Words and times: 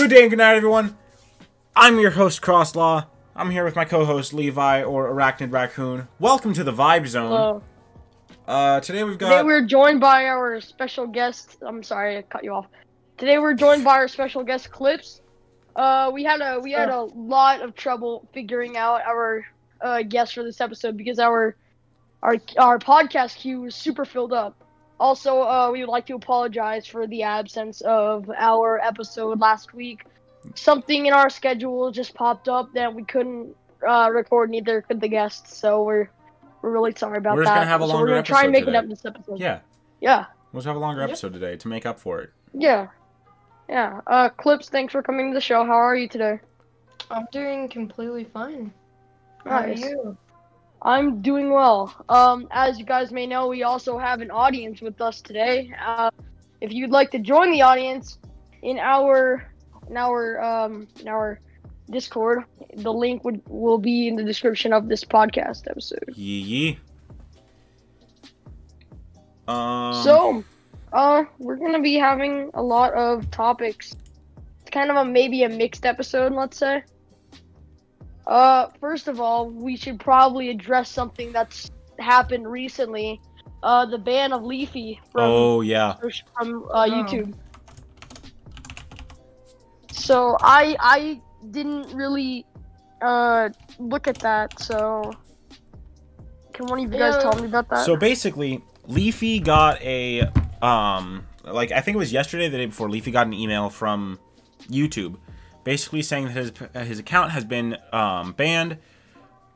Good 0.00 0.08
day 0.08 0.22
and 0.22 0.30
good 0.30 0.38
night, 0.38 0.56
everyone. 0.56 0.96
I'm 1.76 2.00
your 2.00 2.12
host, 2.12 2.40
Crosslaw. 2.40 3.04
I'm 3.36 3.50
here 3.50 3.66
with 3.66 3.76
my 3.76 3.84
co-host, 3.84 4.32
Levi, 4.32 4.82
or 4.82 5.12
Arachnid 5.12 5.52
Raccoon. 5.52 6.08
Welcome 6.18 6.54
to 6.54 6.64
the 6.64 6.72
Vibe 6.72 7.06
Zone. 7.06 7.26
Hello. 7.26 7.62
Uh, 8.48 8.80
today 8.80 9.04
we've 9.04 9.18
Today 9.18 9.28
got... 9.28 9.44
we're 9.44 9.66
joined 9.66 10.00
by 10.00 10.24
our 10.24 10.58
special 10.62 11.06
guest. 11.06 11.58
I'm 11.60 11.82
sorry, 11.82 12.16
I 12.16 12.22
cut 12.22 12.44
you 12.44 12.54
off. 12.54 12.64
Today 13.18 13.38
we're 13.38 13.52
joined 13.52 13.84
by 13.84 13.96
our 13.96 14.08
special 14.08 14.42
guest, 14.42 14.70
Klips. 14.70 15.20
Uh, 15.76 16.10
we 16.14 16.24
had 16.24 16.40
a 16.40 16.58
we 16.58 16.72
had 16.72 16.88
a 16.88 17.02
lot 17.02 17.60
of 17.60 17.74
trouble 17.74 18.26
figuring 18.32 18.78
out 18.78 19.02
our 19.02 19.44
uh, 19.82 20.00
guest 20.00 20.32
for 20.32 20.42
this 20.42 20.62
episode 20.62 20.96
because 20.96 21.18
our 21.18 21.56
our 22.22 22.36
our 22.58 22.78
podcast 22.78 23.36
queue 23.36 23.60
was 23.60 23.74
super 23.74 24.06
filled 24.06 24.32
up. 24.32 24.59
Also, 25.00 25.40
uh, 25.42 25.70
we 25.72 25.80
would 25.80 25.88
like 25.88 26.04
to 26.06 26.14
apologize 26.14 26.86
for 26.86 27.06
the 27.06 27.22
absence 27.22 27.80
of 27.80 28.30
our 28.36 28.78
episode 28.80 29.40
last 29.40 29.72
week. 29.72 30.04
Something 30.54 31.06
in 31.06 31.12
our 31.14 31.30
schedule 31.30 31.90
just 31.90 32.14
popped 32.14 32.48
up 32.48 32.72
that 32.74 32.94
we 32.94 33.02
couldn't 33.04 33.56
uh, 33.86 34.10
record. 34.12 34.50
Neither 34.50 34.82
could 34.82 35.00
the 35.00 35.08
guests, 35.08 35.56
so 35.56 35.82
we're 35.82 36.10
we're 36.62 36.70
really 36.70 36.92
sorry 36.94 37.16
about 37.18 37.30
that. 37.30 37.36
We're 37.36 37.44
just 37.44 37.54
gonna 37.54 37.66
have 37.66 37.80
a 37.80 37.84
longer 37.86 37.92
so 37.92 37.96
longer 37.96 38.10
we're 38.12 38.16
gonna 38.16 38.22
try 38.26 38.42
and 38.44 38.52
make 38.52 38.62
episode 38.68 38.74
it 38.74 38.76
up 38.76 38.82
today. 38.84 38.92
this 38.94 39.04
episode. 39.06 39.40
Yeah, 39.40 39.60
Yeah. 40.00 40.26
we'll 40.52 40.60
just 40.60 40.66
have 40.66 40.76
a 40.76 40.78
longer 40.78 41.00
Yep. 41.00 41.08
episode 41.10 41.32
today 41.32 41.56
to 41.56 41.68
make 41.68 41.86
up 41.86 41.98
for 41.98 42.20
it. 42.20 42.30
Yeah. 42.52 42.88
Yeah. 43.68 44.00
Uh, 44.06 44.28
Klips, 44.30 44.68
thanks 44.68 44.92
for 44.92 45.02
coming 45.02 45.30
to 45.30 45.34
the 45.34 45.40
show. 45.40 45.64
How 45.64 45.72
are 45.72 45.96
you 45.96 46.08
today? 46.08 46.40
I'm 47.10 47.26
doing 47.32 47.68
completely 47.70 48.24
fine. 48.24 48.72
How 49.46 49.50
are 49.60 49.68
you? 49.68 50.16
I'm 50.82 51.20
doing 51.20 51.50
well. 51.50 51.94
Um, 52.08 52.48
as 52.50 52.78
you 52.78 52.84
guys 52.84 53.12
may 53.12 53.26
know, 53.26 53.48
we 53.48 53.62
also 53.62 53.98
have 53.98 54.20
an 54.20 54.30
audience 54.30 54.80
with 54.80 55.00
us 55.00 55.20
today. 55.20 55.72
Uh, 55.84 56.10
if 56.60 56.72
you'd 56.72 56.90
like 56.90 57.10
to 57.10 57.18
join 57.18 57.50
the 57.50 57.62
audience 57.62 58.18
in 58.62 58.78
our 58.78 59.50
in 59.88 59.96
our 59.96 60.40
um 60.42 60.86
in 61.00 61.08
our 61.08 61.40
Discord, 61.90 62.44
the 62.74 62.92
link 62.92 63.24
would 63.24 63.42
will 63.48 63.78
be 63.78 64.08
in 64.08 64.16
the 64.16 64.24
description 64.24 64.72
of 64.72 64.88
this 64.88 65.04
podcast 65.04 65.68
episode. 65.68 66.04
Yee 66.14 66.40
yee. 66.40 66.78
Um, 69.48 69.94
so, 69.94 70.44
uh, 70.92 71.24
we're 71.38 71.56
gonna 71.56 71.80
be 71.80 71.94
having 71.94 72.50
a 72.54 72.62
lot 72.62 72.94
of 72.94 73.30
topics. 73.30 73.94
It's 74.60 74.70
kind 74.70 74.90
of 74.90 74.96
a 74.96 75.04
maybe 75.04 75.42
a 75.42 75.48
mixed 75.48 75.84
episode, 75.84 76.32
let's 76.32 76.56
say. 76.56 76.84
Uh, 78.26 78.68
first 78.80 79.08
of 79.08 79.20
all, 79.20 79.50
we 79.50 79.76
should 79.76 79.98
probably 79.98 80.50
address 80.50 80.90
something 80.90 81.32
that's 81.32 81.70
happened 81.98 82.50
recently. 82.50 83.20
Uh, 83.62 83.84
the 83.84 83.98
ban 83.98 84.32
of 84.32 84.42
Leafy 84.42 85.00
from 85.12 85.22
oh 85.30 85.60
yeah, 85.60 85.96
from 86.36 86.64
uh, 86.72 86.84
YouTube. 86.84 87.34
So 89.92 90.36
I 90.40 90.76
I 90.80 91.20
didn't 91.50 91.94
really 91.94 92.46
uh 93.02 93.50
look 93.78 94.08
at 94.08 94.18
that. 94.20 94.58
So 94.60 95.12
can 96.52 96.66
one 96.66 96.78
of 96.78 96.92
you 96.92 96.98
guys 96.98 97.14
Yeah. 97.16 97.20
tell 97.20 97.34
me 97.40 97.46
about 97.46 97.68
that? 97.68 97.84
So 97.84 97.96
basically, 97.96 98.62
Leafy 98.86 99.40
got 99.40 99.80
a 99.82 100.22
um 100.62 101.26
like 101.44 101.72
I 101.72 101.80
think 101.80 101.96
it 101.96 101.98
was 101.98 102.12
yesterday, 102.12 102.48
the 102.48 102.58
day 102.58 102.66
before. 102.66 102.88
Leafy 102.88 103.10
got 103.10 103.26
an 103.26 103.34
email 103.34 103.68
from 103.68 104.18
YouTube, 104.68 105.16
basically 105.64 106.02
saying 106.02 106.26
that 106.26 106.32
his 106.32 106.52
his 106.88 106.98
account 106.98 107.32
has 107.32 107.44
been 107.44 107.76
um, 107.92 108.32
banned 108.32 108.78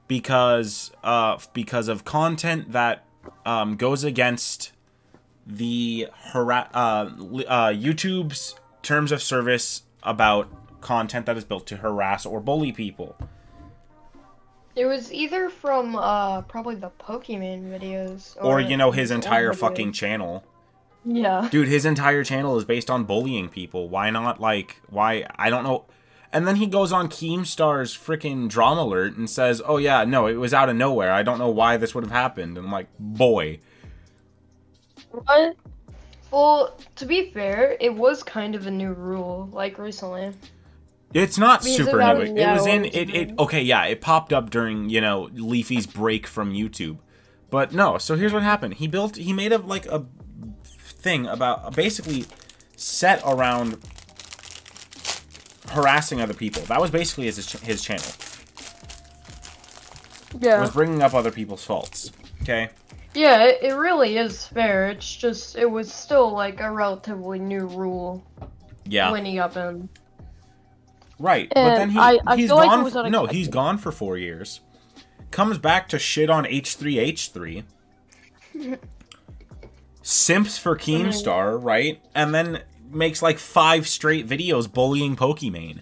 because 0.07 0.93
uh 1.03 1.39
because 1.53 1.89
of 1.89 2.05
content 2.05 2.73
that 2.73 3.05
um 3.47 3.77
goes 3.77 4.05
against 4.05 4.73
the 5.47 6.09
hara- 6.33 6.69
uh, 6.75 7.11
uh 7.47 7.73
YouTube's 7.73 8.55
terms 8.83 9.13
of 9.13 9.23
service 9.23 9.83
about 10.03 10.81
content 10.81 11.25
that 11.27 11.37
is 11.37 11.45
built 11.45 11.67
to 11.67 11.77
harass 11.77 12.27
or 12.27 12.41
bully 12.41 12.71
people. 12.73 13.17
It 14.77 14.87
was 14.87 15.13
either 15.13 15.49
from 15.49 15.97
uh 15.97 16.43
probably 16.43 16.75
the 16.75 16.91
Pokemon 17.01 17.71
videos 17.71 18.37
Or 18.41 18.61
you 18.61 18.77
know 18.77 18.91
his 18.91 19.11
entire 19.11 19.53
fucking 19.53 19.93
channel. 19.93 20.45
Yeah. 21.05 21.49
Dude, 21.51 21.69
his 21.69 21.85
entire 21.85 22.25
channel 22.25 22.57
is 22.57 22.65
based 22.65 22.91
on 22.91 23.05
bullying 23.05 23.49
people. 23.49 23.89
Why 23.89 24.11
not, 24.11 24.41
like, 24.41 24.81
why? 24.89 25.27
I 25.37 25.51
don't 25.51 25.65
know. 25.65 25.85
And 26.33 26.49
then 26.49 26.57
he 26.57 26.67
goes 26.67 26.93
on 26.93 27.09
Keemstar's 27.09 27.97
freaking 27.97 28.49
drama 28.49 28.83
alert 28.83 29.17
and 29.17 29.31
says, 29.31 29.63
oh, 29.65 29.77
yeah, 29.77 30.05
no, 30.05 30.27
it 30.27 30.35
was 30.35 30.53
out 30.53 30.69
of 30.69 30.77
nowhere. 30.77 31.13
I 31.13 31.23
don't 31.23 31.39
know 31.39 31.51
why 31.51 31.77
this 31.77 31.95
would 31.95 32.03
have 32.05 32.11
happened. 32.11 32.59
And 32.59 32.67
I'm 32.67 32.73
like, 32.73 32.89
boy. 32.99 33.61
what? 35.11 35.57
Well, 36.31 36.77
to 36.97 37.07
be 37.07 37.31
fair, 37.31 37.77
it 37.81 37.95
was 37.95 38.25
kind 38.25 38.57
of 38.57 38.67
a 38.67 38.71
new 38.71 38.93
rule 38.93 39.49
like 39.53 39.79
recently. 39.79 40.33
It's 41.13 41.39
not 41.39 41.61
Because 41.63 41.77
super 41.77 42.01
it- 42.01 42.15
new. 42.17 42.21
It, 42.23 42.39
it 42.39 42.53
was 42.53 42.67
in, 42.67 42.85
it, 42.87 43.15
it, 43.15 43.39
okay, 43.39 43.63
yeah, 43.63 43.85
it 43.85 44.01
popped 44.01 44.33
up 44.33 44.51
during, 44.51 44.91
you 44.91 45.01
know, 45.01 45.29
Leafy's 45.33 45.87
break 45.87 46.27
from 46.27 46.53
YouTube. 46.53 46.99
But 47.51 47.73
no, 47.73 47.99
so 47.99 48.17
here's 48.17 48.33
what 48.33 48.43
happened. 48.43 48.75
He 48.75 48.89
built, 48.89 49.15
he 49.15 49.33
made 49.33 49.53
a, 49.53 49.59
like, 49.59 49.87
a 49.87 50.05
thing 50.75 51.27
about, 51.27 51.77
basically 51.77 52.25
set 52.75 53.23
around 53.25 53.79
harassing 55.75 56.21
other 56.21 56.35
people. 56.35 56.63
That 56.63 56.81
was 56.81 56.91
basically 56.91 57.27
his, 57.27 57.53
his 57.61 57.83
channel. 57.83 58.05
Yeah. 60.41 60.61
was 60.61 60.71
bringing 60.73 61.03
up 61.03 61.15
other 61.15 61.31
people's 61.31 61.65
faults. 61.65 62.11
Okay. 62.43 62.69
Yeah, 63.15 63.45
it, 63.45 63.59
it 63.63 63.75
really 63.75 64.17
is 64.17 64.45
fair. 64.47 64.89
It's 64.89 65.15
just 65.17 65.57
it 65.57 65.71
was 65.71 65.93
still 65.93 66.33
like 66.33 66.61
a 66.61 66.71
relatively 66.71 67.39
new 67.39 67.67
rule 67.67 68.25
Yeah. 68.87 69.13
when 69.13 69.25
he 69.25 69.37
got 69.37 69.57
in. 69.57 69.89
right. 71.21 71.49
but 71.51 71.59
And 71.59 71.77
then 71.81 71.91
he 71.91 71.99
I- 71.99 72.19
I 72.27 72.37
he's 72.37 72.51
like 72.51 72.69
gone. 72.71 72.83
was 72.83 72.97
f- 72.97 73.11
no, 73.11 73.27
he's 73.27 73.47
gone 73.49 73.79
for 73.79 73.93
four 73.93 74.19
years. 74.19 74.61
Comes 75.31 75.59
back 75.59 75.89
to 75.91 75.99
shit 75.99 76.29
on 76.31 76.45
H3H3. 76.45 77.63
Simps 80.03 80.59
for 80.59 80.77
Keemstar, 80.77 81.63
right? 81.63 82.01
And 82.15 82.35
then 82.35 82.63
makes 82.95 83.23
like 83.23 83.39
five 83.39 83.87
straight 83.89 84.29
videos 84.29 84.71
bullying 84.73 85.17
Pokimane. 85.17 85.81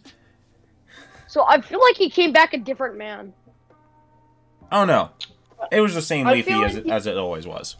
So 1.29 1.45
I 1.47 1.61
feel 1.61 1.81
like 1.81 1.97
he 1.97 2.11
came 2.11 2.33
back 2.33 2.53
a 2.53 2.59
different 2.59 2.97
man. 2.97 3.33
Oh 4.71 4.85
no. 4.85 5.11
It 5.71 5.81
was 5.81 5.95
the 5.95 6.03
same 6.03 6.27
I 6.27 6.33
Leafy 6.35 6.51
feel 6.51 6.65
as 6.65 6.75
like 6.75 6.81
it, 6.85 6.87
he- 6.87 6.93
as 6.93 7.07
it 7.07 7.17
always 7.17 7.47
was. 7.47 7.77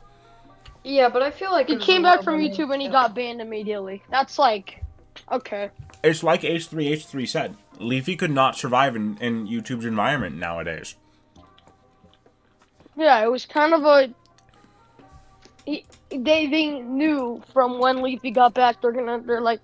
Yeah, 0.85 1.09
but 1.09 1.23
I 1.23 1.31
feel 1.31 1.53
like 1.53 1.69
He 1.69 1.77
came 1.77 2.03
back 2.03 2.25
from 2.25 2.41
more 2.41 2.49
YouTube 2.51 2.73
and 2.73 2.81
he 2.83 2.89
yeah. 2.89 2.93
got 2.93 3.15
banned 3.15 3.41
immediately. 3.41 4.03
That's 4.11 4.37
like, 4.37 4.83
okay. 5.31 5.71
It's 6.03 6.25
like 6.25 6.43
H3H3 6.43 7.29
said. 7.29 7.57
Leafy 7.79 8.17
could 8.17 8.33
not 8.33 8.57
survive 8.57 8.97
in, 8.97 9.17
in 9.19 9.47
YouTube's 9.47 9.85
environment 9.85 10.37
nowadays. 10.37 10.97
Yeah, 12.97 13.23
it 13.25 13.31
was 13.31 13.47
kind 13.47 13.75
of 13.75 13.85
a. 13.85 14.13
He, 15.65 15.87
they 16.11 16.47
they 16.49 16.81
knew 16.81 17.43
from 17.53 17.79
when 17.79 18.03
Leafy 18.03 18.31
got 18.31 18.55
back 18.55 18.81
they're 18.81 18.93
gonna 18.93 19.21
they're 19.25 19.41
like, 19.41 19.61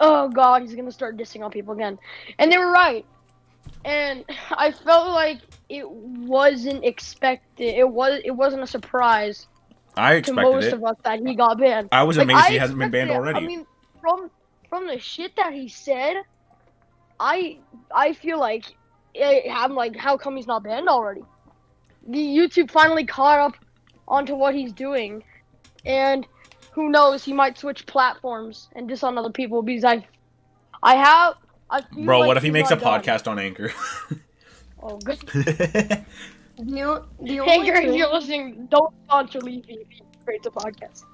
oh 0.00 0.28
god 0.28 0.62
he's 0.62 0.74
gonna 0.74 0.92
start 0.92 1.16
dissing 1.16 1.42
on 1.44 1.50
people 1.50 1.74
again, 1.74 1.98
and 2.38 2.52
they 2.52 2.58
were 2.58 2.70
right. 2.70 3.06
And 3.84 4.24
I 4.50 4.72
felt 4.72 5.08
like 5.12 5.40
it 5.68 5.88
wasn't 5.90 6.84
expected. 6.84 7.74
It 7.74 7.88
was 7.88 8.20
it 8.24 8.32
wasn't 8.32 8.62
a 8.62 8.66
surprise 8.66 9.46
I 9.96 10.20
to 10.20 10.32
most 10.32 10.72
it. 10.72 10.72
of 10.72 10.84
us 10.84 10.96
that 11.04 11.20
he 11.20 11.34
got 11.34 11.58
banned. 11.58 11.90
I 11.92 12.02
was 12.04 12.18
Like, 12.18 12.24
amazed 12.24 12.46
I 12.46 12.50
he 12.50 12.56
hasn't 12.58 12.78
been 12.78 12.90
banned 12.90 13.10
it. 13.10 13.14
already. 13.14 13.38
I 13.38 13.40
mean, 13.40 13.66
from 14.00 14.30
from 14.68 14.86
the 14.86 14.98
shit 14.98 15.36
that 15.36 15.52
he 15.52 15.68
said, 15.68 16.16
I 17.18 17.58
I 17.94 18.12
feel 18.12 18.38
like 18.38 18.64
eh, 19.14 19.42
I'm 19.52 19.74
like, 19.74 19.96
how 19.96 20.16
come 20.16 20.36
he's 20.36 20.46
not 20.46 20.62
banned 20.62 20.88
already? 20.88 21.22
The 22.06 22.18
YouTube 22.18 22.70
finally 22.70 23.04
caught 23.06 23.38
up 23.40 23.61
onto 24.08 24.34
what 24.34 24.54
he's 24.54 24.72
doing, 24.72 25.24
and 25.84 26.26
who 26.72 26.90
knows, 26.90 27.24
he 27.24 27.32
might 27.32 27.58
switch 27.58 27.86
platforms 27.86 28.68
and 28.74 28.88
diss 28.88 29.02
on 29.02 29.18
other 29.18 29.30
people 29.30 29.62
because 29.62 29.84
I, 29.84 30.06
I 30.82 30.96
have. 30.96 31.34
I 31.70 31.80
feel 31.82 32.04
Bro, 32.04 32.20
like 32.20 32.28
what 32.28 32.36
if 32.36 32.42
he 32.42 32.50
makes 32.50 32.70
a 32.70 32.76
done. 32.76 33.02
podcast 33.02 33.26
on 33.28 33.38
Anchor? 33.38 33.72
Oh, 34.84 34.98
good. 34.98 35.18
The, 36.58 37.02
the 37.22 37.40
only 37.40 37.52
Anchor, 37.52 37.80
if 37.80 37.94
you're 37.94 38.12
listening, 38.12 38.66
don't 38.70 38.92
sponsor 39.06 39.40
Leafy 39.40 39.78
if 39.80 39.88
he 39.88 40.02
creates 40.24 40.46
a 40.46 40.50
podcast. 40.50 41.04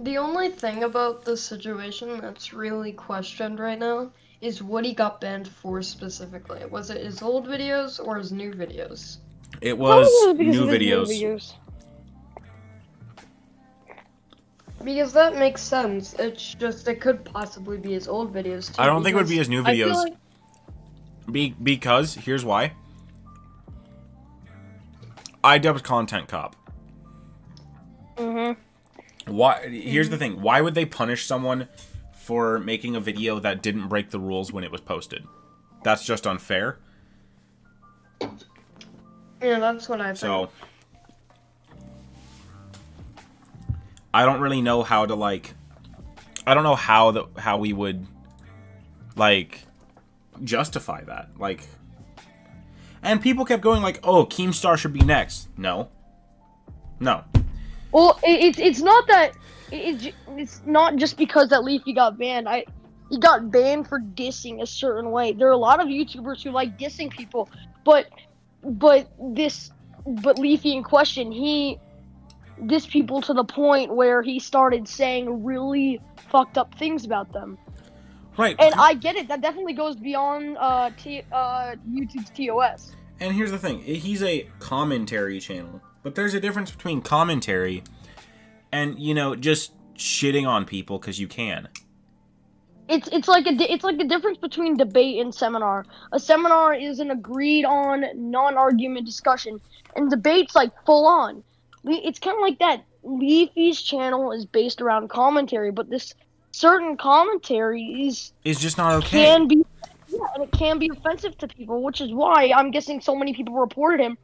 The 0.00 0.18
only 0.18 0.50
thing 0.50 0.84
about 0.84 1.24
the 1.24 1.36
situation 1.36 2.20
that's 2.20 2.52
really 2.52 2.92
questioned 2.92 3.58
right 3.58 3.78
now 3.78 4.12
is 4.42 4.62
what 4.62 4.84
he 4.84 4.92
got 4.92 5.20
banned 5.20 5.48
for 5.48 5.80
specifically. 5.80 6.64
Was 6.66 6.90
it 6.90 7.02
his 7.02 7.22
old 7.22 7.46
videos 7.46 8.04
or 8.04 8.16
his 8.16 8.32
new 8.32 8.52
videos? 8.52 9.18
it 9.62 9.76
was 9.76 10.08
Probably 10.24 10.44
because 10.44 10.56
new 10.56 10.64
of 10.64 10.80
his 10.80 11.08
videos. 11.08 11.52
Because 14.84 15.12
that 15.14 15.36
makes 15.36 15.62
sense. 15.62 16.14
It's 16.14 16.54
just 16.54 16.86
it 16.88 17.00
could 17.00 17.24
possibly 17.24 17.76
be 17.78 17.92
his 17.92 18.08
old 18.08 18.32
videos 18.32 18.74
too. 18.74 18.80
I 18.82 18.86
don't 18.86 19.02
think 19.02 19.14
it 19.14 19.18
would 19.18 19.28
be 19.28 19.36
his 19.36 19.48
new 19.48 19.62
videos. 19.62 19.94
like- 19.94 20.14
Be- 21.30 21.56
because 21.62 22.14
here's 22.14 22.44
why. 22.44 22.72
iDubbbz 25.42 25.82
content 25.82 26.28
cop. 26.28 26.54
Mm-hmm. 28.16 29.32
Why? 29.32 29.66
Here's 29.68 30.08
the 30.08 30.16
thing. 30.16 30.40
Why 30.40 30.60
would 30.60 30.74
they 30.74 30.84
punish 30.86 31.24
someone 31.26 31.68
for 32.26 32.58
making 32.58 32.96
a 32.96 33.00
video 33.00 33.38
that 33.38 33.62
didn't 33.62 33.86
break 33.86 34.10
the 34.10 34.18
rules 34.18 34.52
when 34.52 34.64
it 34.64 34.72
was 34.72 34.80
posted. 34.80 35.24
That's 35.84 36.04
just 36.04 36.26
unfair. 36.26 36.80
Yeah, 39.40 39.60
that's 39.60 39.88
what 39.88 40.00
I 40.00 40.06
think. 40.06 40.16
So 40.18 40.50
I 44.16 44.24
don't 44.24 44.40
really 44.40 44.62
know 44.62 44.82
how 44.82 45.04
to 45.04 45.14
like 45.14 45.52
I 46.46 46.54
don't 46.54 46.64
know 46.64 46.74
how 46.74 47.10
the 47.10 47.26
how 47.36 47.58
we 47.58 47.74
would 47.74 48.06
like 49.14 49.60
justify 50.42 51.04
that. 51.04 51.38
Like 51.38 51.60
and 53.02 53.20
people 53.20 53.44
kept 53.44 53.62
going 53.62 53.82
like, 53.82 54.00
"Oh, 54.02 54.24
Keemstar 54.24 54.78
should 54.78 54.94
be 54.94 55.00
next." 55.00 55.50
No. 55.58 55.90
No. 56.98 57.24
Well, 57.92 58.18
it's 58.22 58.58
it's 58.58 58.80
not 58.80 59.06
that 59.08 59.32
it's 59.70 60.08
it's 60.28 60.62
not 60.64 60.96
just 60.96 61.18
because 61.18 61.50
that 61.50 61.62
Leafy 61.62 61.92
got 61.92 62.18
banned. 62.18 62.48
I 62.48 62.64
he 63.10 63.18
got 63.18 63.50
banned 63.50 63.86
for 63.86 64.00
dissing 64.00 64.62
a 64.62 64.66
certain 64.66 65.10
way. 65.10 65.34
There 65.34 65.46
are 65.46 65.52
a 65.52 65.58
lot 65.58 65.78
of 65.78 65.88
YouTubers 65.88 66.42
who 66.42 66.52
like 66.52 66.78
dissing 66.78 67.10
people, 67.10 67.50
but 67.84 68.06
but 68.64 69.10
this 69.20 69.72
but 70.06 70.38
Leafy 70.38 70.74
in 70.74 70.82
question 70.82 71.30
he 71.30 71.78
dissed 72.62 72.90
people 72.90 73.20
to 73.22 73.34
the 73.34 73.44
point 73.44 73.94
where 73.94 74.22
he 74.22 74.38
started 74.38 74.88
saying 74.88 75.44
really 75.44 76.00
fucked 76.30 76.58
up 76.58 76.74
things 76.74 77.04
about 77.04 77.32
them. 77.32 77.58
Right. 78.36 78.56
And 78.58 78.74
I 78.74 78.94
get 78.94 79.16
it. 79.16 79.28
That 79.28 79.40
definitely 79.40 79.72
goes 79.72 79.96
beyond 79.96 80.58
uh, 80.58 80.90
T, 80.96 81.22
uh 81.32 81.76
YouTube's 81.90 82.30
TOS. 82.30 82.94
And 83.20 83.34
here's 83.34 83.50
the 83.50 83.58
thing 83.58 83.80
he's 83.80 84.22
a 84.22 84.48
commentary 84.58 85.40
channel, 85.40 85.80
but 86.02 86.14
there's 86.14 86.34
a 86.34 86.40
difference 86.40 86.70
between 86.70 87.00
commentary 87.00 87.82
and, 88.72 88.98
you 88.98 89.14
know, 89.14 89.34
just 89.34 89.72
shitting 89.94 90.46
on 90.46 90.66
people 90.66 90.98
because 90.98 91.18
you 91.18 91.26
can. 91.28 91.68
it's 92.88 93.08
it's 93.08 93.28
like 93.28 93.46
a 93.46 93.72
it's 93.72 93.84
like 93.84 93.98
the 93.98 94.04
difference 94.04 94.38
between 94.38 94.76
debate 94.76 95.20
and 95.20 95.34
seminar. 95.34 95.84
A 96.12 96.20
seminar 96.20 96.74
is 96.74 97.00
an 97.00 97.10
agreed 97.10 97.64
on 97.64 98.04
non-argument 98.14 99.06
discussion, 99.06 99.60
and 99.94 100.10
debate's 100.10 100.54
like 100.54 100.70
full 100.84 101.06
on. 101.06 101.42
It's 101.86 102.18
kind 102.18 102.36
of 102.36 102.40
like 102.40 102.58
that. 102.58 102.84
Leafy's 103.02 103.80
channel 103.80 104.32
is 104.32 104.44
based 104.44 104.80
around 104.80 105.08
commentary, 105.08 105.70
but 105.70 105.88
this 105.88 106.14
certain 106.50 106.96
commentary 106.96 108.06
is 108.06 108.32
It's 108.44 108.60
just 108.60 108.78
not 108.78 108.94
okay. 108.94 109.24
can 109.24 109.46
be 109.48 109.64
yeah, 110.08 110.18
and 110.34 110.44
it 110.44 110.52
can 110.52 110.78
be 110.78 110.88
offensive 110.88 111.36
to 111.38 111.48
people, 111.48 111.82
which 111.82 112.00
is 112.00 112.12
why 112.12 112.52
I'm 112.54 112.70
guessing 112.70 113.00
so 113.00 113.14
many 113.14 113.34
people 113.34 113.54
reported 113.54 114.00
him 114.00 114.16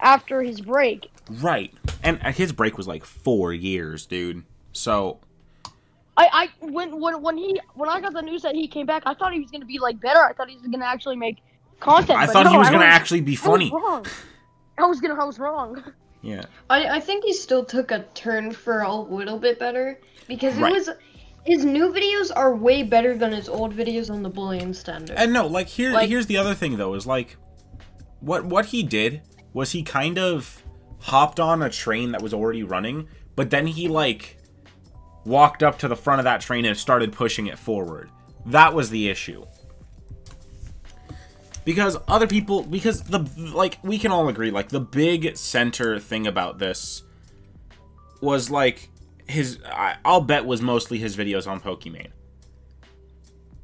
after 0.00 0.42
his 0.42 0.60
break. 0.60 1.10
Right. 1.28 1.72
And 2.02 2.20
his 2.22 2.52
break 2.52 2.76
was 2.76 2.88
like 2.88 3.04
four 3.04 3.52
years, 3.52 4.06
dude. 4.06 4.44
So, 4.72 5.18
I, 6.16 6.28
I 6.32 6.66
when 6.66 7.00
when 7.00 7.22
when 7.22 7.36
he 7.36 7.60
when 7.74 7.88
I 7.88 8.00
got 8.00 8.12
the 8.12 8.22
news 8.22 8.42
that 8.42 8.54
he 8.54 8.66
came 8.68 8.86
back, 8.86 9.02
I 9.06 9.14
thought 9.14 9.32
he 9.32 9.40
was 9.40 9.50
gonna 9.50 9.64
be 9.64 9.78
like 9.78 10.00
better. 10.00 10.20
I 10.20 10.32
thought 10.32 10.48
he 10.48 10.56
was 10.56 10.66
gonna 10.66 10.84
actually 10.84 11.16
make 11.16 11.38
content. 11.80 12.18
I 12.18 12.26
thought 12.26 12.44
no, 12.44 12.52
he 12.52 12.58
was 12.58 12.68
I 12.68 12.70
going 12.70 12.82
to 12.82 12.86
actually 12.86 13.22
be 13.22 13.32
I 13.32 13.34
was 13.34 13.40
funny. 13.40 13.72
I 14.78 14.86
was 14.86 15.00
gonna. 15.00 15.20
I 15.20 15.24
was 15.24 15.38
wrong. 15.38 15.82
Yeah. 16.22 16.44
I, 16.68 16.96
I 16.96 17.00
think 17.00 17.24
he 17.24 17.32
still 17.32 17.64
took 17.64 17.90
a 17.90 18.04
turn 18.14 18.52
for 18.52 18.80
a 18.80 18.94
little 18.94 19.38
bit 19.38 19.58
better 19.58 19.98
because 20.28 20.56
it 20.56 20.60
Right. 20.60 20.72
was 20.74 20.90
his 21.44 21.64
new 21.64 21.90
videos 21.92 22.30
are 22.34 22.54
way 22.54 22.82
better 22.82 23.16
than 23.16 23.32
his 23.32 23.48
old 23.48 23.74
videos 23.74 24.10
on 24.10 24.22
the 24.22 24.28
bullying 24.28 24.74
standard. 24.74 25.16
And 25.16 25.32
no, 25.32 25.46
like 25.46 25.68
here 25.68 25.92
Like- 25.92 26.08
here's 26.08 26.26
the 26.26 26.36
other 26.36 26.54
thing 26.54 26.76
though 26.76 26.94
is 26.94 27.06
like 27.06 27.36
what 28.20 28.44
what 28.44 28.66
he 28.66 28.82
did 28.82 29.22
was 29.54 29.72
he 29.72 29.82
kind 29.82 30.18
of 30.18 30.62
hopped 31.00 31.40
on 31.40 31.62
a 31.62 31.70
train 31.70 32.12
that 32.12 32.20
was 32.22 32.34
already 32.34 32.62
running, 32.62 33.08
but 33.36 33.48
then 33.50 33.66
he 33.66 33.88
like 33.88 34.36
walked 35.24 35.62
up 35.62 35.78
to 35.78 35.88
the 35.88 35.96
front 35.96 36.20
of 36.20 36.24
that 36.24 36.40
train 36.42 36.64
and 36.66 36.76
started 36.76 37.12
pushing 37.12 37.46
it 37.46 37.58
forward. 37.58 38.10
That 38.46 38.74
was 38.74 38.90
the 38.90 39.08
issue. 39.08 39.44
Because 41.64 41.96
other 42.08 42.26
people 42.26 42.62
because 42.62 43.02
the 43.02 43.18
like 43.54 43.78
we 43.82 43.98
can 43.98 44.10
all 44.10 44.28
agree 44.28 44.50
like 44.50 44.70
the 44.70 44.80
big 44.80 45.36
center 45.36 45.98
thing 45.98 46.26
about 46.26 46.58
this 46.58 47.02
was 48.20 48.50
like 48.50 48.88
his 49.26 49.58
I, 49.66 49.96
I'll 50.04 50.20
bet 50.20 50.46
was 50.46 50.62
mostly 50.62 50.98
his 50.98 51.16
videos 51.16 51.46
on 51.46 51.60
Pokimane. 51.60 52.10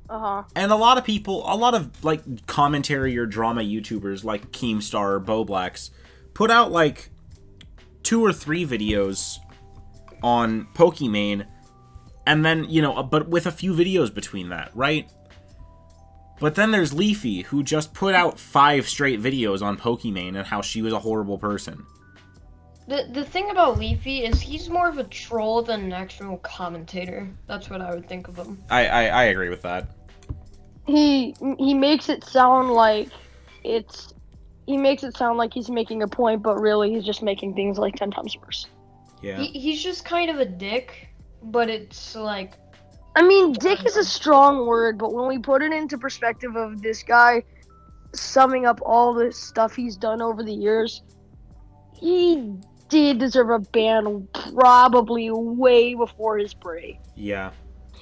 Uh 0.09 0.19
huh. 0.19 0.43
And 0.55 0.71
a 0.71 0.77
lot 0.77 0.99
of 0.99 1.05
people, 1.05 1.43
a 1.47 1.57
lot 1.57 1.75
of 1.75 2.05
like 2.05 2.47
commentary 2.47 3.19
or 3.19 3.27
drama 3.27 3.63
YouTubers 3.63 4.25
like 4.25 4.53
Keemstar 4.53 5.17
or 5.17 5.21
Bowblax 5.21 5.91
put 6.35 6.51
out 6.51 6.71
like 6.71 7.11
two 8.03 8.25
or 8.25 8.33
three 8.33 8.65
videos 8.65 9.39
on 10.23 10.69
Pokimane 10.75 11.47
and 12.27 12.45
then, 12.45 12.65
you 12.69 12.83
know, 12.83 13.03
but 13.03 13.29
with 13.29 13.47
a 13.47 13.53
few 13.53 13.73
videos 13.73 14.13
between 14.13 14.49
that, 14.51 14.71
right? 14.75 15.11
But 16.39 16.55
then 16.55 16.71
there's 16.71 16.93
Leafy 16.93 17.43
who 17.43 17.63
just 17.63 17.95
put 17.95 18.15
out 18.15 18.39
five 18.39 18.89
straight 18.89 19.21
videos 19.21 19.63
on 19.63 19.79
Pokimane 19.79 20.37
and 20.37 20.47
how 20.47 20.61
she 20.61 20.83
was 20.83 20.93
a 20.93 20.99
horrible 20.99 21.39
person. 21.39 21.87
The 22.89 23.09
the 23.13 23.25
thing 23.25 23.51
about 23.51 23.79
Leafy 23.79 24.25
is 24.25 24.41
he's 24.41 24.69
more 24.69 24.89
of 24.89 24.99
a 24.99 25.05
troll 25.05 25.63
than 25.63 25.81
an 25.81 25.93
actual 25.93 26.37
commentator. 26.39 27.29
That's 27.47 27.69
what 27.69 27.81
I 27.81 27.95
would 27.95 28.09
think 28.09 28.29
of 28.29 28.37
him. 28.37 28.63
I 28.71 28.87
I, 28.87 29.03
I 29.07 29.25
agree 29.25 29.49
with 29.49 29.63
that. 29.63 29.89
He 30.87 31.35
he 31.59 31.75
makes 31.75 32.09
it 32.09 32.23
sound 32.25 32.71
like 32.71 33.09
it's. 33.65 34.13
He 34.67 34.77
makes 34.77 35.05
it 35.05 35.17
sound 35.17 35.39
like 35.39 35.55
he's 35.55 35.71
making 35.71 36.03
a 36.03 36.09
point, 36.09 36.43
but 36.43 36.61
really 36.61 36.93
he's 36.93 37.05
just 37.05 37.23
making 37.23 37.55
things 37.55 37.79
like 37.79 37.95
ten 37.97 38.11
times 38.11 38.37
worse. 38.37 38.67
Yeah. 39.23 39.39
He, 39.39 39.47
he's 39.59 39.83
just 39.83 40.05
kind 40.05 40.29
of 40.29 40.39
a 40.39 40.45
dick, 40.45 41.09
but 41.43 41.71
it's 41.71 42.15
like 42.17 42.53
I 43.17 43.23
mean, 43.23 43.55
dick 43.55 43.85
is 43.87 43.97
a 43.97 44.05
strong 44.05 44.67
word, 44.67 44.99
but 44.99 45.15
when 45.15 45.27
we 45.27 45.39
put 45.39 45.63
it 45.63 45.73
into 45.73 45.97
perspective 45.97 46.55
of 46.55 46.83
this 46.83 47.03
guy 47.03 47.43
summing 48.13 48.67
up 48.67 48.81
all 48.85 49.15
the 49.15 49.33
stuff 49.33 49.75
he's 49.75 49.97
done 49.97 50.21
over 50.21 50.43
the 50.43 50.53
years, 50.53 51.03
he 51.95 52.53
did 52.91 53.19
deserve 53.19 53.49
a 53.49 53.59
ban 53.59 54.29
probably 54.53 55.31
way 55.31 55.95
before 55.95 56.37
his 56.37 56.53
break. 56.53 56.99
Yeah. 57.15 57.53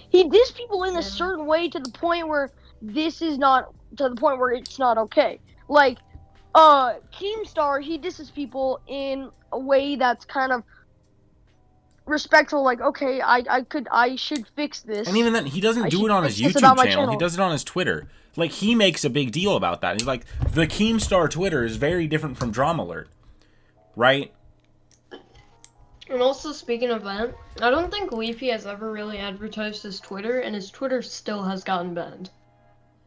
He 0.08 0.28
dissed 0.28 0.56
people 0.56 0.82
in 0.82 0.96
a 0.96 1.02
certain 1.02 1.46
way 1.46 1.68
to 1.68 1.78
the 1.78 1.90
point 1.90 2.26
where 2.26 2.50
this 2.82 3.22
is 3.22 3.38
not 3.38 3.72
to 3.96 4.08
the 4.08 4.16
point 4.16 4.40
where 4.40 4.50
it's 4.50 4.80
not 4.80 4.98
okay. 4.98 5.38
Like, 5.68 5.98
uh, 6.56 6.94
Keemstar, 7.12 7.82
he 7.82 7.98
disses 7.98 8.30
people 8.30 8.80
in 8.88 9.30
a 9.52 9.58
way 9.58 9.94
that's 9.94 10.24
kind 10.24 10.50
of 10.52 10.64
respectful. 12.06 12.62
Like, 12.62 12.80
okay, 12.80 13.20
I, 13.20 13.42
I 13.48 13.62
could, 13.62 13.88
I 13.90 14.16
should 14.16 14.46
fix 14.56 14.80
this. 14.80 15.08
And 15.08 15.16
even 15.16 15.32
then, 15.32 15.46
he 15.46 15.60
doesn't 15.60 15.84
I 15.84 15.88
do 15.88 16.04
it 16.04 16.10
on 16.10 16.24
his 16.24 16.40
YouTube 16.40 16.56
about 16.58 16.76
my 16.76 16.86
channel. 16.86 17.10
He 17.10 17.16
does 17.16 17.34
it 17.34 17.40
on 17.40 17.52
his 17.52 17.64
Twitter. 17.64 18.08
Like 18.36 18.50
he 18.50 18.74
makes 18.74 19.04
a 19.04 19.10
big 19.10 19.30
deal 19.32 19.56
about 19.56 19.80
that. 19.82 19.94
He's 20.00 20.06
like, 20.06 20.24
the 20.52 20.66
Keemstar 20.66 21.30
Twitter 21.30 21.64
is 21.64 21.76
very 21.76 22.06
different 22.06 22.36
from 22.36 22.50
Drama 22.50 22.82
Alert, 22.82 23.08
right? 23.94 24.32
And 26.10 26.20
also, 26.20 26.52
speaking 26.52 26.90
of 26.90 27.02
that, 27.04 27.34
I 27.62 27.70
don't 27.70 27.90
think 27.90 28.12
Leafy 28.12 28.48
has 28.50 28.66
ever 28.66 28.92
really 28.92 29.18
advertised 29.18 29.82
his 29.82 30.00
Twitter, 30.00 30.40
and 30.40 30.54
his 30.54 30.70
Twitter 30.70 31.00
still 31.00 31.42
has 31.42 31.64
gotten 31.64 31.94
banned. 31.94 32.30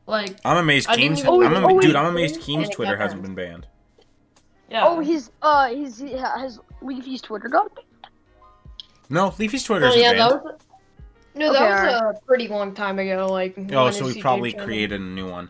Like, 0.08 0.38
I'm 0.44 0.58
amazed 0.58 0.90
Keem's. 0.90 1.20
even- 1.20 1.44
I'm 1.46 1.56
am- 1.56 1.66
Oh, 1.66 1.74
wait, 1.76 1.82
dude, 1.82 1.96
I'm 1.96 2.06
oh, 2.06 2.10
amazed 2.10 2.42
Keem's 2.42 2.70
Twitter 2.70 2.96
hasn't 2.98 3.22
banned. 3.22 3.36
been 3.36 3.46
banned. 3.46 3.68
yeah. 4.70 4.88
Oh, 4.88 5.00
his, 5.00 5.30
uh, 5.42 5.68
his, 5.70 6.00
has 6.00 6.60
Leafy's 6.82 7.22
Twitter 7.22 7.50
got 7.50 7.76
banned? 7.76 7.87
No, 9.10 9.34
Leafy's 9.38 9.64
Twitter 9.64 9.86
Oh, 9.86 9.90
isn't 9.90 10.02
yeah, 10.02 10.14
banned. 10.14 10.32
that 10.34 10.44
was. 10.44 10.60
No, 11.36 11.50
Okay, 11.52 11.60
that 11.60 12.04
was 12.04 12.16
a 12.22 12.26
pretty 12.26 12.48
long 12.48 12.74
time 12.74 12.98
ago. 13.00 13.28
Like. 13.28 13.56
oh, 13.72 13.92
so 13.92 14.06
his 14.06 14.16
he 14.16 14.22
probably 14.22 14.52
channel 14.52 14.66
created 14.66 15.00
a 15.00 15.04
new 15.04 15.30
one. 15.30 15.50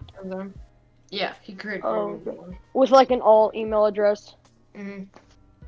Yeah, 1.09 1.33
he 1.41 1.53
created. 1.53 1.83
Oh, 1.85 2.19
a 2.25 2.29
new 2.29 2.35
one. 2.35 2.57
With 2.73 2.91
like 2.91 3.11
an 3.11 3.21
all 3.21 3.51
email 3.55 3.85
address. 3.85 4.35
Mhm. 4.75 5.07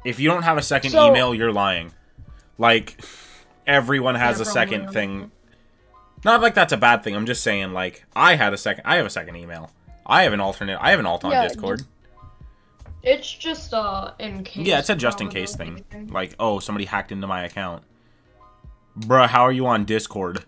If 0.05 0.19
you 0.19 0.29
don't 0.29 0.43
have 0.43 0.57
a 0.57 0.61
second 0.61 0.91
So- 0.91 1.07
email, 1.09 1.33
you're 1.33 1.51
lying. 1.53 1.91
Like 2.57 3.01
everyone 3.65 4.15
has 4.15 4.37
Yeah, 4.37 4.41
a 4.43 4.45
second 4.45 4.81
probably. 4.83 4.93
thing. 4.93 5.31
Not 6.25 6.41
like 6.41 6.53
that's 6.53 6.73
a 6.73 6.77
bad 6.77 7.03
thing. 7.03 7.15
I'm 7.15 7.25
just 7.25 7.41
saying 7.41 7.71
like 7.73 8.03
I 8.15 8.35
had 8.35 8.53
a 8.53 8.57
second. 8.57 8.83
I 8.85 8.97
have 8.97 9.05
a 9.05 9.09
second 9.09 9.37
email. 9.37 9.71
I 10.05 10.23
have 10.23 10.33
an 10.33 10.41
alternate. 10.41 10.77
I 10.81 10.91
have 10.91 10.99
an 10.99 11.05
alt 11.05 11.23
on 11.23 11.31
Yeah, 11.31 11.47
Discord. 11.47 11.83
It's 13.03 13.31
just 13.31 13.73
uh 13.73 14.11
in 14.19 14.43
case. 14.43 14.67
Yeah, 14.67 14.79
it's 14.79 14.89
a 14.89 14.95
just 14.95 15.21
in 15.21 15.29
case 15.29 15.55
thing. 15.55 15.85
Like, 16.09 16.35
oh, 16.39 16.59
somebody 16.59 16.85
hacked 16.85 17.11
into 17.11 17.27
my 17.27 17.43
account. 17.45 17.83
Bruh, 18.97 19.27
how 19.27 19.43
are 19.43 19.51
you 19.51 19.67
on 19.67 19.85
Discord 19.85 20.43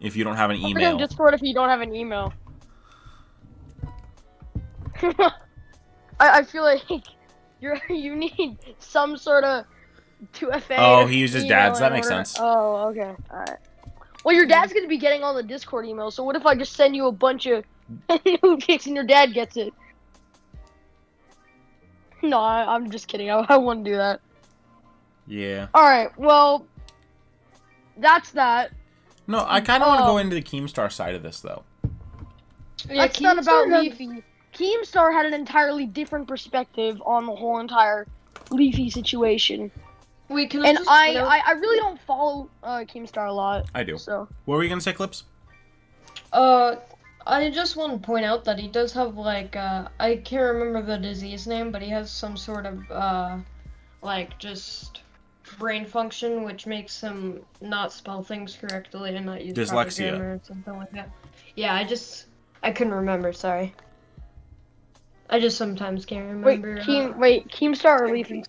if 0.00 0.16
you 0.16 0.22
don't 0.24 0.36
have 0.36 0.50
an 0.50 0.60
How 0.60 0.68
you 0.68 0.74
email? 0.74 0.96
Discord 0.98 1.34
if 1.34 1.42
you 1.42 1.52
don't 1.52 1.68
have 1.68 1.80
an 1.80 1.94
email? 1.94 2.32
I, 5.02 5.30
I 6.20 6.42
feel 6.44 6.62
like 6.62 6.82
you're 7.60 7.80
you 7.88 8.14
need 8.14 8.58
some 8.78 9.16
sort 9.16 9.44
of 9.44 9.64
2FA. 10.34 10.76
Oh, 10.78 11.06
he 11.06 11.18
uses 11.18 11.44
dad's. 11.44 11.80
That 11.80 11.92
makes 11.92 12.06
order- 12.06 12.16
sense. 12.24 12.36
Oh, 12.38 12.88
okay. 12.90 13.14
Alright. 13.30 13.58
Well, 14.24 14.34
your 14.34 14.46
dad's 14.46 14.72
gonna 14.72 14.86
be 14.86 14.98
getting 14.98 15.22
all 15.24 15.34
the 15.34 15.42
Discord 15.42 15.86
emails, 15.86 16.12
so 16.12 16.22
what 16.22 16.36
if 16.36 16.44
I 16.44 16.54
just 16.54 16.74
send 16.74 16.94
you 16.94 17.06
a 17.06 17.12
bunch 17.12 17.46
of 17.46 17.64
new 18.24 18.58
pics 18.58 18.86
and 18.86 18.94
your 18.94 19.04
dad 19.04 19.32
gets 19.32 19.56
it? 19.56 19.72
No, 22.22 22.38
I, 22.38 22.74
I'm 22.74 22.90
just 22.90 23.08
kidding. 23.08 23.30
I, 23.30 23.44
I 23.48 23.56
wouldn't 23.56 23.84
do 23.84 23.96
that. 23.96 24.20
Yeah. 25.26 25.68
Alright, 25.74 26.16
well, 26.18 26.66
that's 27.96 28.30
that. 28.32 28.72
No, 29.26 29.44
I 29.46 29.60
kind 29.60 29.82
of 29.82 29.88
want 29.88 30.00
to 30.00 30.06
go 30.06 30.18
into 30.18 30.34
the 30.34 30.42
Keemstar 30.42 30.90
side 30.90 31.14
of 31.14 31.22
this 31.22 31.40
though. 31.40 31.62
Yeah, 32.88 33.06
That's 33.06 33.20
not 33.20 33.38
about 33.38 33.66
Keemstar 33.66 33.70
had- 33.70 33.82
Leafy. 33.82 34.22
Keemstar 34.52 35.12
had 35.12 35.26
an 35.26 35.34
entirely 35.34 35.86
different 35.86 36.26
perspective 36.26 37.00
on 37.06 37.26
the 37.26 37.34
whole 37.34 37.60
entire 37.60 38.06
Leafy 38.50 38.90
situation, 38.90 39.70
Wait, 40.28 40.50
can 40.50 40.64
I 40.64 40.68
and 40.68 40.78
just 40.78 40.90
I, 40.90 41.14
I, 41.16 41.42
I 41.46 41.52
really 41.52 41.78
don't 41.78 42.00
follow 42.02 42.48
uh, 42.62 42.78
Keemstar 42.78 43.28
a 43.28 43.32
lot. 43.32 43.66
I 43.74 43.84
do. 43.84 43.96
So 43.98 44.28
What 44.44 44.56
were 44.56 44.62
you 44.62 44.68
gonna 44.68 44.80
say, 44.80 44.92
Klips? 44.92 45.22
Uh, 46.32 46.76
I 47.30 47.48
just 47.48 47.76
want 47.76 47.92
to 47.92 48.04
point 48.04 48.24
out 48.24 48.44
that 48.44 48.58
he 48.58 48.66
does 48.66 48.92
have 48.94 49.16
like 49.16 49.54
uh, 49.54 49.88
I 50.00 50.16
can't 50.16 50.42
remember 50.54 50.82
the 50.82 50.98
disease 50.98 51.46
name, 51.46 51.70
but 51.70 51.80
he 51.80 51.88
has 51.90 52.10
some 52.10 52.36
sort 52.36 52.66
of 52.66 52.90
uh, 52.90 53.38
like 54.02 54.36
just 54.38 55.02
brain 55.58 55.84
function 55.84 56.44
which 56.44 56.66
makes 56.66 57.00
him 57.00 57.40
not 57.60 57.92
spell 57.92 58.22
things 58.22 58.56
correctly 58.56 59.16
and 59.16 59.26
not 59.26 59.44
use 59.44 59.52
proper 59.68 59.88
Dyslexia. 59.90 60.10
grammar 60.10 60.34
or 60.34 60.40
something 60.42 60.76
like 60.76 60.92
that. 60.92 61.10
Yeah, 61.54 61.74
I 61.74 61.84
just 61.84 62.26
I 62.62 62.72
couldn't 62.72 62.94
remember. 62.94 63.32
Sorry. 63.32 63.74
I 65.28 65.38
just 65.38 65.56
sometimes 65.56 66.04
can't 66.04 66.26
remember. 66.26 66.46
wait, 66.46 66.62
remember. 66.62 66.82
Keem, 66.82 67.14
uh, 67.14 67.18
wait, 67.18 67.48
Keemstar 67.48 68.00
or 68.00 68.12
Leafy? 68.12 68.44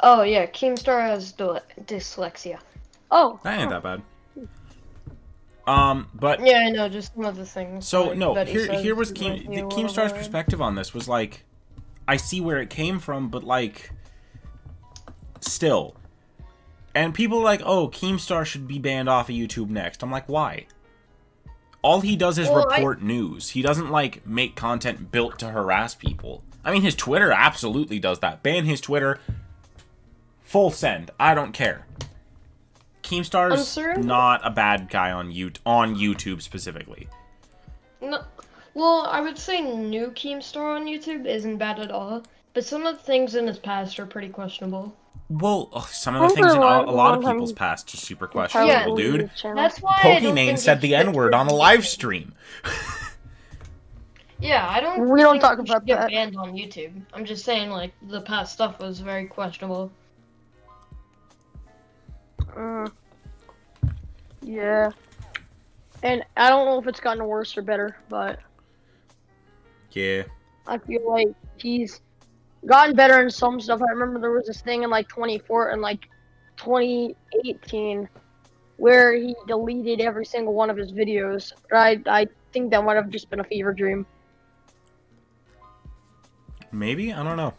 Oh 0.00 0.22
yeah, 0.22 0.46
Keemstar 0.46 1.00
has 1.02 1.30
dyle- 1.32 1.60
dyslexia. 1.84 2.58
Oh, 3.12 3.38
That 3.44 3.60
ain't 3.60 3.70
that 3.70 3.82
bad. 3.84 4.02
Um, 5.70 6.08
but 6.14 6.44
Yeah, 6.44 6.58
I 6.66 6.70
know, 6.70 6.88
just 6.88 7.14
some 7.14 7.24
of 7.24 7.36
the 7.36 7.46
things. 7.46 7.86
so 7.86 8.08
like, 8.08 8.18
no, 8.18 8.34
here 8.44 8.66
says 8.66 8.82
here 8.82 8.94
was 8.94 9.12
Keem, 9.12 9.46
the 9.46 9.62
Keemstar's 9.62 10.12
perspective 10.12 10.60
on 10.60 10.74
this 10.74 10.92
was 10.92 11.06
like, 11.08 11.44
I 12.08 12.16
see 12.16 12.40
where 12.40 12.58
it 12.60 12.70
came 12.70 12.98
from, 12.98 13.28
but 13.28 13.44
like, 13.44 13.90
still, 15.40 15.94
and 16.94 17.14
people 17.14 17.38
are 17.38 17.44
like, 17.44 17.62
oh, 17.64 17.88
Keemstar 17.88 18.44
should 18.44 18.66
be 18.66 18.78
banned 18.78 19.08
off 19.08 19.28
of 19.28 19.34
YouTube 19.34 19.68
next. 19.70 20.02
I'm 20.02 20.10
like, 20.10 20.28
why? 20.28 20.66
All 21.82 22.00
he 22.00 22.16
does 22.16 22.36
is 22.38 22.48
Well, 22.48 22.66
I- 22.70 22.76
report 22.76 23.00
news. 23.02 23.50
He 23.50 23.62
doesn't 23.62 23.90
like 23.90 24.26
make 24.26 24.56
content 24.56 25.10
built 25.12 25.38
to 25.38 25.50
harass 25.50 25.94
people. 25.94 26.42
I 26.64 26.72
mean, 26.72 26.82
his 26.82 26.94
Twitter 26.94 27.30
absolutely 27.32 27.98
does 27.98 28.18
that. 28.18 28.42
Ban 28.42 28.64
his 28.66 28.80
Twitter. 28.80 29.18
Full 30.42 30.70
send. 30.72 31.10
I 31.18 31.34
don't 31.34 31.52
care. 31.52 31.86
Keemstar's 33.02 33.66
certain- 33.66 34.06
not 34.06 34.40
a 34.44 34.50
bad 34.50 34.88
guy 34.90 35.10
on 35.10 35.30
you 35.30 35.52
on 35.66 35.94
YouTube 35.96 36.42
specifically. 36.42 37.08
No, 38.00 38.22
well, 38.74 39.06
I 39.10 39.20
would 39.20 39.38
say 39.38 39.60
new 39.60 40.10
Keemstar 40.12 40.76
on 40.76 40.86
YouTube 40.86 41.26
isn't 41.26 41.58
bad 41.58 41.78
at 41.78 41.90
all, 41.90 42.22
but 42.54 42.64
some 42.64 42.86
of 42.86 42.96
the 42.96 43.02
things 43.02 43.34
in 43.34 43.46
his 43.46 43.58
past 43.58 43.98
are 44.00 44.06
pretty 44.06 44.28
questionable. 44.28 44.94
Well, 45.28 45.70
ugh, 45.72 45.86
some 45.88 46.16
of 46.16 46.28
the 46.28 46.34
things 46.34 46.52
in 46.52 46.58
a, 46.58 46.64
a 46.64 46.90
lot 46.90 47.16
of 47.16 47.24
people's 47.24 47.52
time- 47.52 47.56
past 47.56 47.92
are 47.94 47.96
super 47.96 48.26
questionable, 48.26 48.70
Yeah. 48.70 48.86
dude. 48.96 49.20
Leafy. 49.22 49.52
That's 49.54 49.80
why 49.80 49.98
I 50.02 50.20
don't 50.20 50.34
Pokimane 50.34 50.46
think 50.46 50.58
said 50.58 50.80
the 50.80 50.94
N 50.94 51.12
word 51.12 51.34
on 51.34 51.46
a 51.48 51.54
live 51.54 51.86
stream. 51.86 52.34
Yeah, 54.42 54.66
I 54.66 54.80
don't. 54.80 55.06
We 55.10 55.20
don't 55.20 55.34
think 55.34 55.42
talk 55.42 55.58
it 55.58 55.66
should 55.66 55.76
about 55.76 55.84
get 55.86 56.00
that. 56.00 56.08
banned 56.08 56.34
on 56.34 56.54
YouTube. 56.54 57.02
I'm 57.12 57.26
just 57.26 57.44
saying, 57.44 57.68
like 57.68 57.92
the 58.08 58.22
past 58.22 58.54
stuff 58.54 58.78
was 58.80 59.00
very 59.00 59.26
questionable. 59.26 59.90
Mm. 62.56 62.92
Yeah. 64.42 64.90
And 66.02 66.24
I 66.36 66.48
don't 66.48 66.66
know 66.66 66.78
if 66.78 66.86
it's 66.86 67.00
gotten 67.00 67.24
worse 67.24 67.56
or 67.56 67.62
better, 67.62 67.96
but 68.08 68.38
Yeah. 69.92 70.22
I 70.66 70.78
feel 70.78 71.08
like 71.08 71.28
he's 71.56 72.00
gotten 72.66 72.94
better 72.94 73.20
in 73.22 73.30
some 73.30 73.60
stuff. 73.60 73.80
I 73.82 73.90
remember 73.92 74.20
there 74.20 74.30
was 74.30 74.46
this 74.46 74.60
thing 74.62 74.82
in 74.82 74.90
like 74.90 75.08
24 75.08 75.70
and 75.70 75.82
like 75.82 76.08
2018 76.56 78.08
where 78.76 79.14
he 79.14 79.34
deleted 79.46 80.00
every 80.00 80.24
single 80.24 80.54
one 80.54 80.70
of 80.70 80.76
his 80.76 80.92
videos. 80.92 81.52
I 81.72 82.00
I 82.06 82.26
think 82.52 82.70
that 82.70 82.82
might 82.84 82.96
have 82.96 83.10
just 83.10 83.28
been 83.30 83.40
a 83.40 83.44
fever 83.44 83.72
dream. 83.72 84.06
Maybe? 86.72 87.12
I 87.12 87.22
don't 87.22 87.36
know. 87.36 87.54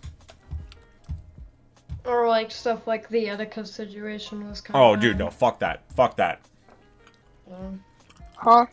Or 2.11 2.27
like 2.27 2.51
stuff 2.51 2.87
like 2.87 3.07
the 3.07 3.27
Etika 3.27 3.65
situation 3.65 4.49
was 4.49 4.59
kind 4.59 4.75
of. 4.75 4.81
Oh, 4.81 5.01
dude, 5.01 5.17
no. 5.17 5.29
Fuck 5.29 5.59
that. 5.59 5.89
Fuck 5.93 6.17
that. 6.17 6.41
Huh? 8.35 8.65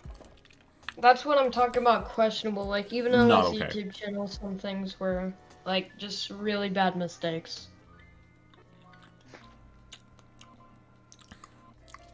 That's 1.00 1.24
what 1.24 1.38
I'm 1.38 1.52
talking 1.52 1.82
about. 1.82 2.06
Questionable. 2.08 2.66
Like 2.66 2.92
even 2.92 3.14
on 3.14 3.28
Not 3.28 3.52
his 3.52 3.62
okay. 3.62 3.82
YouTube 3.82 3.94
channel, 3.94 4.26
some 4.26 4.58
things 4.58 4.98
were 4.98 5.32
like 5.64 5.96
just 5.98 6.30
really 6.30 6.68
bad 6.68 6.96
mistakes. 6.96 7.68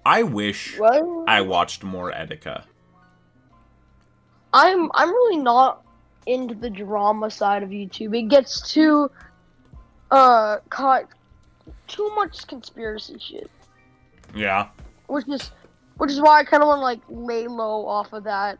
I 0.05 0.23
wish 0.23 0.79
Well, 0.79 1.25
I 1.27 1.41
watched 1.41 1.83
more 1.83 2.13
Etika. 2.13 2.65
I'm 4.53 4.91
I'm 4.93 5.09
really 5.09 5.39
not 5.39 5.83
into 6.27 6.55
the 6.55 6.69
drama 6.69 7.31
side 7.31 7.63
of 7.63 7.71
YouTube. 7.71 8.15
It 8.15 8.29
gets 8.29 8.71
too 8.71 9.11
uh 10.11 10.59
caught 10.71 11.05
too 11.89 12.11
much 12.15 12.47
conspiracy 12.47 13.19
shit. 13.19 13.51
Yeah. 14.35 14.69
Which 15.07 15.29
is 15.29 15.51
which 15.97 16.11
is 16.11 16.21
why 16.21 16.41
I 16.41 16.45
kinda 16.45 16.67
wanna 16.67 16.83
like 16.83 17.01
lay 17.09 17.47
low 17.47 17.87
off 17.87 18.13
of 18.13 18.25
that 18.25 18.59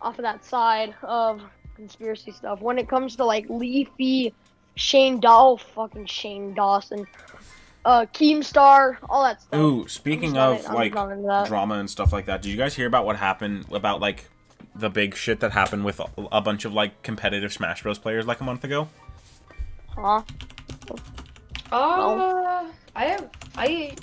off 0.00 0.18
of 0.18 0.22
that 0.22 0.44
side 0.44 0.94
of 1.02 1.42
conspiracy 1.74 2.32
stuff. 2.32 2.60
When 2.60 2.78
it 2.78 2.88
comes 2.88 3.16
to 3.16 3.24
like 3.24 3.46
Leafy, 3.48 4.32
Shane 4.74 5.20
Daw 5.20 5.56
fucking 5.56 6.06
Shane 6.06 6.54
Dawson, 6.54 7.06
uh 7.84 8.06
Keemstar, 8.12 8.96
all 9.08 9.22
that 9.24 9.42
stuff. 9.42 9.58
Ooh, 9.60 9.86
speaking 9.88 10.36
of 10.36 10.66
I'm 10.66 10.74
like 10.74 10.94
not 10.94 11.10
into 11.12 11.26
that. 11.28 11.46
drama 11.46 11.76
and 11.76 11.88
stuff 11.88 12.12
like 12.12 12.26
that, 12.26 12.42
did 12.42 12.50
you 12.50 12.56
guys 12.56 12.74
hear 12.74 12.86
about 12.86 13.04
what 13.06 13.16
happened 13.16 13.66
about 13.72 14.00
like 14.00 14.28
the 14.74 14.90
big 14.90 15.14
shit 15.14 15.40
that 15.40 15.52
happened 15.52 15.84
with 15.84 16.00
a, 16.00 16.06
a 16.32 16.40
bunch 16.40 16.64
of 16.64 16.72
like 16.72 17.02
competitive 17.02 17.52
Smash 17.52 17.82
Bros 17.82 17.98
players 17.98 18.26
like 18.26 18.40
a 18.40 18.44
month 18.44 18.64
ago? 18.64 18.88
Huh? 19.94 20.22
Uh, 21.72 22.68
I 22.94 23.04
have 23.04 23.30
I 23.56 23.94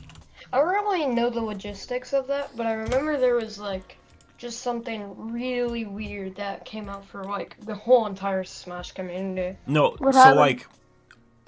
I 0.52 0.58
don't 0.58 0.68
really 0.68 1.06
know 1.08 1.30
the 1.30 1.42
logistics 1.42 2.14
of 2.14 2.28
that, 2.28 2.56
but 2.56 2.66
I 2.66 2.74
remember 2.74 3.18
there 3.18 3.36
was 3.36 3.58
like 3.60 3.98
just 4.38 4.62
something 4.62 5.32
really 5.32 5.86
weird 5.86 6.36
that 6.36 6.66
came 6.66 6.90
out 6.90 7.06
for 7.06 7.24
like 7.24 7.56
the 7.66 7.74
whole 7.76 8.06
entire 8.08 8.44
Smash 8.44 8.92
community. 8.92 9.58
No, 9.66 9.96
What 10.00 10.14
so 10.14 10.20
happened? 10.20 10.40
like 10.40 10.68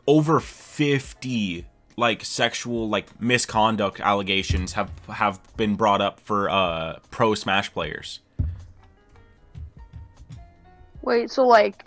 over 0.08 0.40
50 0.40 1.66
like 1.98 2.24
sexual 2.26 2.90
like 2.90 3.20
misconduct 3.22 4.00
allegations 4.00 4.74
have 4.74 4.92
have 5.10 5.40
been 5.58 5.76
brought 5.76 6.02
up 6.02 6.20
for 6.20 6.50
uh 6.50 7.00
pro 7.12 7.36
Smash 7.36 7.72
players. 7.74 8.20
Wait, 11.02 11.30
so 11.30 11.44
like 11.44 11.85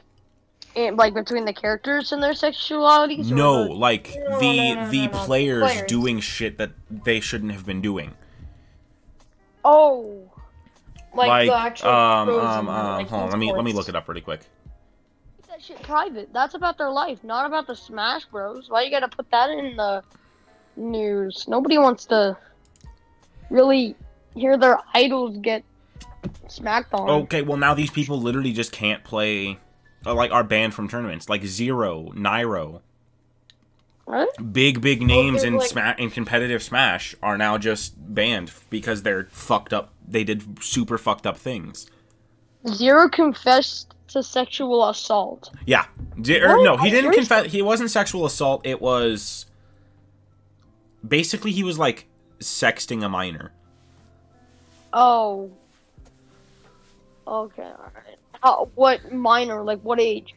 in, 0.78 0.96
like 0.96 1.12
between 1.14 1.44
the 1.44 1.52
characters 1.52 2.12
and 2.12 2.22
their 2.22 2.32
sexualities? 2.32 3.30
or 3.30 3.34
No, 3.34 3.64
the- 3.68 3.74
like 3.74 4.16
No, 4.28 4.38
the 4.38 4.56
no, 4.56 4.74
no, 4.74 4.84
no, 4.84 4.90
the 4.90 5.06
no, 5.06 5.12
players, 5.24 5.62
players. 5.62 5.88
doing 5.88 6.20
shit 6.20 6.58
that 6.58 6.70
they 6.90 7.20
shouldn't 7.20 7.52
have 7.52 7.66
been 7.66 7.80
doing. 7.80 8.14
Oh. 9.64 10.22
Like, 11.14 11.28
Like, 11.28 11.48
the 11.48 11.56
actual 11.56 11.88
um 11.90 12.28
um 12.30 12.68
um 12.68 12.96
like, 12.98 13.08
hold 13.08 13.22
on, 13.24 13.30
let 13.30 13.38
me 13.38 13.52
let 13.52 13.64
me 13.64 13.72
look 13.72 13.88
it 13.88 13.96
up 13.96 14.08
really 14.08 14.20
quick. 14.20 14.40
Keep 15.36 15.46
that 15.48 15.62
shit 15.62 15.82
private. 15.82 16.32
That's 16.32 16.54
about 16.54 16.78
their 16.78 16.90
life, 16.90 17.24
not 17.24 17.46
about 17.46 17.66
the 17.66 17.74
Smash 17.74 18.24
Bros. 18.26 18.68
Why 18.70 18.82
you 18.82 18.90
gotta 18.90 19.08
put 19.08 19.30
that 19.30 19.50
in 19.50 19.76
the 19.76 20.02
news? 20.76 21.46
Nobody 21.48 21.78
wants 21.78 22.04
to 22.06 22.36
really 23.50 23.96
hear 24.34 24.56
their 24.58 24.78
idols 24.94 25.36
get 25.38 25.64
smacked 26.46 26.94
on. 26.94 27.08
Okay, 27.22 27.42
well 27.42 27.58
now 27.58 27.74
these 27.74 27.90
people 27.90 28.20
literally 28.20 28.52
just 28.52 28.70
can't 28.70 29.02
play 29.02 29.58
Uh, 30.06 30.14
like 30.14 30.30
are 30.30 30.44
banned 30.44 30.74
from 30.74 30.88
tournaments. 30.88 31.28
Like 31.28 31.44
Zero, 31.44 32.12
Nairo, 32.14 32.80
What? 34.04 34.52
big 34.52 34.80
big 34.80 35.02
names 35.02 35.42
they're 35.42 35.48
in 35.50 35.56
like- 35.58 35.68
sma- 35.68 35.94
in 35.98 36.10
competitive 36.10 36.62
Smash 36.62 37.14
are 37.22 37.36
now 37.36 37.58
just 37.58 37.94
banned 38.14 38.52
because 38.70 39.02
they're 39.02 39.26
fucked 39.30 39.72
up. 39.72 39.92
They 40.06 40.24
did 40.24 40.62
super 40.62 40.98
fucked 40.98 41.26
up 41.26 41.36
things. 41.36 41.90
Zero 42.68 43.08
confessed 43.08 43.94
to 44.08 44.22
sexual 44.22 44.88
assault. 44.88 45.50
Yeah. 45.66 45.86
Or, 46.16 46.58
er, 46.58 46.62
no, 46.64 46.76
he 46.76 46.90
didn't 46.90 47.12
confess. 47.12 47.52
He 47.52 47.60
wasn't 47.60 47.90
sexual 47.90 48.24
assault. 48.24 48.66
It 48.66 48.80
was 48.80 49.46
basically 51.06 51.52
he 51.52 51.62
was 51.62 51.78
like 51.78 52.06
sexting 52.40 53.04
a 53.04 53.08
minor. 53.08 53.52
Oh. 54.92 55.50
Okay, 57.26 57.62
alright. 57.62 58.17
How, 58.42 58.70
what 58.74 59.12
minor? 59.12 59.62
Like 59.62 59.80
what 59.80 60.00
age? 60.00 60.34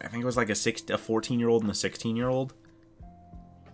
I 0.00 0.08
think 0.08 0.22
it 0.22 0.26
was 0.26 0.36
like 0.36 0.50
a 0.50 0.54
six, 0.54 0.82
a 0.90 0.98
fourteen 0.98 1.38
year 1.38 1.48
old 1.48 1.62
and 1.62 1.70
a 1.70 1.74
sixteen 1.74 2.16
year 2.16 2.28
old. 2.28 2.54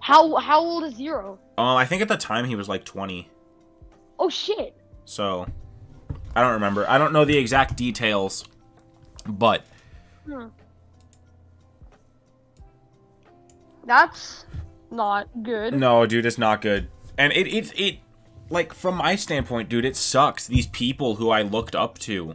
How 0.00 0.37
how 0.37 0.61
old 0.61 0.85
is 0.85 0.94
Zero? 0.94 1.38
Um, 1.58 1.76
I 1.76 1.85
think 1.85 2.02
at 2.02 2.08
the 2.08 2.16
time 2.16 2.44
he 2.44 2.54
was 2.54 2.68
like 2.68 2.85
twenty. 2.85 3.28
Oh 4.18 4.28
shit. 4.28 4.76
So 5.04 5.46
I 6.35 6.42
don't 6.42 6.52
remember. 6.52 6.88
I 6.88 6.99
don't 6.99 7.12
know 7.12 7.25
the 7.25 7.37
exact 7.37 7.76
details, 7.76 8.44
but 9.26 9.62
That's 13.85 14.44
not 14.90 15.28
good. 15.42 15.75
no, 15.75 16.06
dude, 16.06 16.26
it's 16.26 16.38
not 16.38 16.61
good. 16.61 16.88
And 17.18 17.32
it 17.32 17.46
it 17.46 17.78
it 17.78 17.99
like 18.50 18.73
from 18.73 18.96
my 18.96 19.16
standpoint, 19.16 19.68
dude, 19.68 19.85
it 19.85 19.96
sucks. 19.96 20.46
These 20.46 20.66
people 20.68 21.16
who 21.16 21.30
I 21.30 21.42
looked 21.42 21.75
up 21.75 21.99
to, 22.00 22.35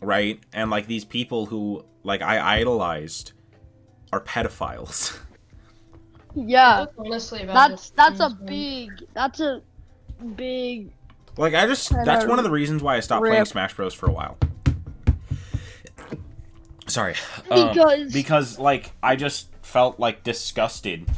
right, 0.00 0.40
and 0.52 0.70
like 0.70 0.86
these 0.86 1.04
people 1.04 1.46
who 1.46 1.84
like 2.02 2.22
I 2.22 2.58
idolized, 2.58 3.32
are 4.12 4.20
pedophiles. 4.20 5.18
Yeah, 6.36 6.84
That's 6.84 6.94
honestly 6.96 7.44
that's 7.44 7.90
that's 7.90 8.20
a 8.20 8.30
big 8.30 8.92
that's 9.14 9.40
a 9.40 9.62
big 10.36 10.92
like 11.36 11.54
I 11.54 11.66
just 11.66 11.90
that's 12.04 12.24
one 12.24 12.38
of 12.38 12.44
the 12.44 12.52
reasons 12.52 12.84
why 12.84 12.94
I 12.96 13.00
stopped 13.00 13.24
playing. 13.26 13.44
Smash 13.46 13.74
Bros 13.74 13.94
for 13.94 14.06
a 14.06 14.12
while. 14.12 14.38
Sorry, 16.86 17.14
um, 17.50 17.68
Because- 17.68 18.12
because 18.12 18.58
like 18.60 18.92
I 19.02 19.16
just 19.16 19.48
felt 19.62 19.98
like 19.98 20.22
disgusted 20.22 21.08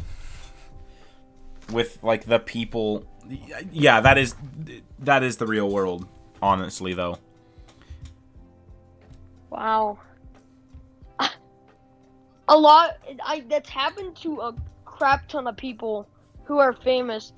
with 1.71 1.99
like 2.03 2.25
the 2.25 2.39
people. 2.39 3.05
Yeah, 3.71 4.01
that 4.01 4.17
is 4.17 4.35
that 5.01 5.23
is 5.23 5.37
the 5.37 5.47
real 5.47 5.69
world. 5.71 6.07
Honestly, 6.41 6.95
though. 6.95 7.19
Wow. 9.53 9.99
A 12.49 12.57
lot 12.59 12.91
I 13.25 13.45
that's 13.49 13.71
happened 13.71 14.17
to 14.23 14.41
a 14.41 14.55
crap 14.85 15.29
ton 15.29 15.47
of 15.47 15.57
people 15.57 16.09
who 16.45 16.59
are 16.59 16.73
famous. 16.73 17.33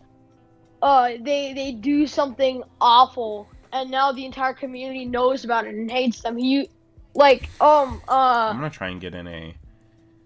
Uh 0.83 1.13
they 1.21 1.53
they 1.55 1.73
do 1.73 2.07
something 2.07 2.63
awful 2.81 3.51
and 3.73 3.91
now 3.91 4.13
the 4.13 4.25
entire 4.25 4.55
community 4.55 5.05
knows 5.05 5.45
about 5.45 5.67
it 5.67 5.75
and 5.75 5.91
hates 5.91 6.23
them. 6.23 6.39
You 6.39 6.67
like 7.15 7.51
um 7.61 8.03
uh 8.09 8.51
I'm 8.51 8.57
gonna 8.57 8.71
try 8.71 8.89
and 8.89 9.01
get 9.01 9.15
in 9.15 9.29
a. 9.29 9.55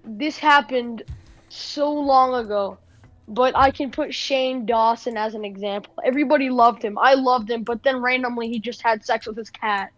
this 0.04 0.38
happened 0.38 1.02
so 1.50 1.92
long 1.92 2.34
ago, 2.34 2.78
but 3.28 3.56
I 3.56 3.70
can 3.72 3.90
put 3.90 4.14
Shane 4.14 4.66
Dawson 4.66 5.16
as 5.16 5.34
an 5.34 5.44
example. 5.44 5.94
Everybody 6.04 6.50
loved 6.50 6.82
him. 6.84 6.98
I 6.98 7.14
loved 7.14 7.50
him, 7.50 7.64
but 7.64 7.82
then 7.82 8.02
randomly 8.02 8.48
he 8.48 8.60
just 8.60 8.82
had 8.82 9.04
sex 9.04 9.26
with 9.26 9.36
his 9.36 9.50
cat. 9.50 9.90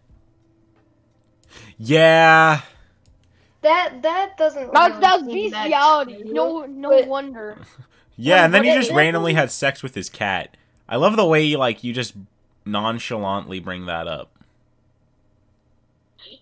Yeah. 1.77 2.61
That 3.61 4.01
that 4.01 4.37
doesn't. 4.37 4.73
That's 4.73 4.89
really 4.95 5.01
that's 5.01 5.25
seem 5.25 5.51
that 5.51 5.63
bestiality. 5.63 6.21
true, 6.23 6.33
No 6.33 6.65
no 6.65 6.89
but- 6.89 7.07
wonder. 7.07 7.57
Yeah, 8.17 8.45
and 8.45 8.53
then 8.53 8.63
he 8.65 8.71
just 8.75 8.91
randomly 8.91 9.33
had 9.33 9.49
sex 9.49 9.81
with 9.81 9.95
his 9.95 10.07
cat. 10.07 10.55
I 10.87 10.97
love 10.97 11.15
the 11.15 11.25
way 11.25 11.55
like 11.55 11.83
you 11.83 11.91
just 11.91 12.13
nonchalantly 12.65 13.59
bring 13.59 13.87
that 13.87 14.07
up. 14.07 14.29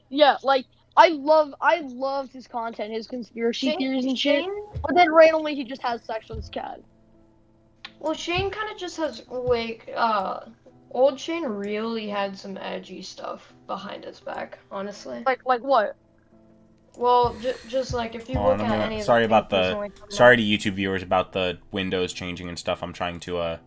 Yeah, 0.10 0.38
like 0.44 0.66
I 0.98 1.10
love 1.10 1.54
I 1.62 1.82
loved 1.82 2.34
his 2.34 2.48
content, 2.48 2.92
his 2.92 3.08
conspiracy 3.08 3.68
Shane, 3.68 3.78
theories 3.78 4.06
and 4.06 4.18
shit. 4.18 4.44
Shane, 4.44 4.66
But 4.82 4.96
then 4.96 5.12
randomly 5.14 5.56
he 5.56 5.64
just 5.64 5.82
has 5.82 6.04
sex 6.04 6.28
with 6.28 6.40
his 6.40 6.50
cat. 6.50 6.82
well, 8.00 8.14
Shane 8.14 8.50
kind 8.50 8.70
of 8.72 8.78
just 8.78 8.98
has 8.98 9.24
like 9.30 9.90
uh, 9.96 10.42
old 10.92 11.20
Shane 11.20 11.44
really 11.46 12.08
had 12.08 12.38
some 12.38 12.58
edgy 12.58 13.02
stuff 13.02 13.54
behind 13.68 14.04
his 14.04 14.20
back, 14.20 14.60
honestly. 14.72 15.24
Like 15.26 15.46
like 15.46 15.62
what? 15.62 15.96
Well, 16.98 17.36
j- 17.42 17.54
just 17.68 17.94
like 17.94 18.16
if 18.16 18.28
you 18.28 18.36
Hold 18.36 18.58
look 18.58 18.60
at 18.60 18.66
I'm 18.66 18.72
gonna- 18.72 18.84
any 18.86 19.00
of 19.00 19.06
sorry 19.06 19.22
the 19.22 19.26
about 19.28 19.50
the- 19.50 19.58
recently 19.62 19.90
coming 19.90 20.12
Sorry 20.12 20.38
to 20.38 20.44
YouTube 20.44 20.74
viewers 20.74 21.04
about 21.04 21.32
the 21.32 21.60
windows 21.72 22.12
changing 22.14 22.50
and 22.50 22.58
stuff. 22.60 22.82
I'm 22.84 22.94
trying 22.94 23.20
to 23.22 23.38
uh 23.38 23.58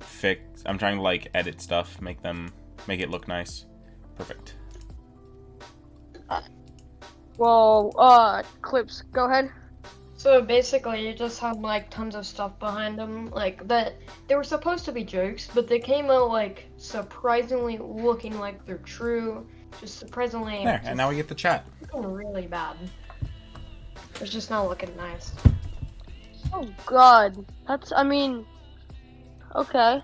fix. 0.00 0.62
I'm 0.66 0.78
trying 0.78 0.96
to 0.96 1.02
like 1.02 1.28
edit 1.34 1.60
stuff, 1.60 2.00
make 2.00 2.22
them 2.22 2.52
make 2.86 3.00
it 3.00 3.10
look 3.10 3.28
nice. 3.28 3.66
Perfect. 4.16 4.56
Well, 7.36 7.92
uh 7.98 8.42
Klips, 8.62 9.02
go 9.12 9.26
ahead. 9.28 9.50
So 10.16 10.40
basically, 10.40 11.06
you 11.06 11.14
just 11.14 11.40
had 11.40 11.60
like 11.60 11.90
tons 11.90 12.14
of 12.14 12.26
stuff 12.26 12.58
behind 12.58 12.98
them, 12.98 13.30
like 13.30 13.66
that. 13.68 13.96
They 14.28 14.36
were 14.36 14.44
supposed 14.44 14.84
to 14.86 14.92
be 14.92 15.04
jokes, 15.04 15.48
but 15.52 15.66
they 15.68 15.78
came 15.78 16.10
out 16.10 16.28
like 16.30 16.66
surprisingly 16.76 17.78
looking 17.78 18.38
like 18.38 18.64
they're 18.64 18.78
true. 18.78 19.46
Just 19.80 19.98
surprisingly, 19.98 20.64
There, 20.64 20.78
just 20.78 20.88
and 20.88 20.96
now 20.96 21.08
we 21.10 21.16
get 21.16 21.28
the 21.28 21.34
chat. 21.34 21.66
really 21.92 22.46
bad. 22.46 22.76
It's 24.20 24.30
just 24.30 24.50
not 24.50 24.68
looking 24.68 24.96
nice. 24.96 25.32
Oh 26.52 26.68
god. 26.86 27.44
That's 27.66 27.92
I 27.92 28.04
mean 28.04 28.46
okay. 29.56 30.00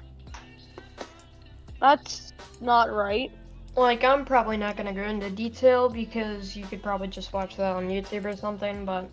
That's 1.81 2.33
not 2.61 2.92
right. 2.92 3.31
Like, 3.77 4.03
I'm 4.05 4.25
probably 4.25 4.57
not 4.57 4.77
gonna 4.77 4.92
go 4.92 5.03
into 5.03 5.31
detail 5.31 5.88
because 5.88 6.57
you 6.57 6.66
could 6.66 6.83
probably 6.83 7.09
just 7.09 7.33
watch 7.33 7.57
that 7.57 7.77
on 7.77 7.88
YouTube 7.88 8.25
or 8.25 8.37
something, 8.37 8.85
but 8.85 9.09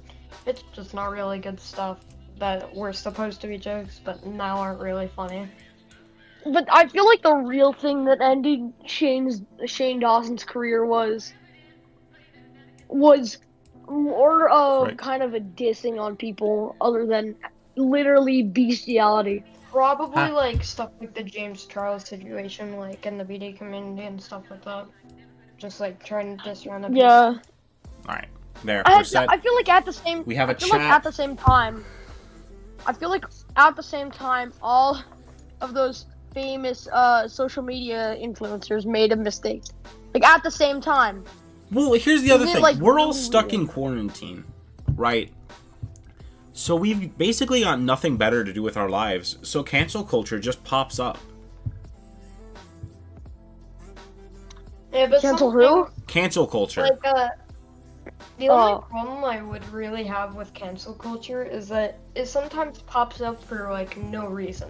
it's 0.46 0.64
just 0.74 0.94
not 0.94 1.12
really 1.12 1.40
good 1.40 1.60
stuff 1.60 2.00
that 2.40 2.74
were 2.76 2.94
supposed 2.94 3.42
to 3.42 3.48
be 3.48 3.58
jokes, 3.58 4.00
but 4.04 4.26
now 4.26 4.58
aren't 4.58 4.80
really 4.80 5.08
funny. 5.08 5.48
But 6.46 6.68
I 6.72 6.88
feel 6.88 7.06
like 7.06 7.22
the 7.22 7.36
real 7.36 7.74
thing 7.74 8.06
that 8.06 8.22
ended 8.22 8.74
Shane's 8.86 9.42
Shane 9.66 10.00
Dawson's 10.00 10.44
career 10.44 10.86
was 10.86 11.34
was 12.90 13.38
more 13.90 14.50
of 14.50 14.88
Right. 14.88 14.98
kind 14.98 15.24
of 15.24 15.34
a 15.34 15.40
dissing 15.40 16.00
on 16.00 16.16
people 16.16 16.76
other 16.82 17.06
than 17.06 17.36
literally 17.76 18.44
bestiality. 18.44 19.44
Probably 19.72 20.16
Huh. 20.16 20.32
like 20.32 20.64
stuff 20.64 20.92
like 21.00 21.14
the 21.14 21.24
James 21.24 21.66
Charles 21.66 22.08
situation, 22.08 22.78
like 22.78 23.06
in 23.06 23.18
the 23.18 23.26
BD 23.26 23.58
community 23.58 24.04
and 24.08 24.22
stuff 24.22 24.44
like 24.50 24.64
that. 24.66 24.88
Just 25.58 25.80
like 25.80 26.04
trying 26.04 26.38
to 26.38 26.44
diss 26.44 26.66
around 26.66 26.82
the 26.84 26.90
Yeah. 26.90 27.34
All 28.08 28.16
right, 28.16 28.28
there. 28.64 28.84
I, 28.86 29.02
We're. 29.04 29.30
I 29.30 29.38
feel 29.38 29.56
like 29.56 29.70
at 29.70 29.86
the 29.86 29.94
same 29.94 30.24
We 30.26 30.36
have 30.36 30.50
a 30.50 30.56
I 30.56 30.56
feel 30.56 30.70
like 30.70 30.82
chat. 30.82 30.92
at 30.92 31.04
the 31.04 31.12
same 31.12 31.36
time 31.36 31.86
I 32.88 32.94
feel 32.94 33.10
like 33.10 33.26
at 33.58 33.76
the 33.76 33.84
same 33.84 34.10
time 34.10 34.54
all 34.62 35.04
of 35.62 35.74
those 35.74 36.06
famous 36.34 36.88
uh, 36.94 37.28
social 37.28 37.62
media 37.62 38.16
influencers 38.20 38.86
made 38.86 39.12
a 39.12 39.16
mistake. 39.16 39.64
Like 40.14 40.24
at 40.24 40.42
the 40.44 40.52
same 40.52 40.80
time. 40.80 41.24
Well, 41.72 41.94
here's 41.94 42.22
the 42.22 42.32
other 42.32 42.46
thing. 42.46 42.62
like, 42.62 42.78
We're 42.78 43.00
all 43.00 43.12
stuck 43.14 43.54
in 43.54 43.68
quarantine, 43.68 44.46
right? 44.96 45.32
So 46.54 46.76
we've 46.76 47.16
basically 47.18 47.62
got 47.62 47.82
nothing 47.82 48.16
better 48.18 48.44
to 48.44 48.54
do 48.54 48.64
with 48.64 48.78
our 48.78 48.90
lives. 48.90 49.38
So 49.42 49.64
cancel 49.64 50.04
culture 50.04 50.40
just 50.40 50.64
pops 50.64 50.98
up. 50.98 51.18
Yeah, 54.94 55.08
but 55.08 55.22
Cancel 55.22 55.52
who? 55.52 55.90
Cancel 56.08 56.48
culture. 56.48 56.82
Like, 56.82 57.06
uh, 57.06 57.30
the 58.38 58.50
only 58.50 58.74
Oh. 58.74 58.86
problem 58.90 59.24
I 59.24 59.42
would 59.42 59.68
really 59.70 60.04
have 60.06 60.36
with 60.36 60.54
cancel 60.54 60.94
culture 60.94 61.44
is 61.44 61.68
that 61.70 62.00
it 62.16 62.28
sometimes 62.28 62.80
pops 62.84 63.22
up 63.22 63.44
for 63.44 63.70
like 63.72 63.98
no 63.98 64.28
reason. 64.28 64.70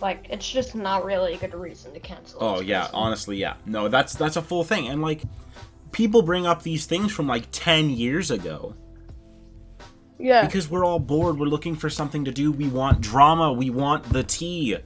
Like, 0.00 0.26
it's 0.30 0.48
just 0.50 0.74
not 0.74 1.04
really 1.04 1.34
a 1.34 1.36
good 1.38 1.54
reason 1.54 1.92
to 1.94 2.00
cancel. 2.00 2.38
Oh 2.42 2.60
yeah, 2.60 2.82
person. 2.82 2.94
honestly, 2.96 3.36
yeah. 3.36 3.54
No, 3.66 3.88
that's 3.88 4.14
that's 4.14 4.36
a 4.36 4.42
full 4.42 4.64
thing. 4.64 4.88
And 4.88 5.00
like 5.02 5.22
people 5.92 6.22
bring 6.22 6.46
up 6.46 6.62
these 6.62 6.86
things 6.86 7.12
from 7.12 7.26
like 7.26 7.44
10 7.52 7.90
years 7.90 8.30
ago 8.30 8.74
Yeah. 10.18 10.44
because 10.46 10.70
we're 10.70 10.84
all 10.84 10.98
bored, 10.98 11.38
we're 11.38 11.46
looking 11.46 11.76
for 11.76 11.90
something 11.90 12.24
to 12.24 12.32
do, 12.32 12.50
we 12.50 12.68
want 12.68 13.00
drama, 13.00 13.52
we 13.52 13.68
want 13.70 14.04
the 14.04 14.22
tea. 14.22 14.78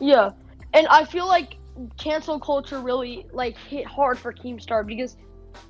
Yeah, 0.00 0.30
and 0.74 0.86
I 0.88 1.04
feel 1.04 1.26
like 1.26 1.56
cancel 1.98 2.38
culture 2.40 2.80
really 2.80 3.26
like 3.32 3.56
hit 3.56 3.86
hard 3.86 4.18
for 4.18 4.32
Keemstar 4.32 4.86
because 4.86 5.16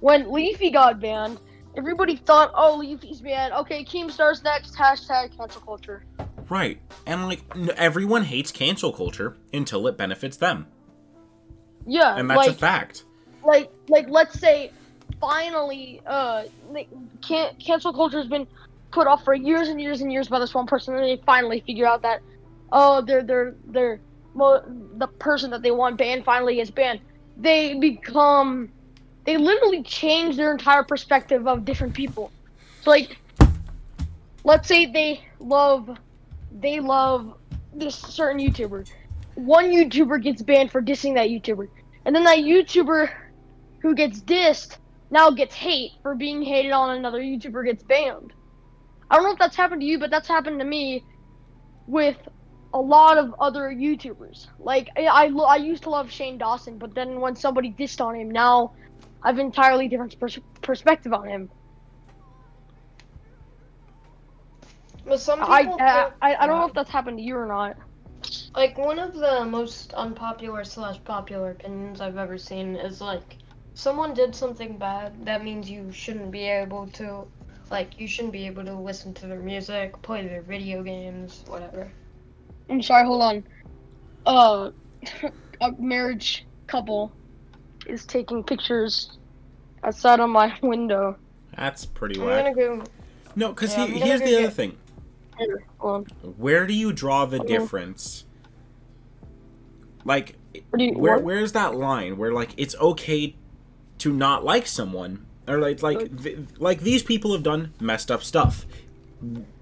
when 0.01 0.31
Leafy 0.33 0.71
got 0.71 1.01
banned, 1.01 1.39
everybody 1.77 2.17
thought, 2.17 2.51
"Oh, 2.55 2.77
Leafy's 2.79 3.21
banned. 3.21 3.53
Okay, 3.55 3.85
Keemstar's 3.85 4.43
next." 4.43 4.75
Hashtag 4.77 5.37
cancel 5.37 5.61
culture. 5.63 6.05
Right. 6.49 6.81
And 7.07 7.27
like 7.29 7.43
n- 7.55 7.71
everyone 7.77 8.23
hates 8.23 8.53
cancel 8.53 8.93
culture 8.93 9.37
until 9.53 9.87
it 9.89 9.97
benefits 9.97 10.37
them. 10.37 10.67
Yeah, 11.87 12.17
And 12.17 12.29
that's 12.31 12.39
like 12.39 12.51
a 12.51 12.55
fact. 12.55 13.05
like 13.45 13.71
like 13.89 14.09
let's 14.09 14.39
say 14.39 14.71
finally 15.21 16.03
uh 16.07 16.45
can 17.23 17.55
cancel 17.59 17.93
culture 17.93 18.19
has 18.19 18.29
been 18.29 18.47
put 18.93 19.07
off 19.07 19.25
for 19.25 19.35
years 19.35 19.69
and 19.69 19.81
years 19.81 20.01
and 20.03 20.13
years 20.13 20.29
by 20.29 20.39
this 20.39 20.53
one 20.55 20.67
person 20.67 20.95
and 20.95 21.05
they 21.05 21.17
finally 21.25 21.61
figure 21.67 21.87
out 21.87 22.03
that 22.03 22.21
oh 22.73 23.01
they're 23.03 23.23
they're 23.23 23.55
they're 23.69 24.01
mo- 24.35 24.63
the 24.99 25.07
person 25.07 25.51
that 25.51 25.63
they 25.63 25.71
want 25.71 25.97
banned 25.97 26.25
finally 26.25 26.61
is 26.61 26.71
banned 26.71 27.01
they 27.37 27.75
become 27.79 28.71
they 29.27 29.37
literally 29.37 29.83
change 29.83 30.37
their 30.37 30.53
entire 30.53 30.83
perspective 30.83 31.47
of 31.47 31.65
different 31.65 31.95
people 31.95 32.31
so 32.83 32.91
like 32.91 33.19
let's 34.45 34.69
say 34.69 34.87
they 34.87 35.21
love 35.41 35.91
they 36.61 36.81
love 36.81 37.37
this 37.75 37.95
certain 37.95 38.41
youtuber 38.41 38.89
one 39.35 39.67
youtuber 39.67 40.23
gets 40.23 40.41
banned 40.41 40.71
for 40.71 40.81
dissing 40.81 41.15
that 41.15 41.29
youtuber 41.29 41.69
and 42.07 42.15
then 42.15 42.23
that 42.23 42.39
YouTuber 42.39 43.11
who 43.83 43.95
gets 43.95 44.21
dissed 44.21 44.79
now 45.11 45.29
gets 45.31 45.55
hate 45.55 45.91
for 46.03 46.15
being 46.15 46.41
hated 46.41 46.71
on 46.71 46.97
another 46.97 47.21
YouTuber 47.21 47.65
gets 47.65 47.83
banned. 47.83 48.33
I 49.11 49.17
don't 49.17 49.25
know 49.25 49.33
if 49.33 49.39
that's 49.39 49.57
happened 49.57 49.81
to 49.81 49.87
you, 49.87 49.99
but 49.99 50.11
that's 50.11 50.29
happened 50.29 50.61
to 50.61 50.65
me 50.65 51.05
with 51.89 52.17
a 52.73 52.81
lot 52.81 53.19
of 53.19 53.35
other 53.41 53.71
YouTubers. 53.71 54.47
Like 54.61 54.89
I, 54.97 55.07
I, 55.07 55.25
I 55.27 55.57
used 55.57 55.83
to 55.83 55.91
love 55.91 56.09
Shane 56.09 56.39
Dawson, 56.39 56.79
but 56.79 56.95
then 56.95 57.21
when 57.21 57.35
somebody 57.35 57.75
dissed 57.77 58.01
on 58.01 58.15
him, 58.15 58.31
now 58.31 58.73
I've 59.27 59.41
entirely 59.41 59.89
different 59.89 60.19
pers- 60.21 60.39
perspective 60.63 61.13
on 61.13 61.27
him. 61.27 61.51
But 65.05 65.19
some 65.19 65.43
I, 65.43 65.63
people 65.63 65.79
I, 65.81 66.03
think- 66.03 66.15
I, 66.23 66.35
I 66.37 66.47
don't 66.47 66.61
know 66.61 66.67
if 66.67 66.75
that's 66.75 66.91
happened 66.91 67.19
to 67.19 67.25
you 67.25 67.37
or 67.37 67.47
not. 67.47 67.77
Like 68.55 68.79
one 68.79 69.01
of 69.01 69.15
the 69.15 69.45
most 69.45 69.93
unpopular 69.95 70.63
slash 70.63 71.03
popular 71.05 71.51
opinions 71.51 72.01
I've 72.01 72.17
ever 72.17 72.39
seen 72.39 72.77
is 72.77 73.01
like 73.01 73.39
someone 73.75 74.15
did 74.15 74.33
something 74.33 74.79
bad, 74.79 75.27
that 75.27 75.43
means 75.43 75.69
you 75.69 75.91
shouldn't 75.91 76.31
be 76.31 76.45
able 76.45 76.87
to 76.95 77.27
like 77.69 77.99
you 77.99 78.07
shouldn't 78.07 78.33
be 78.33 78.47
able 78.47 78.65
to 78.65 78.75
listen 78.75 79.13
to 79.15 79.27
their 79.27 79.41
music, 79.41 80.01
play 80.03 80.25
their 80.25 80.43
video 80.43 80.85
games, 80.85 81.43
whatever. 81.49 81.91
I'm 82.71 82.81
sorry, 82.81 83.05
hold 83.05 83.23
on. 83.23 83.45
Uh, 84.25 84.71
a 85.61 85.73
marriage 85.81 86.47
couple 86.69 87.13
is 87.89 88.05
taking 88.05 88.43
pictures 88.43 89.17
outside 89.85 90.21
on 90.21 90.31
my 90.31 90.57
window. 90.63 91.17
That's 91.57 91.85
pretty 91.87 92.21
I'm 92.21 92.27
whack. 92.27 92.55
gonna 92.55 92.55
go 92.79 92.85
No, 93.35 93.49
because 93.51 93.77
Yeah, 93.77 93.87
he, 93.87 94.01
here's 94.01 94.21
go 94.21 94.27
the 94.27 94.39
other 94.39 94.51
thing. 94.51 94.77
Here. 95.39 95.59
Where 96.39 96.67
do 96.67 96.73
you 96.75 96.93
draw 96.93 97.27
the 97.27 97.41
Oh. 97.41 97.47
difference? 97.47 98.25
Like, 100.05 100.37
you, 100.77 100.93
where 100.93 101.15
what? 101.17 101.25
where's 101.25 101.53
that 101.53 101.75
line 101.75 102.17
where 102.17 102.33
like 102.33 102.51
it's 102.57 102.75
okay 102.77 103.35
to 103.99 104.13
not 104.13 104.45
like 104.45 104.67
someone 104.67 105.27
or 105.49 105.59
like 105.59 105.83
like 105.83 105.99
oh. 105.99 106.07
th- 106.07 106.39
like 106.59 106.81
these 106.81 107.03
people 107.03 107.33
have 107.33 107.43
done 107.43 107.73
messed 107.81 108.11
up 108.11 108.23
stuff. 108.23 108.67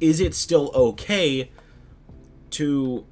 Is 0.00 0.20
it 0.20 0.34
still 0.34 0.70
okay 0.74 1.50
to 2.50 3.04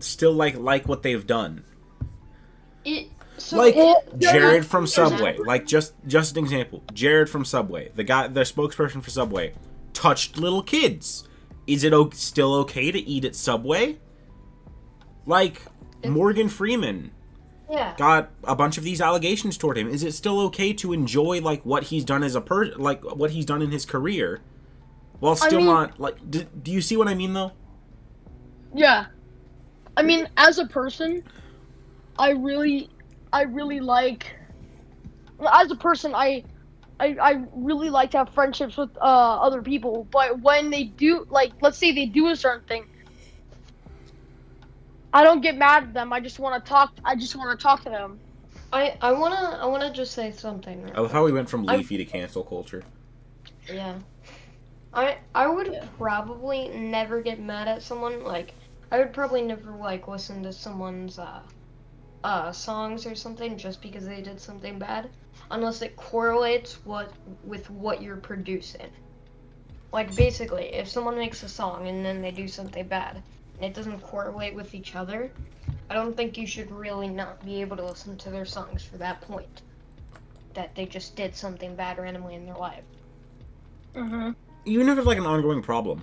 still 0.00 0.32
like 0.32 0.56
like 0.56 0.86
what 0.88 1.02
they've 1.02 1.26
done? 1.26 1.64
it, 2.84 3.08
so 3.38 3.56
Like 3.58 3.74
it- 3.76 4.18
Jared 4.18 4.64
from 4.66 4.86
Subway. 4.86 5.36
a- 5.36 5.42
Like 5.42 5.66
just 5.66 5.94
just 6.06 6.36
an 6.36 6.44
example. 6.44 6.82
Jared 6.92 7.28
from 7.28 7.44
Subway, 7.44 7.90
the 7.94 8.04
guy 8.04 8.28
the 8.28 8.40
spokesperson 8.42 9.02
for 9.02 9.10
Subway, 9.10 9.54
touched 9.92 10.36
little 10.38 10.62
kids. 10.62 11.28
Is 11.66 11.82
it 11.84 11.92
o- 11.92 12.10
still 12.10 12.54
okay 12.54 12.90
to 12.92 12.98
eat 12.98 13.24
at 13.24 13.34
Subway? 13.34 13.98
Like 15.26 15.62
Morgan 16.04 16.48
Freeman 16.48 17.10
Yeah. 17.70 17.94
got 17.98 18.30
a 18.44 18.54
bunch 18.54 18.78
of 18.78 18.84
these 18.84 19.00
allegations 19.00 19.56
toward 19.58 19.76
him. 19.76 19.88
Is 19.88 20.04
it 20.04 20.12
still 20.14 20.40
okay 20.42 20.72
to 20.74 20.92
enjoy 20.92 21.40
like 21.40 21.64
what 21.64 21.84
he's 21.84 22.04
done 22.04 22.22
as 22.22 22.34
a 22.36 22.40
per 22.40 22.66
like 22.76 23.02
what 23.04 23.32
he's 23.32 23.44
done 23.44 23.60
in 23.62 23.70
his 23.72 23.84
career 23.84 24.40
while 25.18 25.34
still 25.34 25.58
mean- 25.58 25.66
not 25.66 25.98
like 25.98 26.30
do, 26.30 26.44
do 26.62 26.70
you 26.70 26.80
see 26.80 26.96
what 26.96 27.08
I 27.08 27.14
mean 27.14 27.32
though? 27.32 27.52
Yeah. 28.74 29.06
I 29.96 30.02
mean, 30.02 30.28
as 30.36 30.58
a 30.58 30.66
person, 30.66 31.22
I 32.18 32.30
really, 32.30 32.90
I 33.32 33.42
really 33.42 33.80
like. 33.80 34.34
As 35.52 35.70
a 35.70 35.76
person, 35.76 36.14
I, 36.14 36.44
I, 36.98 37.16
I 37.20 37.44
really 37.54 37.90
like 37.90 38.10
to 38.12 38.18
have 38.18 38.30
friendships 38.30 38.76
with 38.76 38.90
uh, 38.96 39.00
other 39.00 39.60
people. 39.60 40.06
But 40.10 40.40
when 40.40 40.70
they 40.70 40.84
do, 40.84 41.26
like, 41.28 41.52
let's 41.60 41.76
say 41.78 41.92
they 41.92 42.06
do 42.06 42.28
a 42.28 42.36
certain 42.36 42.66
thing, 42.66 42.86
I 45.12 45.22
don't 45.24 45.40
get 45.42 45.56
mad 45.56 45.82
at 45.84 45.94
them. 45.94 46.12
I 46.12 46.20
just 46.20 46.38
want 46.38 46.64
to 46.64 46.68
talk. 46.68 46.92
I 47.04 47.16
just 47.16 47.36
want 47.36 47.58
to 47.58 47.62
talk 47.62 47.82
to 47.84 47.90
them. 47.90 48.18
I 48.72 48.96
I 49.00 49.12
wanna 49.12 49.58
I 49.62 49.66
wanna 49.66 49.92
just 49.92 50.12
say 50.12 50.32
something. 50.32 50.82
real 50.82 50.92
I 50.96 51.00
love 51.00 51.12
how 51.12 51.24
we 51.24 51.32
went 51.32 51.48
from 51.48 51.68
I- 51.68 51.76
leafy 51.76 51.96
to 51.96 52.04
cancel 52.04 52.42
culture. 52.42 52.82
Yeah. 53.72 53.98
I 54.92 55.18
I 55.34 55.46
would 55.46 55.80
probably 55.98 56.68
never 56.68 57.20
get 57.22 57.40
mad 57.40 57.68
at 57.68 57.82
someone 57.82 58.24
like 58.24 58.54
I 58.90 58.98
would 58.98 59.12
probably 59.12 59.42
never 59.42 59.70
like 59.72 60.08
listen 60.08 60.42
to 60.42 60.52
someone's 60.52 61.18
uh 61.18 61.40
uh 62.26 62.50
songs 62.50 63.06
or 63.06 63.14
something 63.14 63.56
just 63.56 63.80
because 63.80 64.04
they 64.04 64.20
did 64.20 64.40
something 64.40 64.80
bad 64.80 65.08
unless 65.52 65.80
it 65.80 65.94
correlates 65.94 66.84
what 66.84 67.12
with 67.44 67.70
what 67.70 68.02
you're 68.02 68.16
producing. 68.16 68.90
Like 69.92 70.14
basically, 70.16 70.74
if 70.74 70.88
someone 70.88 71.16
makes 71.16 71.44
a 71.44 71.48
song 71.48 71.86
and 71.86 72.04
then 72.04 72.20
they 72.20 72.32
do 72.32 72.48
something 72.48 72.88
bad 72.88 73.22
and 73.54 73.64
it 73.64 73.74
doesn't 73.74 74.00
correlate 74.00 74.56
with 74.56 74.74
each 74.74 74.96
other, 74.96 75.30
I 75.88 75.94
don't 75.94 76.16
think 76.16 76.36
you 76.36 76.48
should 76.48 76.68
really 76.72 77.06
not 77.06 77.44
be 77.44 77.60
able 77.60 77.76
to 77.76 77.86
listen 77.86 78.16
to 78.18 78.30
their 78.30 78.44
songs 78.44 78.82
for 78.82 78.96
that 78.96 79.20
point. 79.20 79.62
That 80.54 80.74
they 80.74 80.84
just 80.84 81.14
did 81.14 81.36
something 81.36 81.76
bad 81.76 81.96
randomly 81.96 82.34
in 82.34 82.44
their 82.44 82.56
life. 82.56 82.82
Mm-hmm. 83.94 84.30
Even 84.64 84.88
if 84.88 84.98
it's 84.98 85.06
like 85.06 85.18
an 85.18 85.26
ongoing 85.26 85.62
problem. 85.62 86.02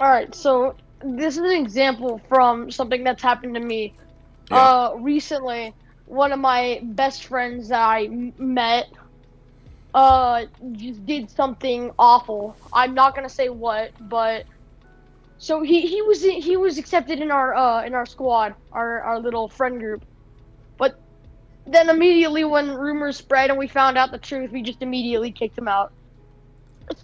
All 0.00 0.08
right, 0.08 0.34
so 0.34 0.74
this 1.04 1.36
is 1.36 1.42
an 1.42 1.52
example 1.52 2.18
from 2.30 2.70
something 2.70 3.04
that's 3.04 3.22
happened 3.22 3.54
to 3.56 3.60
me. 3.60 3.94
Yeah. 4.50 4.70
Uh, 4.80 4.92
recently, 4.98 5.74
one 6.06 6.32
of 6.32 6.38
my 6.40 6.80
best 6.84 7.26
friends 7.26 7.68
that 7.68 7.80
I 7.82 8.08
met, 8.38 8.86
uh, 9.94 10.44
just 10.72 11.04
did 11.06 11.30
something 11.30 11.90
awful. 11.98 12.58
I'm 12.72 12.94
not 12.94 13.14
gonna 13.14 13.28
say 13.30 13.48
what, 13.48 13.92
but 14.00 14.46
so 15.38 15.62
he 15.62 15.82
he 15.86 16.02
was 16.02 16.22
he 16.22 16.56
was 16.56 16.78
accepted 16.78 17.20
in 17.20 17.30
our 17.30 17.54
uh 17.54 17.84
in 17.84 17.94
our 17.94 18.06
squad, 18.06 18.54
our 18.72 19.02
our 19.02 19.20
little 19.20 19.48
friend 19.48 19.78
group, 19.80 20.04
but 20.78 20.94
then 21.66 21.88
immediately 21.90 22.44
when 22.44 22.70
rumors 22.72 23.16
spread 23.18 23.50
and 23.50 23.58
we 23.58 23.68
found 23.68 23.98
out 23.98 24.12
the 24.12 24.18
truth, 24.18 24.50
we 24.52 24.62
just 24.62 24.82
immediately 24.82 25.32
kicked 25.32 25.58
him 25.58 25.68
out. 25.68 25.92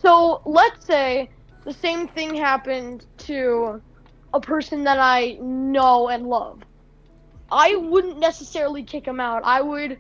So 0.03 0.43
let's 0.47 0.85
say 0.87 1.31
the 1.65 1.73
same 1.73 2.09
thing 2.09 2.35
happened 2.35 3.07
to 3.19 3.83
a 4.35 4.41
person 4.41 4.85
that 4.85 4.99
I 4.99 5.39
know 5.41 6.09
and 6.09 6.27
love. 6.27 6.66
I 7.51 7.77
wouldn't 7.77 8.19
necessarily 8.19 8.85
kick 8.85 9.07
him 9.07 9.21
out. 9.21 9.43
I 9.45 9.61
would, 9.61 9.99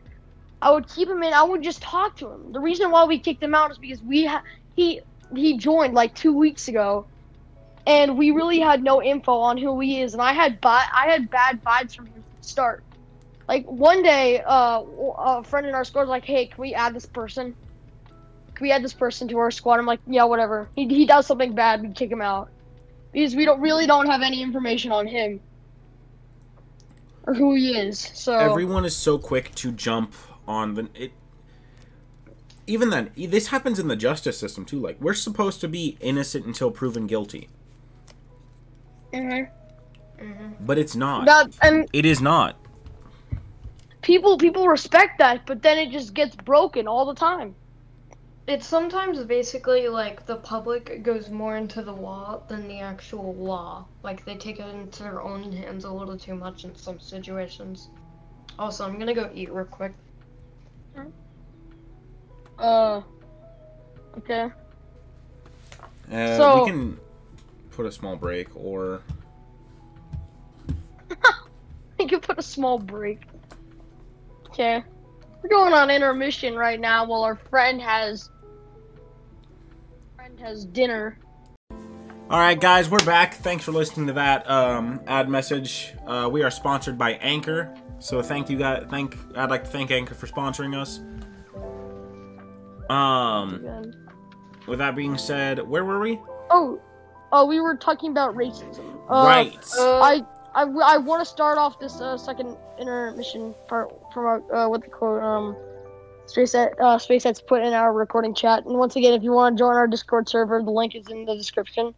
I 0.61 0.72
would 0.72 0.88
keep 0.88 1.09
him 1.09 1.22
in. 1.22 1.32
I 1.32 1.42
would 1.42 1.62
just 1.62 1.82
talk 1.82 2.16
to 2.16 2.30
him. 2.30 2.52
The 2.52 2.61
reason 2.61 2.90
why 2.90 3.04
we 3.04 3.18
kicked 3.18 3.42
him 3.42 3.54
out 3.54 3.70
is 3.70 3.78
because 3.78 4.02
we 4.02 4.26
ha- 4.26 4.42
he 4.74 5.00
he 5.35 5.59
joined 5.59 5.94
like 5.94 6.14
two 6.14 6.37
weeks 6.37 6.68
ago, 6.68 7.06
and 7.87 8.18
we 8.18 8.30
really 8.30 8.59
had 8.61 8.82
no 8.82 9.02
info 9.02 9.32
on 9.38 9.59
who 9.59 9.78
he 9.80 10.00
is. 10.00 10.12
And 10.12 10.22
I 10.22 10.32
had 10.32 10.61
bi- 10.61 10.88
I 10.94 11.09
had 11.09 11.30
bad 11.30 11.62
vibes 11.64 11.94
from 11.94 12.06
him 12.06 12.22
from 12.22 12.37
the 12.40 12.46
start. 12.46 12.85
Like 13.48 13.64
one 13.66 14.02
day, 14.02 14.42
uh, 14.44 14.82
a 15.18 15.44
friend 15.44 15.66
in 15.66 15.74
our 15.74 15.85
squad 15.85 16.02
was 16.02 16.09
like, 16.09 16.24
"Hey, 16.24 16.46
can 16.46 16.61
we 16.61 16.74
add 16.74 16.94
this 16.94 17.06
person?" 17.06 17.54
can 18.56 18.64
we 18.64 18.72
add 18.72 18.82
this 18.82 18.94
person 18.94 19.28
to 19.28 19.38
our 19.38 19.50
squad? 19.50 19.78
I'm 19.78 19.87
like, 19.87 20.00
yeah, 20.06 20.24
whatever. 20.24 20.70
He, 20.74 20.88
he 20.88 21.06
does 21.06 21.26
something 21.26 21.54
bad, 21.54 21.82
we 21.82 21.90
kick 21.90 22.11
him 22.11 22.22
out. 22.22 22.50
Because 23.12 23.37
we 23.37 23.44
don't 23.44 23.61
really 23.61 23.87
don't 23.87 24.06
have 24.06 24.22
any 24.22 24.42
information 24.42 24.92
on 24.92 25.06
him. 25.06 25.40
Or 27.27 27.35
who 27.35 27.55
he 27.55 27.77
is. 27.77 27.99
So 27.99 28.35
Everyone 28.37 28.85
is 28.85 28.95
so 28.97 29.19
quick 29.19 29.55
to 29.57 29.73
jump 29.73 30.15
on 30.47 30.75
the 30.75 30.89
it. 30.95 31.12
Even 32.69 32.91
then, 32.91 33.11
this 33.17 33.49
happens 33.49 33.79
in 33.79 33.89
the 33.89 33.97
justice 33.97 34.39
system 34.39 34.65
too. 34.65 34.79
Like 34.81 35.01
we're 35.01 35.15
supposed 35.15 35.61
to 35.61 35.69
be 35.69 35.97
innocent 36.01 36.47
until 36.47 36.71
proven 36.71 37.07
guilty, 37.07 37.49
Mhm. 39.12 39.49
hmm 40.19 40.49
but 40.61 40.79
it's 40.79 40.97
not. 40.97 41.27
that 41.27 41.51
and 41.62 41.89
It 41.93 42.05
is 42.07 42.21
not. 42.21 42.57
people 44.03 44.37
people 44.39 44.67
respect 44.69 45.19
that, 45.19 45.47
but 45.47 45.62
then 45.62 45.79
it 45.79 45.91
just 45.91 46.15
gets 46.15 46.35
broken 46.37 46.87
all 46.89 47.07
the 47.07 47.15
time. 47.15 47.55
It's 48.48 48.64
sometimes 48.66 49.22
basically 49.24 49.88
like 49.88 50.24
the 50.24 50.37
public 50.37 51.02
goes 51.02 51.30
more 51.30 51.56
into 51.56 51.82
the 51.82 51.92
law 51.92 52.42
than 52.48 52.68
the 52.68 52.78
actual 52.78 53.35
law. 53.35 53.87
Like 54.04 54.24
they 54.24 54.37
take 54.37 54.61
it 54.61 54.72
into 54.72 55.02
their 55.02 55.20
own 55.20 55.50
hands 55.50 55.85
a 55.85 55.90
little 55.90 56.16
too 56.16 56.37
much 56.37 56.64
in 56.64 56.74
some 56.76 57.00
situations. 57.00 57.88
Also, 58.56 58.85
I'm 58.87 58.98
gonna 59.00 59.14
go 59.14 59.28
eat 59.35 59.52
real 59.52 59.64
quick. 59.64 59.92
Uh 62.59 63.02
Okay. 64.18 64.50
Uh, 66.11 66.37
So- 66.37 66.64
we 66.64 66.70
can 66.70 67.00
put 67.72 67.85
a 67.85 67.92
small 67.92 68.14
break, 68.16 68.54
or 68.54 69.02
You 71.98 72.06
can 72.06 72.20
put 72.20 72.38
a 72.38 72.42
small 72.42 72.78
break. 72.78 73.22
Okay. 74.46 74.85
We're 75.42 75.50
going 75.50 75.72
on 75.74 75.90
intermission 75.90 76.54
right 76.56 76.80
now 76.80 77.04
while 77.06 77.22
our 77.22 77.37
friend 77.37 77.80
has 77.82 78.22
friend 78.28 78.36
has 80.40 80.64
dinner. 80.64 81.18
All 82.29 82.40
right, 82.40 82.61
guys, 82.61 82.90
we're 82.90 83.05
back. 83.05 83.35
Thanks 83.35 83.64
for 83.64 83.72
listening 83.72 84.09
to 84.09 84.12
that 84.14 84.49
um, 84.51 85.01
ad 85.07 85.29
message. 85.29 85.94
Uh, 86.07 86.29
we 86.31 86.42
are 86.42 86.51
sponsored 86.51 86.99
by 86.99 87.12
Anchor, 87.14 87.72
so 88.01 88.20
thank 88.20 88.51
you 88.51 88.59
guys. 88.59 88.85
Thank 88.90 89.16
I'd 89.37 89.51
like 89.51 89.64
to 89.64 89.70
thank 89.70 89.90
Anchor 89.90 90.14
for 90.14 90.27
sponsoring 90.27 90.77
us. 90.77 91.01
Um, 92.90 93.92
with 94.66 94.81
that 94.81 94.96
being 94.96 95.16
said, 95.18 95.61
where 95.66 95.85
were 95.85 96.01
we? 96.01 96.20
Oh, 96.51 96.81
oh, 97.33 97.46
we 97.46 97.61
were 97.61 97.77
talking 97.77 98.11
about 98.11 98.35
racism. 98.35 99.01
Uh, 99.09 99.25
right. 99.25 99.57
Uh, 99.79 100.01
I 100.01 100.22
I, 100.57 100.62
I 100.62 100.96
want 100.96 101.20
to 101.20 101.27
start 101.27 101.59
off 101.59 101.79
this 101.79 102.01
uh, 102.01 102.16
second 102.16 102.57
intermission 102.81 103.55
part 103.68 103.90
from 104.12 104.25
our, 104.25 104.55
uh, 104.55 104.68
what 104.68 104.83
the 104.83 104.88
quote 104.88 105.22
um 105.22 105.57
SpaceX 106.27 106.73
uh, 106.81 106.99
SpaceX 106.99 107.45
put 107.47 107.62
in 107.62 107.73
our 107.73 107.93
recording 107.93 108.35
chat. 108.35 108.65
And 108.65 108.79
once 108.79 108.97
again, 108.97 109.15
if 109.15 109.23
you 109.23 109.33
want 109.33 109.57
to 109.57 109.62
join 109.62 109.77
our 109.77 109.87
Discord 109.87 110.29
server, 110.29 110.62
the 110.62 110.71
link 110.71 110.95
is 110.95 111.09
in 111.09 111.25
the 111.25 111.37
description. 111.37 111.95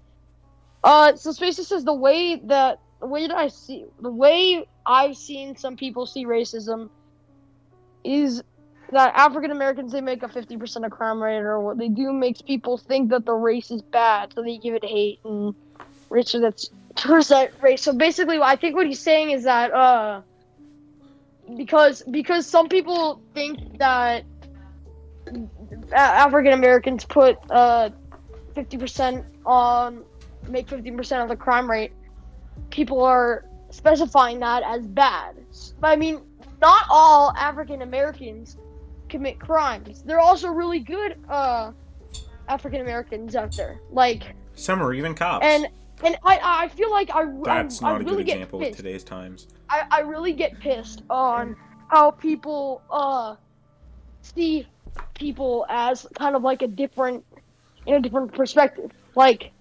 Uh, 0.85 1.17
so 1.17 1.31
SpaceX 1.31 1.67
says 1.67 1.85
the 1.85 1.95
way 1.95 2.37
that 2.45 2.81
the 3.01 3.07
way 3.07 3.27
that 3.27 3.37
I 3.37 3.49
see 3.49 3.87
the 4.01 4.11
way 4.11 4.67
I've 4.87 5.17
seen 5.17 5.57
some 5.57 5.77
people 5.77 6.07
see 6.07 6.27
racism 6.27 6.91
is 8.05 8.43
that 8.93 9.15
African 9.15 9.51
Americans 9.51 9.93
they 9.93 10.01
make 10.01 10.23
a 10.23 10.29
fifty 10.29 10.57
percent 10.57 10.85
of 10.85 10.91
crime 10.91 11.23
rate, 11.23 11.39
or 11.39 11.61
what 11.61 11.79
they 11.79 11.89
do 11.89 12.13
makes 12.13 12.43
people 12.43 12.79
think 12.79 13.11
that 13.11 13.25
the 13.25 13.35
race 13.35 13.71
is 13.71 13.83
bad, 13.83 14.33
so 14.35 14.43
they 14.43 14.59
give 14.59 14.75
it 14.75 14.85
hate 14.85 15.21
and 15.25 15.55
race 16.11 16.33
that's 16.33 16.71
percent 16.97 17.53
race. 17.63 17.83
So 17.83 17.93
basically, 17.93 18.41
I 18.41 18.57
think 18.57 18.77
what 18.77 18.87
he's 18.87 19.01
saying 19.01 19.31
is 19.31 19.45
that 19.45 19.73
uh, 19.73 20.23
because 21.57 22.03
because 22.11 22.47
some 22.47 22.69
people 22.69 23.21
think 23.35 23.79
that 23.79 24.25
African 25.93 26.53
Americans 26.53 27.05
put 27.05 27.37
uh 27.51 27.91
fifty 28.55 28.77
percent 28.77 29.25
on 29.47 30.05
make 30.49 30.69
fifty 30.69 30.91
percent 30.91 31.23
of 31.23 31.29
the 31.29 31.37
crime 31.37 31.71
rate, 31.71 31.93
people 32.71 33.03
are 33.03 33.45
specifying 33.71 34.41
that 34.41 34.63
as 34.63 34.87
bad. 34.87 35.37
But 35.81 35.89
I 35.89 35.97
mean, 35.97 36.21
not 36.61 36.85
all 36.91 37.33
African 37.37 37.83
Americans 37.83 38.57
commit 39.09 39.39
crimes. 39.39 40.03
There 40.03 40.17
are 40.17 40.21
also 40.21 40.49
really 40.49 40.81
good 40.81 41.17
uh, 41.29 41.73
African 42.49 42.81
Americans 42.81 43.37
out 43.37 43.57
there, 43.57 43.81
like 43.91 44.35
Some 44.55 44.83
are 44.83 44.93
even 44.93 45.15
cops. 45.15 45.45
and 45.45 45.69
and 46.05 46.17
I 46.25 46.39
I 46.43 46.69
feel 46.69 46.91
like 46.91 47.11
I 47.15 47.27
That's 47.45 47.83
I, 47.83 47.93
not 47.93 47.93
I 47.93 47.97
a 47.97 48.05
really 48.05 48.17
good 48.19 48.27
get 48.27 48.37
example 48.37 48.61
of 48.61 48.67
pissed. 48.67 48.77
today's 48.77 49.05
times. 49.05 49.49
I, 49.69 49.83
I 49.91 50.01
really 50.01 50.33
get 50.33 50.59
pissed 50.61 51.03
on 51.11 51.57
how 51.89 52.11
people 52.11 52.83
uh 52.91 53.37
see 54.23 54.67
people 55.15 55.67
as 55.69 56.07
kind 56.15 56.37
of 56.37 56.43
like 56.43 56.63
a 56.63 56.69
different 56.69 57.25
in 57.87 57.95
a 57.95 58.01
different 58.01 58.33
perspective. 58.33 58.91
Like 59.15 59.53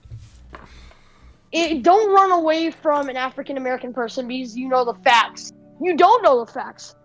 it, 1.51 1.81
don't 1.83 2.13
run 2.13 2.31
away 2.31 2.71
from 2.71 3.09
an 3.09 3.17
African 3.17 3.57
American 3.57 3.93
person 3.93 4.27
because 4.27 4.55
you 4.55 4.67
know 4.67 4.85
the 4.85 4.95
facts. 4.95 5.51
You 5.81 5.95
don't 5.95 6.23
know 6.23 6.43
the 6.43 6.51
facts. 6.51 6.95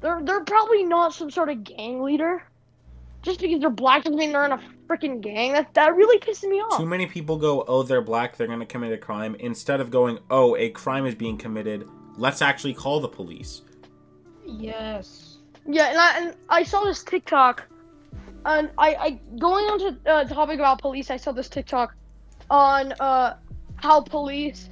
They're 0.00 0.20
they're 0.22 0.44
probably 0.44 0.84
not 0.84 1.14
some 1.14 1.30
sort 1.30 1.48
of 1.48 1.62
gang 1.64 2.02
leader. 2.02 2.42
Just 3.22 3.40
because 3.40 3.60
they're 3.60 3.70
black 3.70 4.04
doesn't 4.04 4.18
mean 4.18 4.32
they're 4.32 4.44
in 4.44 4.52
a 4.52 4.60
freaking 4.88 5.20
gang. 5.20 5.52
That 5.52 5.72
that 5.74 5.94
really 5.94 6.18
pisses 6.18 6.48
me 6.48 6.56
off. 6.56 6.76
Too 6.76 6.86
many 6.86 7.06
people 7.06 7.36
go, 7.36 7.64
oh, 7.68 7.82
they're 7.82 8.02
black, 8.02 8.36
they're 8.36 8.48
going 8.48 8.60
to 8.60 8.66
commit 8.66 8.92
a 8.92 8.98
crime, 8.98 9.36
instead 9.36 9.80
of 9.80 9.90
going, 9.90 10.18
oh, 10.30 10.56
a 10.56 10.70
crime 10.70 11.06
is 11.06 11.14
being 11.14 11.38
committed, 11.38 11.88
let's 12.16 12.42
actually 12.42 12.74
call 12.74 13.00
the 13.00 13.08
police. 13.08 13.62
Yes. 14.44 15.38
Yeah, 15.66 15.90
and 15.90 15.98
I 15.98 16.18
and 16.18 16.34
I 16.48 16.64
saw 16.64 16.84
this 16.84 17.04
TikTok, 17.04 17.62
and 18.44 18.70
I, 18.76 18.94
I 18.94 19.20
going 19.38 19.66
on 19.66 19.78
to 19.78 20.10
uh, 20.10 20.24
topic 20.24 20.58
about 20.58 20.80
police. 20.80 21.08
I 21.10 21.16
saw 21.16 21.30
this 21.30 21.48
TikTok 21.48 21.94
on 22.50 22.92
uh 22.98 23.36
how 23.76 24.00
police 24.00 24.68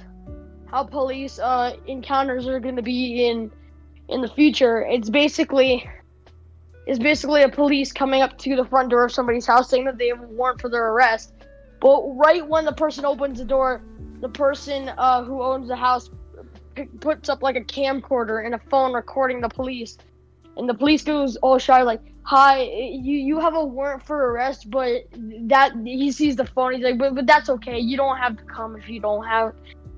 how 0.69 0.83
police 0.83 1.39
uh 1.39 1.77
encounters 1.87 2.47
are 2.47 2.59
going 2.59 2.75
to 2.75 2.81
be 2.81 3.25
in 3.27 3.49
in 4.09 4.19
the 4.19 4.27
future. 4.27 4.81
It's 4.81 5.09
basically 5.09 5.89
it's 6.85 6.99
basically 6.99 7.43
a 7.43 7.49
police 7.49 7.91
coming 7.91 8.21
up 8.21 8.37
to 8.39 8.55
the 8.55 8.65
front 8.65 8.89
door 8.89 9.05
of 9.05 9.11
somebody's 9.11 9.45
house 9.45 9.69
saying 9.69 9.85
that 9.85 9.97
they 9.97 10.07
have 10.07 10.21
a 10.21 10.27
warrant 10.27 10.59
for 10.59 10.69
their 10.69 10.87
arrest. 10.87 11.33
But 11.79 12.01
right 12.15 12.47
when 12.47 12.65
the 12.65 12.73
person 12.73 13.05
opens 13.05 13.39
the 13.39 13.45
door, 13.45 13.83
the 14.19 14.29
person 14.29 14.89
uh, 14.97 15.23
who 15.23 15.41
owns 15.41 15.67
the 15.67 15.75
house 15.75 16.09
p- 16.75 16.85
puts 16.99 17.29
up 17.29 17.43
like 17.43 17.55
a 17.55 17.61
camcorder 17.61 18.45
and 18.45 18.55
a 18.55 18.59
phone 18.69 18.93
recording 18.93 19.41
the 19.41 19.49
police. 19.49 19.97
And 20.57 20.67
the 20.67 20.73
police 20.73 21.03
goes 21.03 21.37
all 21.37 21.57
shy 21.57 21.81
like 21.81 22.01
hi 22.23 22.61
you 22.61 23.17
you 23.17 23.39
have 23.39 23.55
a 23.55 23.65
warrant 23.65 24.03
for 24.05 24.31
arrest 24.31 24.69
but 24.69 25.01
that 25.11 25.71
he 25.83 26.11
sees 26.11 26.35
the 26.35 26.45
phone 26.45 26.75
he's 26.75 26.83
like 26.83 26.97
but, 26.97 27.15
but 27.15 27.25
that's 27.25 27.49
okay. 27.49 27.79
You 27.79 27.97
don't 27.97 28.17
have 28.17 28.37
to 28.37 28.43
come 28.43 28.75
if 28.75 28.89
you 28.89 28.99
don't 28.99 29.25
have 29.25 29.53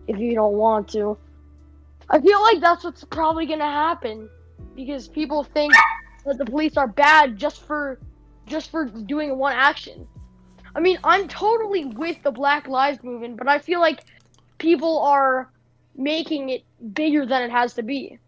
if 0.08 0.20
you 0.20 0.36
don't 0.36 0.54
want 0.54 0.90
to. 0.90 1.18
I 2.10 2.20
feel 2.22 2.42
like 2.42 2.60
that's 2.60 2.84
what's 2.84 3.04
probably 3.04 3.46
gonna 3.46 3.66
happen 3.66 4.30
because 4.76 5.08
people 5.08 5.44
think 5.44 5.74
that 6.26 6.38
the 6.38 6.46
police 6.46 6.78
are 6.78 6.88
bad 6.88 7.38
just 7.38 7.62
for 7.66 8.00
just 8.46 8.72
for 8.72 8.86
doing 8.86 9.38
one 9.38 9.54
action. 9.54 10.08
I 10.76 10.80
mean 10.80 10.98
i'm 11.04 11.28
totally 11.28 11.86
with 11.86 12.22
the 12.24 12.32
black 12.32 12.68
lives 12.68 13.04
movement 13.04 13.38
but 13.38 13.48
i 13.48 13.60
feel 13.60 13.80
like 13.80 14.06
people 14.58 15.00
are 15.02 15.52
making 15.96 16.50
it 16.50 16.64
bigger 16.94 17.26
than 17.26 17.44
it 17.44 17.52
has 17.52 17.74
to 17.76 17.84
be. 17.84 18.20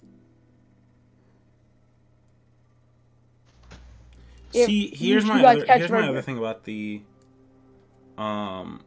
If 4.53 4.67
See, 4.67 4.93
here's 4.95 5.25
my 5.25 5.43
other, 5.43 5.65
here's 5.65 5.91
my 5.91 6.07
other 6.07 6.21
thing 6.21 6.37
about 6.37 6.63
the 6.63 7.01
um 8.17 8.81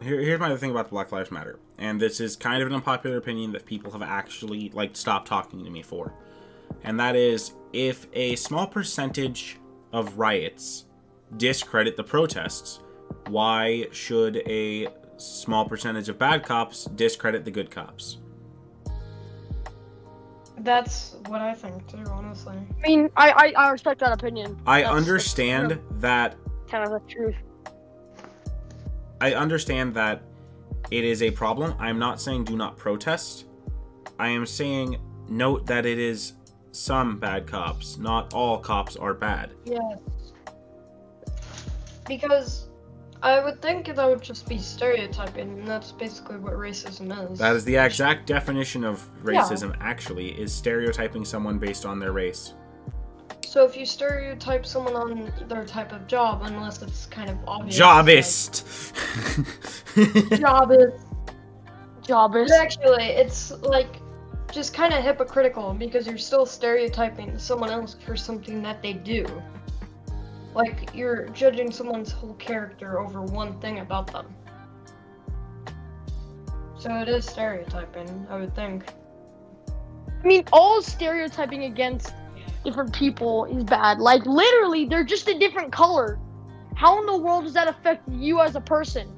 here, 0.00 0.20
here's 0.20 0.38
my 0.38 0.46
other 0.46 0.58
thing 0.58 0.70
about 0.70 0.86
the 0.86 0.90
Black 0.90 1.10
Lives 1.10 1.30
Matter, 1.30 1.58
and 1.78 2.00
this 2.00 2.20
is 2.20 2.36
kind 2.36 2.62
of 2.62 2.68
an 2.68 2.74
unpopular 2.74 3.16
opinion 3.16 3.52
that 3.52 3.66
people 3.66 3.90
have 3.92 4.02
actually 4.02 4.70
like 4.70 4.96
stopped 4.96 5.26
talking 5.26 5.64
to 5.64 5.70
me 5.70 5.82
for, 5.82 6.12
and 6.84 6.98
that 7.00 7.16
is 7.16 7.52
if 7.72 8.06
a 8.12 8.36
small 8.36 8.66
percentage 8.66 9.58
of 9.92 10.18
riots 10.18 10.84
discredit 11.36 11.96
the 11.96 12.04
protests, 12.04 12.80
why 13.28 13.86
should 13.90 14.36
a 14.46 14.88
small 15.16 15.64
percentage 15.64 16.08
of 16.08 16.18
bad 16.18 16.44
cops 16.44 16.84
discredit 16.84 17.44
the 17.44 17.50
good 17.50 17.70
cops? 17.70 18.18
That's 20.58 21.16
what 21.26 21.40
I 21.40 21.52
think 21.54 21.86
too, 21.88 22.04
honestly. 22.10 22.56
I 22.56 22.86
mean, 22.86 23.10
I 23.16 23.52
I, 23.56 23.64
I 23.66 23.70
respect 23.70 24.00
that 24.00 24.12
opinion. 24.12 24.60
I 24.66 24.82
That's- 24.82 24.96
understand 24.96 25.70
that's 25.70 25.82
that 26.00 26.36
kind 26.68 26.84
of 26.84 26.90
the 26.90 27.12
truth. 27.12 27.34
I 29.20 29.34
understand 29.34 29.94
that 29.94 30.22
it 30.90 31.04
is 31.04 31.22
a 31.22 31.30
problem. 31.30 31.74
I'm 31.78 31.98
not 31.98 32.20
saying 32.20 32.44
do 32.44 32.56
not 32.56 32.76
protest. 32.76 33.46
I 34.18 34.28
am 34.28 34.46
saying 34.46 34.98
note 35.28 35.66
that 35.66 35.86
it 35.86 35.98
is 35.98 36.34
some 36.74 37.18
bad 37.18 37.46
cops. 37.46 37.98
Not 37.98 38.34
all 38.34 38.58
cops 38.58 38.96
are 38.96 39.14
bad. 39.14 39.50
Yes. 39.64 39.98
Because 42.06 42.68
I 43.22 43.42
would 43.42 43.62
think 43.62 43.86
that 43.86 44.08
would 44.08 44.22
just 44.22 44.46
be 44.48 44.58
stereotyping, 44.58 45.60
and 45.60 45.66
that's 45.66 45.92
basically 45.92 46.36
what 46.36 46.54
racism 46.54 47.32
is. 47.32 47.38
That 47.38 47.56
is 47.56 47.64
the 47.64 47.76
exact 47.76 48.26
definition 48.26 48.84
of 48.84 49.08
Yeah. 49.24 49.40
racism, 49.40 49.74
actually, 49.80 50.32
is 50.32 50.52
stereotyping 50.52 51.24
someone 51.24 51.58
based 51.58 51.86
on 51.86 51.98
their 51.98 52.12
race. 52.12 52.54
So 53.46 53.64
if 53.64 53.76
you 53.76 53.86
stereotype 53.86 54.66
someone 54.66 54.96
on 54.96 55.32
their 55.48 55.64
type 55.64 55.92
of 55.92 56.06
job, 56.06 56.42
unless 56.42 56.82
it's 56.82 57.06
kind 57.06 57.30
of 57.30 57.38
obvious. 57.46 57.78
Jobist! 57.78 58.92
Like, 59.96 60.40
job 60.40 60.72
is. 60.72 60.92
Job 62.06 62.36
is 62.36 62.50
But 62.50 62.60
actually, 62.60 63.04
it's 63.04 63.50
like 63.62 63.96
just 64.54 64.72
kind 64.72 64.94
of 64.94 65.02
hypocritical 65.02 65.74
because 65.74 66.06
you're 66.06 66.16
still 66.16 66.46
stereotyping 66.46 67.36
someone 67.38 67.70
else 67.70 67.96
for 68.06 68.16
something 68.16 68.62
that 68.62 68.80
they 68.80 68.92
do. 68.92 69.26
Like 70.54 70.90
you're 70.94 71.28
judging 71.30 71.72
someone's 71.72 72.12
whole 72.12 72.34
character 72.34 73.00
over 73.00 73.22
one 73.22 73.58
thing 73.60 73.80
about 73.80 74.12
them. 74.12 74.32
So 76.78 76.94
it 77.00 77.08
is 77.08 77.26
stereotyping, 77.26 78.26
I 78.30 78.38
would 78.38 78.54
think. 78.54 78.84
I 80.22 80.26
mean, 80.26 80.44
all 80.52 80.80
stereotyping 80.80 81.64
against 81.64 82.14
different 82.64 82.94
people 82.94 83.46
is 83.46 83.64
bad. 83.64 83.98
Like 83.98 84.24
literally, 84.24 84.84
they're 84.86 85.04
just 85.04 85.28
a 85.28 85.36
different 85.38 85.72
color. 85.72 86.18
How 86.76 87.00
in 87.00 87.06
the 87.06 87.16
world 87.16 87.44
does 87.44 87.54
that 87.54 87.68
affect 87.68 88.08
you 88.08 88.40
as 88.40 88.54
a 88.54 88.60
person? 88.60 89.08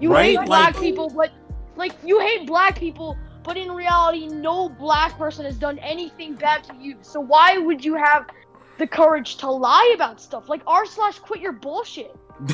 You 0.00 0.12
Right, 0.12 0.36
hate 0.36 0.46
black 0.46 0.74
like- 0.74 0.82
people, 0.82 1.10
but 1.14 1.30
like 1.76 1.92
you 2.04 2.20
hate 2.20 2.46
black 2.46 2.78
people, 2.78 3.16
but 3.46 3.56
in 3.56 3.70
reality, 3.70 4.26
no 4.26 4.68
black 4.68 5.16
person 5.16 5.44
has 5.44 5.56
done 5.56 5.78
anything 5.78 6.34
bad 6.34 6.64
to 6.64 6.74
you. 6.74 6.96
So 7.02 7.20
why 7.20 7.58
would 7.58 7.84
you 7.84 7.94
have 7.94 8.28
the 8.76 8.88
courage 8.88 9.36
to 9.36 9.48
lie 9.48 9.92
about 9.94 10.20
stuff 10.20 10.48
like 10.48 10.62
r 10.66 10.84
slash 10.84 11.20
quit 11.20 11.40
your 11.40 11.52
bullshit? 11.52 12.14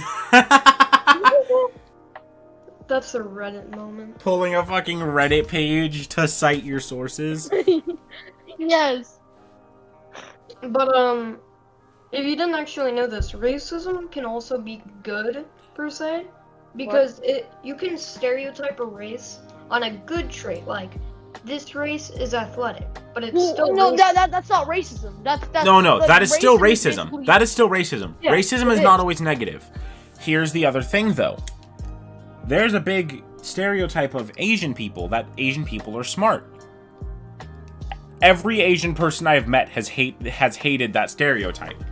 That's 2.88 3.14
a 3.14 3.20
Reddit 3.20 3.74
moment. 3.74 4.18
Pulling 4.18 4.54
a 4.54 4.66
fucking 4.66 4.98
Reddit 4.98 5.48
page 5.48 6.08
to 6.08 6.28
cite 6.28 6.62
your 6.62 6.78
sources. 6.78 7.50
yes. 8.58 9.18
But 10.60 10.94
um, 10.94 11.38
if 12.12 12.26
you 12.26 12.36
didn't 12.36 12.54
actually 12.54 12.92
know 12.92 13.06
this, 13.06 13.32
racism 13.32 14.12
can 14.12 14.26
also 14.26 14.58
be 14.58 14.82
good 15.02 15.46
per 15.74 15.88
se, 15.88 16.26
because 16.76 17.18
it 17.20 17.50
you 17.64 17.76
can 17.76 17.96
stereotype 17.96 18.78
a 18.78 18.84
race 18.84 19.38
on 19.72 19.82
a 19.84 19.90
good 19.90 20.30
trait, 20.30 20.64
like 20.66 20.92
this 21.44 21.74
race 21.74 22.10
is 22.10 22.34
athletic, 22.34 22.86
but 23.14 23.24
it's 23.24 23.34
Well, 23.34 23.54
still 23.54 23.70
oh, 23.70 23.74
no, 23.74 23.92
racist. 23.92 23.96
that, 23.96 24.14
that 24.14 24.30
that's 24.30 24.48
not 24.50 24.68
racism. 24.68 25.24
That's 25.24 25.46
that's 25.48 25.64
No, 25.64 25.80
no, 25.80 25.96
like, 25.96 26.08
that 26.08 26.22
is 26.22 26.32
still 26.32 26.58
racism 26.58 26.60
racism. 26.60 27.04
basically- 27.04 27.24
That 27.24 27.42
is 27.42 27.50
still 27.50 27.68
racism. 27.68 28.14
Yeah, 28.22 28.30
racism 28.32 28.70
is 28.70 28.80
not 28.80 29.00
always 29.00 29.20
negative. 29.20 29.68
Here's 30.20 30.52
the 30.52 30.64
other 30.66 30.82
thing, 30.82 31.14
though. 31.14 31.38
There's 32.46 32.74
a 32.74 32.80
big 32.80 33.24
stereotype 33.40 34.14
of 34.14 34.30
Asian 34.36 34.74
people 34.74 35.08
that 35.08 35.26
Asian 35.38 35.64
people 35.64 35.98
are 35.98 36.04
smart. 36.04 36.46
Every 38.20 38.60
Asian 38.60 38.94
person 38.94 39.26
I've 39.26 39.48
met 39.48 39.68
has 39.70 39.88
hate 39.88 40.20
has 40.26 40.54
hated 40.56 40.92
that 40.92 41.10
stereotype. 41.10 41.82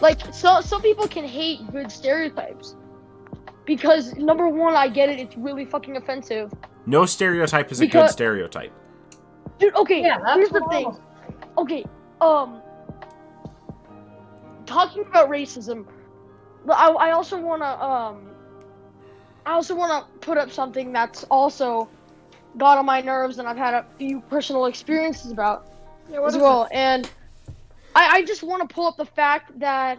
like 0.00 0.20
so 0.34 0.60
some 0.60 0.82
people 0.82 1.06
can 1.06 1.24
hate 1.24 1.70
good 1.70 1.90
stereotypes 1.90 2.74
because 3.66 4.14
number 4.14 4.48
one 4.48 4.74
i 4.74 4.88
get 4.88 5.08
it 5.08 5.18
it's 5.18 5.36
really 5.36 5.64
fucking 5.64 5.96
offensive 5.96 6.52
No 6.86 7.04
stereotype 7.06 7.70
is 7.72 7.80
a 7.80 7.86
good 7.86 8.08
stereotype. 8.10 8.72
dude 9.58 9.74
okay 9.74 10.00
yeah, 10.02 10.18
that's 10.24 10.36
here's 10.36 10.50
the 10.50 10.64
thing 10.70 10.86
I'm- 10.86 10.98
okay 11.58 11.84
um, 12.20 12.62
talking 14.64 15.02
about 15.02 15.28
racism, 15.28 15.84
I, 16.70 16.88
I 16.88 17.10
also 17.12 17.38
want 17.38 17.60
to 17.62 17.84
um, 17.84 18.26
I 19.44 19.52
also 19.52 19.74
want 19.74 19.92
to 20.06 20.18
put 20.26 20.38
up 20.38 20.50
something 20.50 20.92
that's 20.92 21.24
also 21.24 21.88
got 22.56 22.78
on 22.78 22.86
my 22.86 23.00
nerves, 23.02 23.38
and 23.38 23.46
I've 23.46 23.56
had 23.58 23.74
a 23.74 23.84
few 23.98 24.20
personal 24.22 24.64
experiences 24.64 25.30
about 25.30 25.70
Yeah, 26.10 26.24
as 26.24 26.34
is 26.34 26.40
well. 26.40 26.68
And 26.72 27.08
I, 27.94 28.08
I 28.16 28.24
just 28.24 28.42
want 28.42 28.66
to 28.68 28.74
pull 28.74 28.86
up 28.86 28.96
the 28.96 29.04
fact 29.04 29.58
that 29.60 29.98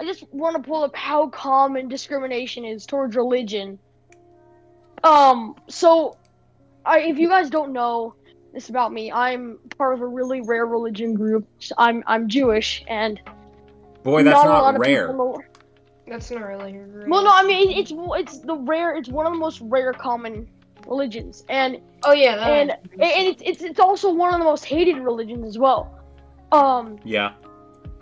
I 0.00 0.04
just 0.04 0.24
want 0.32 0.56
to 0.56 0.62
pull 0.62 0.82
up 0.82 0.96
how 0.96 1.28
common 1.28 1.86
discrimination 1.86 2.64
is 2.64 2.86
towards 2.86 3.14
religion. 3.16 3.78
Um, 5.04 5.54
so 5.68 6.16
I, 6.86 7.00
if 7.00 7.18
you 7.18 7.28
guys 7.28 7.50
don't 7.50 7.74
know 7.74 8.14
this 8.54 8.70
about 8.70 8.94
me, 8.94 9.12
I'm 9.12 9.58
part 9.76 9.92
of 9.92 10.00
a 10.00 10.06
really 10.06 10.40
rare 10.40 10.64
religion 10.64 11.12
group. 11.12 11.46
So 11.58 11.74
I'm 11.76 12.02
I'm 12.06 12.28
Jewish, 12.28 12.82
and 12.88 13.20
Boy, 14.02 14.22
that's 14.22 14.42
a 14.42 14.48
lot 14.48 14.62
not 14.72 14.74
of 14.76 14.80
rare. 14.80 15.12
know- 15.12 15.38
That's 16.08 16.30
not 16.30 16.46
really 16.46 16.72
great. 16.72 17.06
Well, 17.06 17.22
no, 17.22 17.30
I 17.34 17.42
mean 17.44 17.70
it's 17.70 17.92
it's 17.94 18.38
the 18.38 18.54
rare. 18.56 18.96
It's 18.96 19.10
one 19.10 19.26
of 19.26 19.32
the 19.34 19.38
most 19.38 19.60
rare 19.60 19.92
common 19.92 20.48
religions, 20.86 21.44
and 21.50 21.78
Oh 22.04 22.12
yeah, 22.12 22.36
that 22.36 22.50
and 22.50 22.70
and 22.70 23.26
it's 23.28 23.42
it's 23.44 23.60
it's 23.62 23.80
also 23.80 24.10
one 24.10 24.32
of 24.32 24.38
the 24.40 24.44
most 24.46 24.64
hated 24.64 24.96
religions 24.96 25.46
as 25.46 25.58
well. 25.58 25.94
Um, 26.52 26.98
Yeah. 27.04 27.32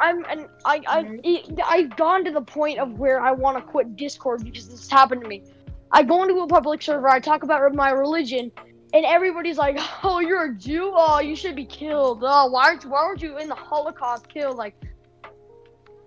I'm 0.01 0.25
and 0.31 0.49
I 0.65 0.81
I 0.87 1.03
Mhm. 1.05 1.21
it, 1.25 1.61
I've 1.67 1.97
gone 1.97 2.25
to 2.25 2.31
the 2.31 2.41
point 2.41 2.79
of 2.79 2.99
where 2.99 3.21
I 3.21 3.33
want 3.33 3.57
to 3.57 3.63
quit 3.63 3.97
Discord 3.97 4.45
because 4.45 4.69
this 4.69 4.89
happened 4.91 5.23
to 5.23 5.29
me. 5.29 5.43
I 5.91 6.03
go 6.03 6.23
into 6.23 6.41
a 6.41 6.47
public 6.47 6.83
server, 6.83 7.09
I 7.09 7.19
talk 7.19 7.43
about 7.43 7.75
my 7.75 7.91
religion, 7.91 8.53
and 8.93 9.05
everybody's 9.05 9.59
like, 9.59 9.79
"Oh, 10.05 10.21
you're 10.21 10.45
a 10.45 10.55
Jew. 10.55 10.93
Oh, 10.95 11.19
you 11.21 11.35
should 11.35 11.57
be 11.57 11.65
killed. 11.65 12.23
Oh, 12.23 12.47
why 12.51 12.65
aren't 12.69 12.85
you, 12.85 12.91
why 12.91 13.03
weren't 13.05 13.23
you 13.23 13.39
in 13.39 13.49
the 13.49 13.55
Holocaust 13.55 14.29
killed?" 14.29 14.57
Like, 14.57 14.75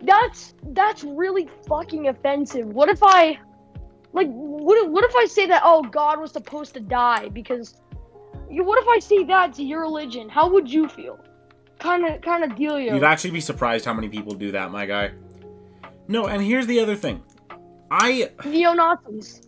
that's 0.01 0.53
that's 0.69 1.03
really 1.03 1.49
fucking 1.67 2.07
offensive. 2.07 2.67
What 2.67 2.89
if 2.89 2.99
I, 3.03 3.39
like, 4.13 4.27
what 4.29 4.77
if, 4.83 4.89
what 4.89 5.03
if 5.03 5.15
I 5.15 5.25
say 5.25 5.45
that? 5.47 5.61
Oh, 5.65 5.83
God 5.83 6.19
was 6.19 6.31
supposed 6.31 6.73
to 6.75 6.79
die 6.79 7.29
because. 7.29 7.75
You, 8.49 8.65
what 8.65 8.81
if 8.81 8.87
I 8.89 8.99
say 8.99 9.23
that 9.23 9.53
to 9.53 9.63
your 9.63 9.79
religion? 9.79 10.27
How 10.27 10.49
would 10.49 10.69
you 10.69 10.89
feel? 10.89 11.17
Kind 11.81 12.05
of, 12.05 12.21
kind 12.21 12.43
of 12.43 12.51
dealio. 12.51 12.93
You'd 12.93 13.03
actually 13.03 13.31
be 13.31 13.41
surprised 13.41 13.85
how 13.85 13.93
many 13.93 14.07
people 14.07 14.33
do 14.33 14.51
that, 14.51 14.71
my 14.71 14.85
guy. 14.85 15.11
No, 16.07 16.27
and 16.27 16.41
here's 16.43 16.67
the 16.67 16.79
other 16.79 16.95
thing. 16.95 17.23
I 17.89 18.29
Neo 18.45 18.73
Nazis. 18.73 19.41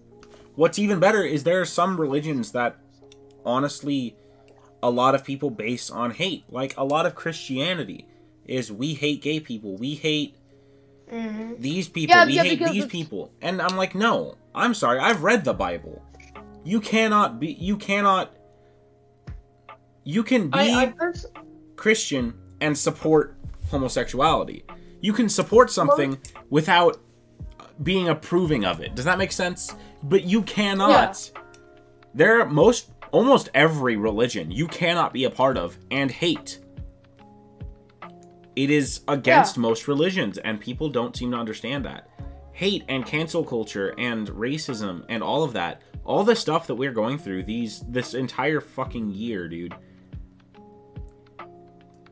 what's 0.55 0.79
even 0.79 0.99
better 0.99 1.21
is 1.23 1.43
there 1.43 1.61
are 1.61 1.65
some 1.65 1.99
religions 2.01 2.51
that 2.51 2.75
honestly 3.45 4.17
a 4.81 4.89
lot 4.89 5.15
of 5.15 5.23
people 5.23 5.49
base 5.49 5.89
on 5.89 6.11
hate. 6.11 6.43
Like 6.49 6.73
a 6.75 6.83
lot 6.83 7.05
of 7.05 7.15
Christianity 7.15 8.07
is 8.45 8.71
we 8.71 8.95
hate 8.95 9.21
gay 9.21 9.39
people. 9.39 9.77
We 9.77 9.93
hate 9.95 10.35
hmm 11.09 11.53
these 11.59 11.87
people. 11.87 12.15
Yeah, 12.15 12.25
we 12.25 12.33
yeah, 12.33 12.43
hate 12.43 12.59
these 12.59 12.85
people. 12.87 13.31
And 13.41 13.61
I'm 13.61 13.77
like, 13.77 13.93
"No. 13.93 14.37
I'm 14.55 14.73
sorry. 14.73 14.99
I've 14.99 15.23
read 15.23 15.45
the 15.45 15.53
Bible. 15.53 16.01
You 16.63 16.81
cannot 16.81 17.39
be 17.39 17.53
you 17.53 17.77
cannot 17.77 18.33
you 20.03 20.23
can 20.23 20.49
be 20.49 20.59
I, 20.59 20.81
I 20.81 20.85
pers- 20.87 21.25
Christian 21.83 22.33
and 22.61 22.77
support 22.77 23.35
homosexuality. 23.69 24.63
You 25.01 25.11
can 25.11 25.27
support 25.27 25.69
something 25.69 26.17
without 26.49 26.97
being 27.83 28.07
approving 28.07 28.63
of 28.63 28.79
it. 28.79 28.95
Does 28.95 29.03
that 29.03 29.17
make 29.17 29.33
sense? 29.33 29.75
But 30.01 30.23
you 30.23 30.43
cannot. 30.43 31.29
There 32.13 32.39
are 32.39 32.45
most 32.45 32.93
almost 33.11 33.49
every 33.53 33.97
religion 33.97 34.49
you 34.49 34.65
cannot 34.65 35.11
be 35.11 35.25
a 35.25 35.29
part 35.29 35.57
of 35.57 35.77
and 35.91 36.09
hate. 36.09 36.61
It 38.55 38.69
is 38.69 39.01
against 39.09 39.57
most 39.57 39.89
religions 39.89 40.37
and 40.37 40.61
people 40.61 40.87
don't 40.87 41.13
seem 41.13 41.31
to 41.31 41.37
understand 41.37 41.83
that. 41.83 42.07
Hate 42.53 42.85
and 42.87 43.05
cancel 43.05 43.43
culture 43.43 43.93
and 43.97 44.29
racism 44.29 45.03
and 45.09 45.21
all 45.21 45.43
of 45.43 45.51
that, 45.51 45.81
all 46.05 46.23
the 46.23 46.33
stuff 46.33 46.65
that 46.67 46.75
we're 46.75 46.93
going 46.93 47.17
through 47.17 47.43
these 47.43 47.81
this 47.89 48.13
entire 48.13 48.61
fucking 48.61 49.09
year, 49.09 49.49
dude 49.49 49.75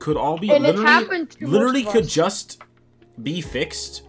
could 0.02 0.18
all 0.18 0.38
be 0.38 0.50
And 0.52 0.66
it 0.66 0.76
literally 0.76 1.28
literally 1.40 1.84
could 1.86 2.08
just 2.08 2.64
be 3.22 3.40
fixed 3.40 4.02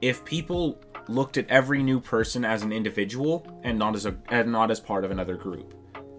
if 0.00 0.24
people 0.24 0.80
looked 1.08 1.36
at 1.36 1.46
every 1.48 1.82
new 1.82 2.00
person 2.00 2.44
as 2.44 2.62
an 2.62 2.72
individual 2.72 3.44
and 3.64 3.76
not 3.76 3.96
as 3.96 4.06
a 4.06 4.16
and 4.30 4.50
not 4.52 4.70
as 4.70 4.78
part 4.78 5.04
of 5.04 5.10
another 5.10 5.36
group. 5.36 5.74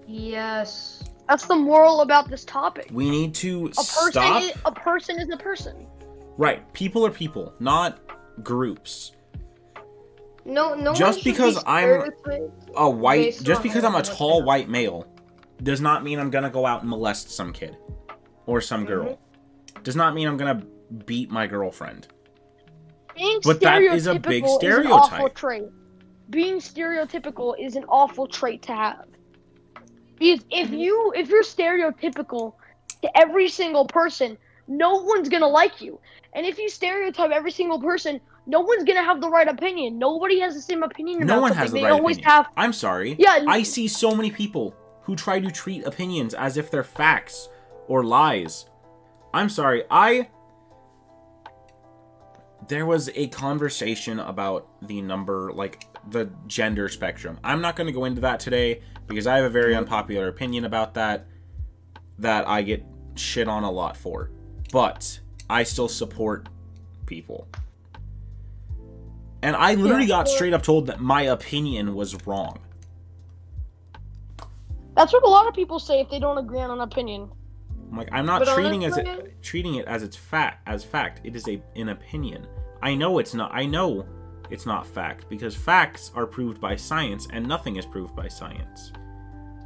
yes. 0.06 1.02
That's 1.30 1.46
the 1.46 1.56
moral 1.56 2.02
about 2.02 2.30
this 2.30 2.44
topic. 2.44 2.90
We 2.92 3.10
need 3.10 3.34
to 3.36 3.68
A 3.68 3.70
person, 3.70 4.12
stop. 4.12 4.44
is, 4.44 4.52
a 4.66 4.72
person 4.74 5.22
is 5.22 5.30
a 5.30 5.38
person. 5.38 5.88
Right, 6.38 6.62
people 6.74 7.06
are 7.06 7.10
people, 7.12 7.54
not 7.62 8.02
groups. 8.44 9.14
No, 10.44 10.76
no. 10.76 10.94
Just 10.94 11.20
should 11.20 11.24
be 11.24 11.32
because 11.32 11.64
I'm- 11.66 12.12
A 12.76 12.90
white, 12.90 13.40
just 13.42 13.64
because 13.64 13.86
I'm 13.86 13.96
a 13.96 14.02
tall 14.04 14.44
white 14.44 14.68
male, 14.68 15.08
does 15.64 15.80
not 15.80 16.04
mean 16.04 16.20
I'm 16.20 16.30
gonna 16.30 16.50
go 16.50 16.66
out 16.66 16.82
and 16.82 16.90
molest 16.90 17.32
some 17.32 17.54
kid 17.54 17.78
or 18.46 18.62
some 18.62 18.86
girl. 18.86 19.06
Mm-hmm. 19.76 19.84
Does 19.84 19.96
not 19.96 20.14
mean 20.14 20.28
I'm 20.28 20.38
gonna 20.38 20.64
beat 21.06 21.30
my 21.32 21.48
girlfriend. 21.48 22.08
Being 23.16 23.40
But 23.44 23.60
that 23.62 23.82
is 23.82 24.08
a 24.08 24.18
big 24.20 24.44
stereotypical 24.44 24.64
is 24.64 24.86
an 24.86 24.92
awful 24.92 25.30
trait. 25.30 25.64
Being 26.30 26.56
stereotypical 26.58 27.56
is 27.60 27.76
an 27.76 27.84
awful 27.86 28.28
trait 28.28 28.62
to 28.64 28.74
have. 28.74 29.06
Because 30.18 30.46
if 30.52 30.68
Mm-hmm. 30.68 30.74
you 30.76 31.14
if 31.16 31.30
you're 31.30 31.44
stereotypical 31.44 32.54
to 33.02 33.18
every 33.18 33.50
single 33.50 33.86
person, 33.86 34.38
no 34.68 35.02
one's 35.04 35.30
gonna 35.30 35.48
like 35.48 35.82
you. 35.82 36.00
And 36.34 36.46
if 36.46 36.58
you 36.58 36.70
stereotype 36.70 37.32
every 37.32 37.52
single 37.52 37.80
person, 37.80 38.20
no 38.48 38.62
one's 38.62 38.84
gonna 38.84 39.04
have 39.04 39.22
the 39.22 39.30
right 39.30 39.48
opinion. 39.48 40.00
Nobody 40.00 40.40
has 40.40 40.56
the 40.56 40.62
same 40.62 40.82
opinion 40.84 41.24
about 41.24 41.36
No 41.36 41.42
one 41.42 41.50
something. 41.52 41.62
has 41.62 41.72
the 41.72 41.78
they 41.80 41.84
right 41.84 41.92
always 41.92 42.18
opinion. 42.18 42.32
have 42.32 42.48
I'm 42.58 42.74
sorry. 42.74 43.16
Yeah, 43.20 43.44
I 43.48 43.64
see 43.64 43.88
so 43.88 44.16
many 44.16 44.32
people 44.32 44.76
who 45.04 45.16
try 45.16 45.40
to 45.40 45.52
treat 45.52 45.86
opinions 45.86 46.34
as 46.34 46.58
if 46.58 46.72
they're 46.72 46.84
facts 46.84 47.50
or 47.88 48.04
lies. 48.04 48.66
I'm 49.34 49.50
sorry. 49.50 49.84
I 49.90 50.30
there 52.68 52.86
was 52.86 53.10
a 53.16 53.28
conversation 53.28 54.20
about 54.20 54.68
the 54.88 55.02
number 55.02 55.52
like 55.54 55.86
the 56.10 56.30
gender 56.48 56.90
spectrum. 56.90 57.40
I'm 57.44 57.62
not 57.62 57.76
going 57.76 57.88
to 57.88 57.94
go 57.94 58.06
into 58.06 58.22
that 58.22 58.40
today 58.40 58.82
because 59.08 59.28
I 59.28 59.38
have 59.38 59.46
a 59.46 59.50
very 59.50 59.74
mm-hmm. 59.74 59.84
unpopular 59.84 60.28
opinion 60.28 60.66
about 60.66 60.94
that 60.96 61.26
that 62.20 62.48
I 62.48 62.62
get 62.62 62.86
shit 63.16 63.48
on 63.48 63.64
a 63.64 63.72
lot 63.72 63.98
for. 63.98 64.30
But 64.72 65.20
I 65.50 65.64
still 65.64 65.88
support 65.88 66.50
people. 67.06 67.48
And 69.42 69.56
I 69.56 69.74
literally 69.76 70.08
got 70.08 70.30
straight 70.30 70.54
up 70.54 70.64
told 70.64 70.88
that 70.88 71.02
my 71.02 71.24
opinion 71.24 71.96
was 71.96 72.26
wrong. 72.26 72.60
That's 74.96 75.12
what 75.12 75.24
a 75.24 75.28
lot 75.28 75.48
of 75.48 75.54
people 75.54 75.80
say 75.80 76.00
if 76.00 76.10
they 76.10 76.20
don't 76.20 76.38
agree 76.38 76.60
on 76.60 76.72
an 76.72 76.80
opinion. 76.80 77.30
I'm 77.94 78.00
like, 78.00 78.10
I'm 78.12 78.26
not 78.26 78.40
But 78.44 78.56
treating 78.56 78.86
as 78.86 78.98
it, 78.98 79.42
treating 79.44 79.76
it 79.76 79.86
as 79.86 80.02
it's 80.02 80.18
fact 80.18 80.68
as 80.68 80.84
fact. 80.84 81.22
It 81.24 81.36
is 81.36 81.48
a 81.48 81.62
an 81.76 81.90
opinion. 81.90 82.48
I 82.82 82.96
know 82.96 83.20
it's 83.20 83.36
not. 83.36 83.52
I 83.54 83.68
know 83.68 84.08
it's 84.50 84.66
not 84.66 84.88
fact 84.88 85.30
because 85.30 85.56
facts 85.56 86.10
are 86.16 86.26
proved 86.26 86.60
by 86.60 86.76
science, 86.76 87.28
and 87.32 87.48
nothing 87.48 87.76
is 87.76 87.86
proved 87.86 88.16
by 88.16 88.28
science 88.28 88.92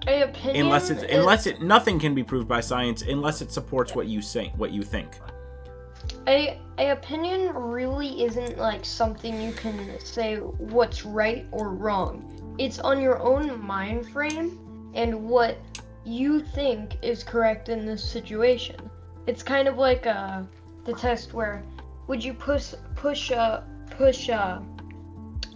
A 0.07 0.23
opinion. 0.23 0.65
unless 0.65 0.89
it's 0.89 1.03
is- 1.03 1.17
unless 1.19 1.47
it 1.47 1.61
nothing 1.61 1.99
can 1.99 2.13
be 2.13 2.21
proved 2.21 2.49
by 2.49 2.59
science 2.59 3.01
unless 3.01 3.41
it 3.41 3.49
supports 3.49 3.95
what 3.95 4.07
you 4.07 4.21
say 4.21 4.51
what 4.57 4.71
you 4.71 4.83
think. 4.83 5.11
a 6.27 6.59
a 6.79 6.89
opinion 6.91 7.53
really 7.53 8.23
isn't 8.25 8.57
like 8.57 8.83
something 8.83 9.41
you 9.41 9.53
can 9.53 9.97
say 10.01 10.35
what's 10.35 11.05
right 11.05 11.45
or 11.51 11.69
wrong. 11.69 12.55
It's 12.57 12.79
on 12.79 12.99
your 13.01 13.19
own 13.21 13.65
mind 13.65 14.05
frame 14.09 14.91
and 14.95 15.29
what 15.29 15.57
you 16.07 16.39
think 16.39 16.97
is 17.01 17.23
correct 17.23 17.67
in 17.67 17.85
this 17.85 18.03
situation. 18.03 18.89
It's 19.27 19.43
kind 19.43 19.67
of 19.67 19.77
like 19.77 20.07
uh, 20.07 20.43
the 20.85 20.93
test 20.93 21.33
where 21.33 21.63
would 22.07 22.23
you 22.23 22.33
push 22.33 22.73
push 22.95 23.31
a 23.31 23.63
push 23.97 24.29
a 24.29 24.63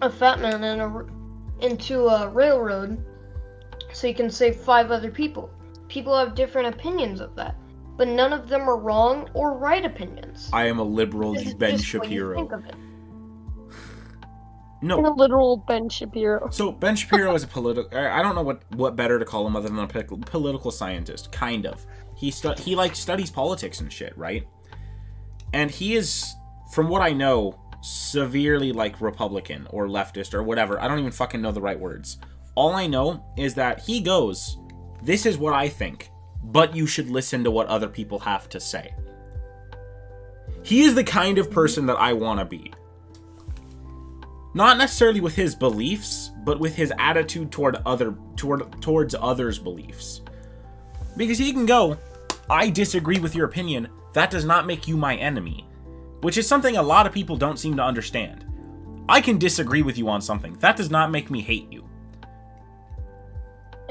a 0.02 0.10
fat 0.10 0.41
man 0.41 0.64
in 0.64 0.82
a, 0.82 1.66
into 1.66 2.08
a 2.08 2.28
railroad 2.28 3.04
so 3.93 4.08
you 4.08 4.14
can 4.14 4.30
save 4.30 4.58
five 4.58 4.91
other 4.91 5.10
people. 5.10 5.49
People 5.88 6.18
have 6.18 6.36
different 6.36 6.74
opinions 6.74 7.22
of 7.22 7.34
that, 7.36 7.56
but 7.95 8.10
none 8.10 8.34
of 8.34 8.49
them 8.49 8.70
are 8.70 8.78
wrong 8.78 9.30
or 9.34 9.54
right 9.54 9.86
opinions. 9.86 10.49
I 10.52 10.66
am 10.66 10.80
a 10.80 10.84
liberal 10.84 11.34
Ben 11.34 11.78
just 11.78 11.93
what 11.93 12.12
you 12.12 12.34
think 12.34 12.52
Shapiro. 12.52 12.62
Of 14.84 14.89
it. 14.89 14.97
In 14.97 15.03
No, 15.03 15.11
a 15.11 15.15
literal 15.15 15.57
Ben 15.67 15.89
Shapiro. 15.89 16.49
so 16.51 16.71
Ben 16.71 16.95
Shapiro 16.95 17.34
is 17.36 17.43
a 17.43 17.47
political. 17.47 17.97
I 17.97 18.21
don't 18.21 18.36
know 18.36 18.41
what 18.41 18.63
what 18.75 18.95
better 18.95 19.19
to 19.19 19.25
call 19.25 19.45
him 19.45 19.55
other 19.55 19.69
than 19.69 19.79
a 19.79 19.88
political 19.88 20.71
scientist. 20.71 21.32
Kind 21.32 21.65
of. 21.65 21.86
He 22.15 22.32
stu- 22.32 22.53
he 22.57 22.75
like 22.75 22.95
studies 22.95 23.29
politics 23.32 23.79
and 23.79 23.91
shit, 23.91 24.17
right? 24.17 24.47
And 25.53 25.69
he 25.71 25.95
is, 25.95 26.34
from 26.71 26.88
what 26.88 27.01
I 27.01 27.11
know, 27.13 27.59
severely 27.82 28.71
like 28.71 29.01
Republican 29.01 29.67
or 29.71 29.88
leftist 29.88 30.34
or 30.34 30.43
whatever. 30.43 30.79
I 30.79 30.88
don't 30.88 30.99
even 30.99 31.11
fucking 31.11 31.41
know 31.41 31.51
the 31.51 31.61
right 31.61 31.79
words. 31.79 32.17
All 32.55 32.73
I 32.73 32.88
know 32.88 33.25
is 33.38 33.55
that 33.55 33.79
he 33.82 34.01
goes, 34.01 34.57
"This 35.03 35.25
is 35.25 35.38
what 35.38 35.53
I 35.53 35.67
think, 35.69 36.09
but 36.43 36.75
you 36.75 36.86
should 36.86 37.09
listen 37.09 37.43
to 37.43 37.51
what 37.51 37.67
other 37.67 37.88
people 37.88 38.19
have 38.19 38.49
to 38.49 38.59
say." 38.59 38.93
He 40.63 40.82
is 40.82 40.93
the 40.95 41.03
kind 41.03 41.38
of 41.38 41.49
person 41.49 41.86
that 41.88 41.97
I 41.99 42.13
want 42.13 42.39
to 42.39 42.45
be. 42.45 42.71
Not 44.54 44.78
necessarily 44.78 45.22
with 45.22 45.36
his 45.36 45.56
beliefs, 45.56 46.32
but 46.43 46.60
with 46.60 46.76
his 46.76 46.93
attitude 46.99 47.52
toward 47.52 47.78
other 47.86 48.16
toward 48.36 48.82
towards 48.82 49.16
others' 49.16 49.60
beliefs. 49.60 50.22
Because 51.18 51.38
he 51.38 51.54
can 51.54 51.66
go, 51.66 51.97
I 52.49 52.70
disagree 52.70 53.20
with 53.20 53.36
your 53.36 53.45
opinion. 53.45 53.88
That 54.14 54.32
does 54.32 54.45
not 54.45 54.68
make 54.68 54.88
you 54.88 54.97
my 54.97 55.16
enemy, 55.16 55.66
which 56.22 56.38
is 56.38 56.47
something 56.47 56.78
a 56.78 56.84
lot 56.84 57.08
of 57.08 57.14
people 57.14 57.38
don't 57.38 57.60
seem 57.60 57.78
to 57.78 57.84
understand. 57.84 58.45
I 59.08 59.22
can 59.22 59.38
disagree 59.38 59.82
with 59.82 59.97
you 59.97 60.10
on 60.10 60.22
something. 60.22 60.54
That 60.60 60.76
does 60.76 60.91
not 60.91 61.12
make 61.12 61.32
me 61.32 61.41
hate 61.41 61.72
you. 61.72 61.86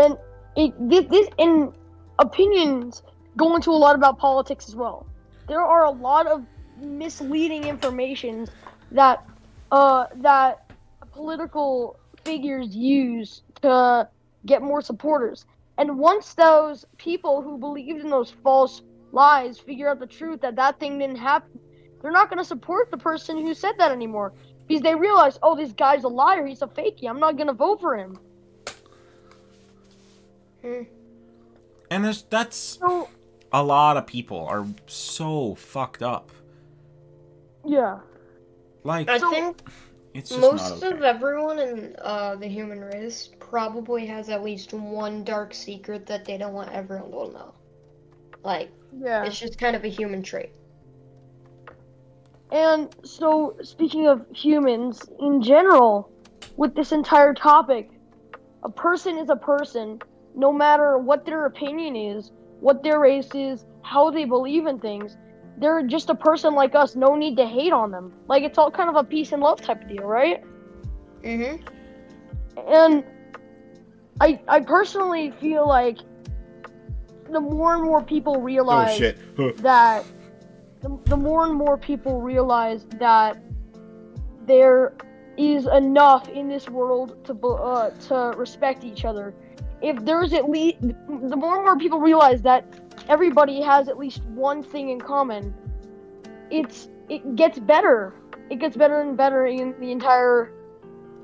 and 0.01 0.19
it 0.57 0.73
this, 0.91 1.05
this 1.07 1.29
and 1.39 1.73
opinions 2.19 3.03
go 3.37 3.55
into 3.55 3.71
a 3.71 3.81
lot 3.87 3.95
about 3.95 4.19
politics 4.19 4.69
as 4.69 4.75
well. 4.75 5.07
There 5.47 5.61
are 5.61 5.85
a 5.85 5.91
lot 5.91 6.27
of 6.27 6.45
misleading 6.79 7.65
information 7.65 8.49
that 8.93 9.25
uh 9.71 10.07
that 10.17 10.71
political 11.13 11.99
figures 12.25 12.75
use 12.75 13.43
to 13.63 14.09
get 14.47 14.63
more 14.63 14.81
supporters. 14.83 15.47
And 15.79 15.99
once 15.99 16.35
those 16.35 16.85
people 16.99 17.43
who 17.43 17.59
believed 17.59 18.01
in 18.01 18.11
those 18.11 18.31
false 18.31 18.83
lies 19.13 19.59
figure 19.59 19.89
out 19.89 19.99
the 20.01 20.07
truth 20.07 20.41
that 20.43 20.57
that 20.57 20.79
thing 20.79 20.99
didn't 20.99 21.17
happen, 21.17 21.61
they're 22.03 22.13
not 22.13 22.29
going 22.31 22.39
to 22.39 22.45
support 22.45 22.91
the 22.91 22.99
person 22.99 23.39
who 23.39 23.55
said 23.55 23.75
that 23.79 23.91
anymore 23.93 24.33
because 24.67 24.83
they 24.83 24.95
realize, 24.95 25.39
oh, 25.43 25.57
this 25.57 25.73
guy's 25.73 26.05
a 26.05 26.09
liar. 26.09 26.47
He's 26.47 26.63
a 26.63 26.67
fakey. 26.67 27.09
I'm 27.09 27.21
not 27.21 27.37
going 27.37 27.49
to 27.49 27.53
vote 27.55 27.81
for 27.81 27.97
him. 27.97 28.19
Hmm. 30.63 30.83
And 31.91 32.05
there's 32.05 32.23
that's 32.23 32.81
So 32.81 33.09
a 33.53 33.63
lot 33.63 33.97
of 33.97 34.07
people 34.07 34.47
are 34.47 34.67
so 34.87 35.55
fucked 35.55 36.03
up. 36.03 36.31
yeah. 37.65 38.01
Like 38.85 39.09
I 39.09 39.19
think 39.19 39.63
it's 40.15 40.31
just 40.31 40.41
most 40.41 40.81
not 40.81 40.83
okay. 40.83 40.97
of 40.97 41.03
everyone 41.03 41.59
in 41.59 41.97
uh, 42.01 42.37
the 42.37 42.49
human 42.49 42.81
race 42.81 43.31
probably 43.39 44.07
has 44.07 44.29
at 44.29 44.43
least 44.43 44.73
one 44.73 45.23
dark 45.23 45.55
secret 45.55 46.07
that 46.07 46.25
they 46.25 46.37
don't 46.39 46.53
want 46.53 46.71
everyone 46.73 47.11
to 47.11 47.33
know. 47.33 47.55
Like, 48.43 48.71
Yeah. 48.99 49.25
it's 49.25 49.39
just 49.39 49.59
kind 49.59 49.77
of 49.77 49.85
a 49.85 49.89
human 49.89 50.23
trait. 50.23 50.51
And 52.51 52.95
so, 53.05 53.57
speaking 53.63 54.09
of 54.09 54.27
humans 54.35 55.01
in 55.21 55.41
general, 55.41 56.11
with 56.57 56.75
this 56.75 56.91
entire 56.91 57.33
topic, 57.33 57.91
a 58.65 58.69
person 58.71 59.19
is 59.19 59.31
a 59.31 59.37
person, 59.37 60.01
no 60.35 60.53
matter 60.53 60.99
what 60.99 61.25
their 61.25 61.47
opinion 61.47 61.95
is, 61.95 62.33
what 62.61 62.83
their 62.83 62.99
race 62.99 63.31
is, 63.35 63.65
how 63.83 64.11
they 64.11 64.25
believe 64.25 64.67
in 64.67 64.79
things. 64.81 65.17
They're 65.61 65.83
just 65.83 66.09
a 66.09 66.15
person 66.15 66.55
like 66.55 66.75
us. 66.75 66.97
No 66.97 67.15
need 67.15 67.37
to 67.37 67.47
hate 67.47 67.73
on 67.73 67.91
them. 67.91 68.13
Like 68.27 68.43
it's 68.43 68.59
all 68.59 68.71
kind 68.71 68.89
of 68.89 68.97
a 68.97 69.05
peace 69.05 69.33
and 69.33 69.43
love 69.43 69.61
type 69.61 69.83
of 69.83 69.89
deal, 69.89 70.05
right? 70.05 70.43
Mm-hmm. 71.23 71.63
And 72.67 73.05
I, 74.21 74.41
I 74.49 74.61
personally 74.61 75.33
feel 75.41 75.69
like 75.69 75.99
the 77.31 77.41
more 77.41 77.75
and 77.75 77.85
more 77.85 78.03
people 78.03 78.37
Oh 78.37 78.41
realize 78.41 78.97
shit. 78.97 79.19
That 79.59 80.05
the, 80.81 80.99
the 81.07 81.17
more 81.17 81.47
and 81.47 81.55
more 81.55 81.77
people 81.77 82.21
realize 82.21 82.87
that 82.99 83.43
there 84.47 84.95
is 85.37 85.67
enough 85.67 86.29
in 86.29 86.49
this 86.49 86.69
world 86.69 87.25
to 87.25 87.35
uh, 87.49 87.91
to 88.09 88.37
respect 88.37 88.85
each 88.85 89.05
other. 89.05 89.35
If 89.83 90.05
there's 90.05 90.33
at 90.33 90.51
least 90.51 90.81
the 90.81 91.37
more 91.37 91.57
and 91.57 91.65
more 91.65 91.79
people 91.79 92.01
realize 92.01 92.43
that 92.43 92.90
everybody 93.09 93.61
has 93.61 93.89
at 93.89 93.99
least 93.99 94.23
one 94.25 94.63
thing 94.63 94.91
in 94.91 95.01
common, 95.01 95.55
it's 96.51 96.89
it 97.09 97.37
gets 97.37 97.59
better. 97.59 98.15
It 98.51 98.59
gets 98.59 98.77
better 98.77 99.01
and 99.01 99.17
better 99.17 99.47
in 99.47 99.75
the 99.81 99.91
entire 99.93 100.53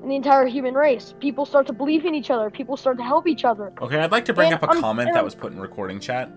in 0.01 0.09
the 0.09 0.15
entire 0.15 0.45
human 0.45 0.73
race. 0.73 1.13
People 1.19 1.45
start 1.45 1.67
to 1.67 1.73
believe 1.73 2.05
in 2.05 2.13
each 2.13 2.29
other. 2.29 2.49
People 2.49 2.77
start 2.77 2.97
to 2.97 3.03
help 3.03 3.27
each 3.27 3.43
other. 3.43 3.73
Okay, 3.81 3.99
I'd 3.99 4.11
like 4.11 4.25
to 4.25 4.33
bring 4.33 4.53
And 4.53 4.63
up 4.63 4.69
a 4.69 4.79
comment 4.79 5.11
that 5.13 5.23
was 5.23 5.35
put 5.35 5.51
in 5.51 5.59
recording 5.59 5.99
chat. 5.99 6.31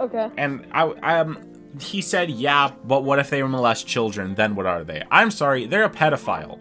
Okay. 0.00 0.30
And 0.36 0.66
I, 0.72 0.82
um, 0.82 1.38
he 1.80 2.00
said, 2.00 2.30
"Yeah, 2.30 2.72
but 2.84 3.04
what 3.04 3.18
if 3.18 3.30
they 3.30 3.42
molest 3.42 3.86
children? 3.86 4.34
Then 4.34 4.54
what 4.54 4.66
are 4.66 4.84
they?" 4.84 5.02
I'm 5.10 5.30
sorry, 5.30 5.66
they're 5.66 5.84
a 5.84 5.90
pedophile. 5.90 6.58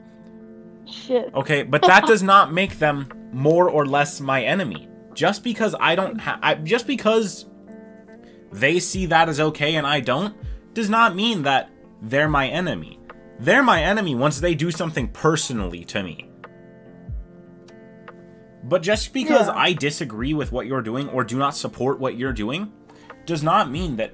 Shit. 0.86 1.34
Okay, 1.34 1.64
but 1.64 1.82
that 1.84 2.06
does 2.06 2.24
not 2.24 2.54
make 2.54 2.80
them 2.80 3.10
more 3.34 3.70
or 3.70 3.86
less 3.86 4.22
my 4.22 4.44
enemy. 4.44 4.88
Just 5.14 5.44
because 5.44 5.76
I 5.80 5.96
don't 5.96 6.20
have, 6.20 6.40
I, 6.42 6.56
just 6.56 6.88
because 6.88 7.46
they 8.60 8.80
see 8.80 9.06
that 9.08 9.30
as 9.30 9.40
okay 9.40 9.76
and 9.76 9.86
I 9.86 10.00
don't, 10.00 10.36
does 10.74 10.90
not 10.90 11.16
mean 11.16 11.44
that 11.44 11.70
they're 12.02 12.30
my 12.30 12.48
enemy. 12.48 13.00
They're 13.40 13.64
my 13.64 13.84
enemy 13.84 14.16
once 14.16 14.40
they 14.40 14.56
do 14.56 14.72
something 14.72 15.10
personally 15.10 15.84
to 15.86 16.04
me. 16.04 16.30
But 18.64 18.82
just 18.82 19.14
because 19.14 19.48
Yeah. 19.48 19.54
I 19.56 19.74
disagree 19.74 20.34
with 20.34 20.52
what 20.52 20.68
you're 20.68 20.82
doing 20.82 21.10
or 21.10 21.24
do 21.24 21.38
not 21.38 21.56
support 21.56 22.00
what 22.00 22.18
you're 22.18 22.34
doing, 22.34 22.72
does 23.26 23.44
not 23.44 23.72
mean 23.72 23.96
that 23.98 24.14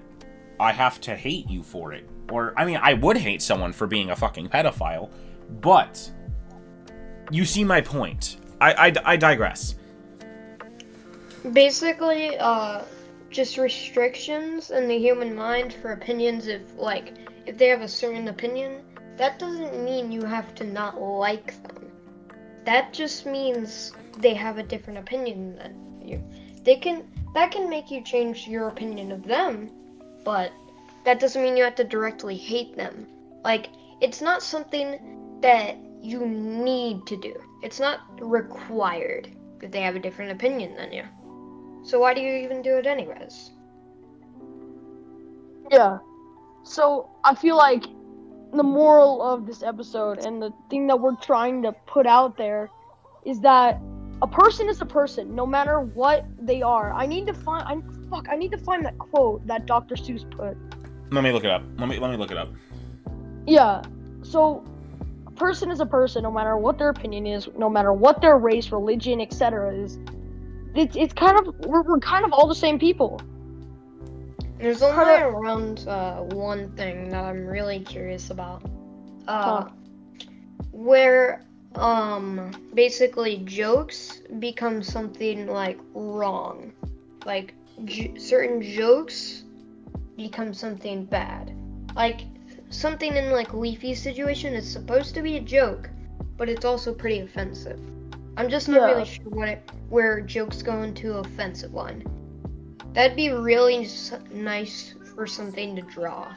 I 0.59 0.71
have 0.71 1.01
to 1.01 1.15
hate 1.15 1.49
you 1.49 1.63
for 1.63 1.93
it. 1.93 2.07
Or, 2.31 2.53
I 2.57 2.65
mean, 2.65 2.79
I 2.81 2.93
would 2.93 3.17
hate 3.17 3.41
someone 3.41 3.73
for 3.73 3.87
being 3.87 4.11
a 4.11 4.15
fucking 4.15 4.49
pedophile, 4.49 5.09
but 5.61 6.11
you 7.31 7.45
see 7.45 7.63
my 7.63 7.81
point. 7.81 8.37
I, 8.61 8.87
I, 8.87 8.93
I 9.05 9.17
digress. 9.17 9.75
Basically, 11.51 12.37
uh, 12.37 12.83
just 13.33 13.57
restrictions 13.57 14.69
in 14.69 14.87
the 14.87 14.97
human 14.97 15.35
mind 15.35 15.73
for 15.73 15.91
opinions. 15.91 16.47
If 16.47 16.61
like, 16.77 17.17
if 17.45 17.57
they 17.57 17.67
have 17.67 17.81
a 17.81 17.87
certain 17.87 18.27
opinion, 18.27 18.83
that 19.17 19.39
doesn't 19.39 19.83
mean 19.83 20.11
you 20.11 20.23
have 20.23 20.53
to 20.55 20.63
not 20.63 21.01
like 21.01 21.61
them. 21.63 21.91
That 22.65 22.93
just 22.93 23.25
means 23.25 23.91
they 24.19 24.33
have 24.35 24.57
a 24.57 24.63
different 24.63 24.99
opinion 24.99 25.55
than 25.55 26.01
you. 26.01 26.23
They 26.63 26.75
can 26.75 27.03
that 27.33 27.51
can 27.51 27.69
make 27.69 27.89
you 27.89 28.01
change 28.03 28.47
your 28.47 28.67
opinion 28.67 29.11
of 29.11 29.23
them, 29.23 29.69
but 30.23 30.51
that 31.03 31.19
doesn't 31.19 31.41
mean 31.41 31.57
you 31.57 31.63
have 31.63 31.75
to 31.75 31.83
directly 31.83 32.37
hate 32.37 32.77
them. 32.77 33.07
Like, 33.43 33.69
it's 33.99 34.21
not 34.21 34.43
something 34.43 35.39
that 35.41 35.75
you 36.01 36.25
need 36.25 37.05
to 37.07 37.17
do. 37.17 37.33
It's 37.61 37.79
not 37.79 38.01
required 38.21 39.29
if 39.61 39.71
they 39.71 39.81
have 39.81 39.95
a 39.95 39.99
different 39.99 40.31
opinion 40.31 40.75
than 40.75 40.93
you. 40.93 41.03
So 41.83 41.99
why 41.99 42.13
do 42.13 42.21
you 42.21 42.33
even 42.33 42.61
do 42.61 42.77
it 42.77 42.87
anyways? 42.87 43.51
Yeah. 45.69 45.99
So 46.63 47.09
I 47.23 47.35
feel 47.35 47.57
like 47.57 47.83
the 48.53 48.63
moral 48.63 49.21
of 49.21 49.45
this 49.45 49.63
episode 49.63 50.19
and 50.25 50.41
the 50.41 50.51
thing 50.69 50.87
that 50.87 50.99
we're 50.99 51.15
trying 51.17 51.61
to 51.63 51.73
put 51.87 52.05
out 52.05 52.37
there 52.37 52.69
is 53.25 53.39
that 53.41 53.79
a 54.21 54.27
person 54.27 54.69
is 54.69 54.79
a 54.79 54.85
person, 54.85 55.35
no 55.35 55.45
matter 55.45 55.81
what 55.81 56.25
they 56.39 56.61
are. 56.61 56.93
I 56.93 57.05
need 57.05 57.27
to 57.27 57.33
find. 57.33 57.63
I 57.67 58.09
fuck. 58.09 58.27
I 58.29 58.35
need 58.35 58.51
to 58.51 58.57
find 58.57 58.85
that 58.85 58.97
quote 58.97 59.45
that 59.47 59.65
Dr. 59.65 59.95
Seuss 59.95 60.29
put. 60.31 60.57
Let 61.11 61.23
me 61.23 61.31
look 61.31 61.43
it 61.43 61.51
up. 61.51 61.63
Let 61.77 61.89
me 61.89 61.99
let 61.99 62.11
me 62.11 62.17
look 62.17 62.31
it 62.31 62.37
up. 62.37 62.49
Yeah. 63.45 63.81
So 64.21 64.63
a 65.27 65.31
person 65.31 65.71
is 65.71 65.81
a 65.81 65.85
person, 65.85 66.23
no 66.23 66.31
matter 66.31 66.55
what 66.55 66.77
their 66.77 66.89
opinion 66.89 67.27
is, 67.27 67.49
no 67.57 67.69
matter 67.69 67.91
what 67.91 68.21
their 68.21 68.37
race, 68.37 68.71
religion, 68.71 69.19
etc. 69.19 69.75
is. 69.75 69.99
It's 70.75 70.95
it's 70.95 71.13
kind 71.13 71.37
of 71.37 71.55
we're, 71.59 71.81
we're 71.83 71.99
kind 71.99 72.25
of 72.25 72.33
all 72.33 72.47
the 72.47 72.55
same 72.55 72.79
people. 72.79 73.19
There's 74.59 74.81
only 74.81 75.05
Huh. 75.05 75.17
around 75.17 75.85
uh, 75.87 76.21
one 76.21 76.69
thing 76.75 77.09
that 77.09 77.23
I'm 77.23 77.45
really 77.45 77.79
curious 77.79 78.29
about. 78.29 78.63
Uh, 79.27 79.69
where 80.71 81.43
um 81.75 82.51
basically 82.73 83.37
jokes 83.45 84.21
become 84.39 84.81
something 84.83 85.47
like 85.47 85.79
wrong. 85.93 86.73
Like 87.25 87.53
j- 87.85 88.17
certain 88.17 88.61
jokes 88.61 89.43
become 90.17 90.53
something 90.53 91.05
bad. 91.05 91.53
Like 91.95 92.21
something 92.69 93.15
in 93.15 93.31
like 93.31 93.53
Leafy's 93.53 94.01
situation 94.01 94.53
is 94.53 94.69
supposed 94.71 95.13
to 95.15 95.21
be 95.21 95.37
a 95.37 95.41
joke, 95.41 95.89
but 96.37 96.49
it's 96.49 96.65
also 96.65 96.93
pretty 96.93 97.19
offensive. 97.19 97.79
I'm 98.37 98.49
just 98.49 98.67
not 98.67 98.81
Yeah. 98.81 98.85
really 98.87 99.05
sure 99.05 99.25
what 99.29 99.47
it, 99.47 99.69
where 99.89 100.21
jokes 100.21 100.61
go 100.61 100.81
into 100.83 101.13
offensive 101.17 101.73
line. 101.73 102.03
That'd 102.93 103.15
be 103.15 103.29
really 103.31 103.85
s- 103.85 104.13
nice 104.33 104.95
for 105.15 105.27
something 105.27 105.75
to 105.75 105.81
draw. 105.83 106.33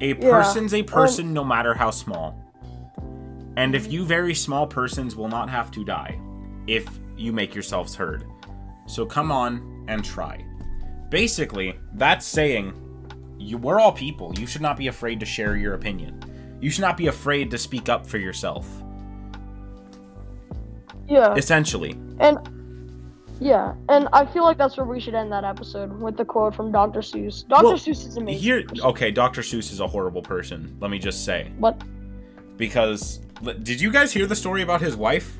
A 0.00 0.08
Yeah, 0.08 0.14
person's 0.14 0.74
a 0.74 0.80
um, 0.80 0.86
person 0.86 1.32
no 1.32 1.44
matter 1.44 1.74
how 1.74 1.90
small. 1.90 2.34
And 3.56 3.74
if 3.74 3.92
you 3.92 4.04
very 4.04 4.34
small 4.34 4.66
persons 4.66 5.14
will 5.14 5.28
not 5.28 5.48
have 5.50 5.70
to 5.72 5.84
die 5.84 6.18
if 6.66 6.86
you 7.16 7.32
make 7.32 7.54
yourselves 7.54 7.94
heard. 7.94 8.24
So 8.86 9.04
come 9.06 9.30
on 9.30 9.84
and 9.88 10.04
try. 10.04 10.44
Basically, 11.10 11.78
that's 11.94 12.26
saying 12.26 12.72
you 13.38 13.58
we're 13.58 13.78
all 13.80 13.92
people. 13.92 14.32
You 14.38 14.46
should 14.46 14.62
not 14.62 14.76
be 14.76 14.88
afraid 14.88 15.20
to 15.20 15.26
share 15.26 15.56
your 15.56 15.74
opinion. 15.74 16.20
You 16.62 16.70
should 16.70 16.82
not 16.82 16.96
be 16.96 17.08
afraid 17.08 17.50
to 17.50 17.58
speak 17.58 17.88
up 17.88 18.06
for 18.06 18.18
yourself. 18.18 18.66
Yeah. 21.08 21.34
Essentially. 21.34 21.98
And 22.20 22.38
Yeah, 23.40 23.74
and 23.88 24.08
I 24.12 24.24
feel 24.24 24.44
like 24.44 24.56
that's 24.56 24.76
where 24.76 24.86
we 24.86 25.00
should 25.00 25.14
end 25.14 25.32
that 25.32 25.42
episode 25.42 26.00
with 26.00 26.16
the 26.16 26.24
quote 26.24 26.54
from 26.54 26.70
Dr. 26.70 27.00
Seuss. 27.00 27.46
Dr. 27.48 27.64
Well, 27.64 27.72
Seuss 27.74 28.06
is 28.06 28.16
amazing. 28.16 28.40
Here, 28.40 28.64
okay, 28.80 29.10
Dr. 29.10 29.42
Seuss 29.42 29.72
is 29.72 29.80
a 29.80 29.86
horrible 29.86 30.22
person. 30.22 30.76
Let 30.80 30.92
me 30.92 31.00
just 31.00 31.24
say, 31.24 31.50
What? 31.58 31.82
because 32.56 33.18
did 33.64 33.80
you 33.80 33.90
guys 33.90 34.12
hear 34.12 34.26
the 34.26 34.36
story 34.36 34.62
about 34.62 34.80
his 34.80 34.94
wife? 34.94 35.36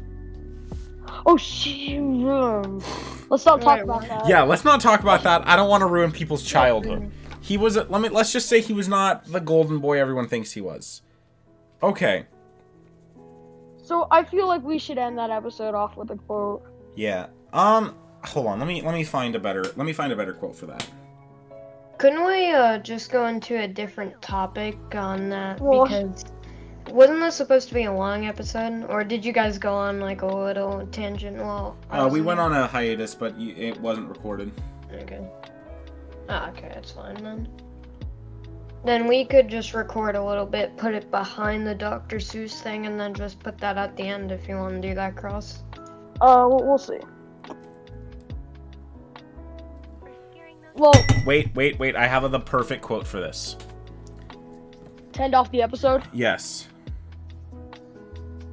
Oh 1.25 1.37
shit. 1.37 1.99
um, 1.99 2.83
Let's 3.29 3.47
not 3.47 3.63
talk 3.63 3.81
about 3.81 4.09
that. 4.09 4.29
Yeah, 4.29 4.43
let's 4.43 4.65
not 4.65 4.81
talk 4.81 5.01
about 5.01 5.23
that. 5.23 5.47
I 5.47 5.55
don't 5.55 5.69
want 5.69 5.83
to 5.83 5.87
ruin 5.87 6.11
people's 6.11 6.43
childhood. 6.43 7.13
He 7.41 7.57
was. 7.57 7.77
A, 7.77 7.85
let 7.85 8.01
me. 8.01 8.09
Let's 8.09 8.33
just 8.33 8.49
say 8.49 8.61
he 8.61 8.73
was 8.73 8.89
not 8.89 9.27
the 9.27 9.41
golden 9.41 9.79
boy 9.79 9.99
everyone 10.01 10.27
thinks 10.27 10.53
he 10.53 10.61
was. 10.61 11.03
Okay. 11.83 12.27
So 13.85 14.07
I 14.11 14.23
feel 14.25 14.47
like 14.47 14.63
we 14.63 14.79
should 14.79 14.99
end 14.99 15.19
that 15.19 15.31
episode 15.31 15.75
off 15.75 15.97
with 15.97 16.11
a 16.11 16.17
quote. 16.17 16.63
Yeah. 16.97 17.27
Um. 17.53 17.95
Hold 18.25 18.47
on. 18.47 18.59
Let 18.61 18.69
me. 18.69 18.81
Let 18.83 18.95
me 18.95 19.05
find 19.05 19.35
a 19.35 19.41
better. 19.41 19.63
Let 19.63 19.79
me 19.85 19.93
find 19.93 20.13
a 20.13 20.17
better 20.17 20.33
quote 20.33 20.55
for 20.55 20.67
that. 20.67 20.89
Couldn't 21.99 22.25
we 22.27 22.51
uh, 22.51 22.79
just 22.79 23.11
go 23.13 23.27
into 23.27 23.61
a 23.61 23.69
different 23.69 24.21
topic 24.23 24.77
on 24.95 25.29
that? 25.31 25.61
Well- 25.61 25.85
Because 25.85 26.25
wasn't 26.91 27.21
this 27.21 27.37
supposed 27.37 27.69
to 27.69 27.75
be 27.75 27.85
a 27.85 27.93
long 27.93 28.27
episode, 28.27 28.85
or 28.89 29.05
did 29.05 29.25
you 29.25 29.33
guys 29.33 29.57
go 29.57 29.73
on 29.73 30.01
like 30.01 30.23
a 30.23 30.27
little 30.27 30.85
tangent? 30.91 31.37
Well, 31.37 31.77
Uh, 31.91 32.09
we 32.11 32.21
went 32.21 32.41
on 32.41 32.53
a 32.53 32.67
hiatus, 32.67 33.15
but 33.15 33.35
y- 33.37 33.55
it 33.57 33.81
wasn't 33.81 34.09
recorded. 34.09 34.51
Okay. 34.93 35.25
Ah, 36.29 36.49
okay, 36.51 36.71
that's 36.75 36.91
fine 36.91 37.15
then. 37.23 37.49
Then 38.85 39.07
we 39.07 39.25
could 39.25 39.49
just 39.49 39.75
record 39.75 40.17
a 40.17 40.25
little 40.25 40.47
bit, 40.47 40.77
put 40.77 40.93
it 40.95 41.11
behind 41.11 41.67
the 41.67 41.75
Dr. 41.75 42.17
Seuss 42.17 42.61
thing, 42.61 42.87
and 42.87 42.99
then 42.99 43.15
just 43.15 43.39
put 43.39 43.57
that 43.59 43.79
at 43.79 43.97
the 43.97 44.03
end 44.03 44.33
if 44.33 44.49
you 44.49 44.57
want 44.57 44.83
to 44.83 44.89
do 44.89 44.95
that, 44.95 45.15
Cross. 45.15 45.63
Uh, 46.21 46.47
we'll, 46.49 46.67
we'll 46.67 46.79
see. 46.79 46.99
Well, 50.75 50.93
Wait, 51.27 51.55
wait, 51.55 51.79
wait. 51.79 51.95
I 51.97 52.07
have 52.07 52.29
the 52.31 52.41
perfect 52.41 52.83
quote 52.83 53.07
for 53.07 53.21
this. 53.21 53.57
to 55.13 55.23
end 55.23 55.35
off 55.35 55.51
the 55.53 55.63
episode. 55.63 56.03
Yes. 56.13 56.67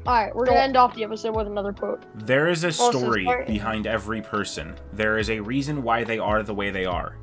All 0.05 0.15
right, 0.15 0.35
we're 0.35 0.45
gonna 0.45 0.59
end 0.59 0.75
off 0.75 0.95
the 0.95 1.03
episode 1.03 1.35
with 1.35 1.47
another 1.47 1.71
quote. 1.71 2.03
There 2.25 2.47
is 2.47 2.63
a 2.63 2.71
story 2.71 3.27
behind 3.47 3.85
every 3.87 4.21
person. 4.21 4.75
There 4.93 5.17
is 5.17 5.29
a 5.29 5.39
reason 5.39 5.83
why 5.83 6.03
they 6.03 6.19
are 6.19 6.41
the 6.43 6.53
way 6.53 6.71
they 6.71 6.85
are. 6.85 7.15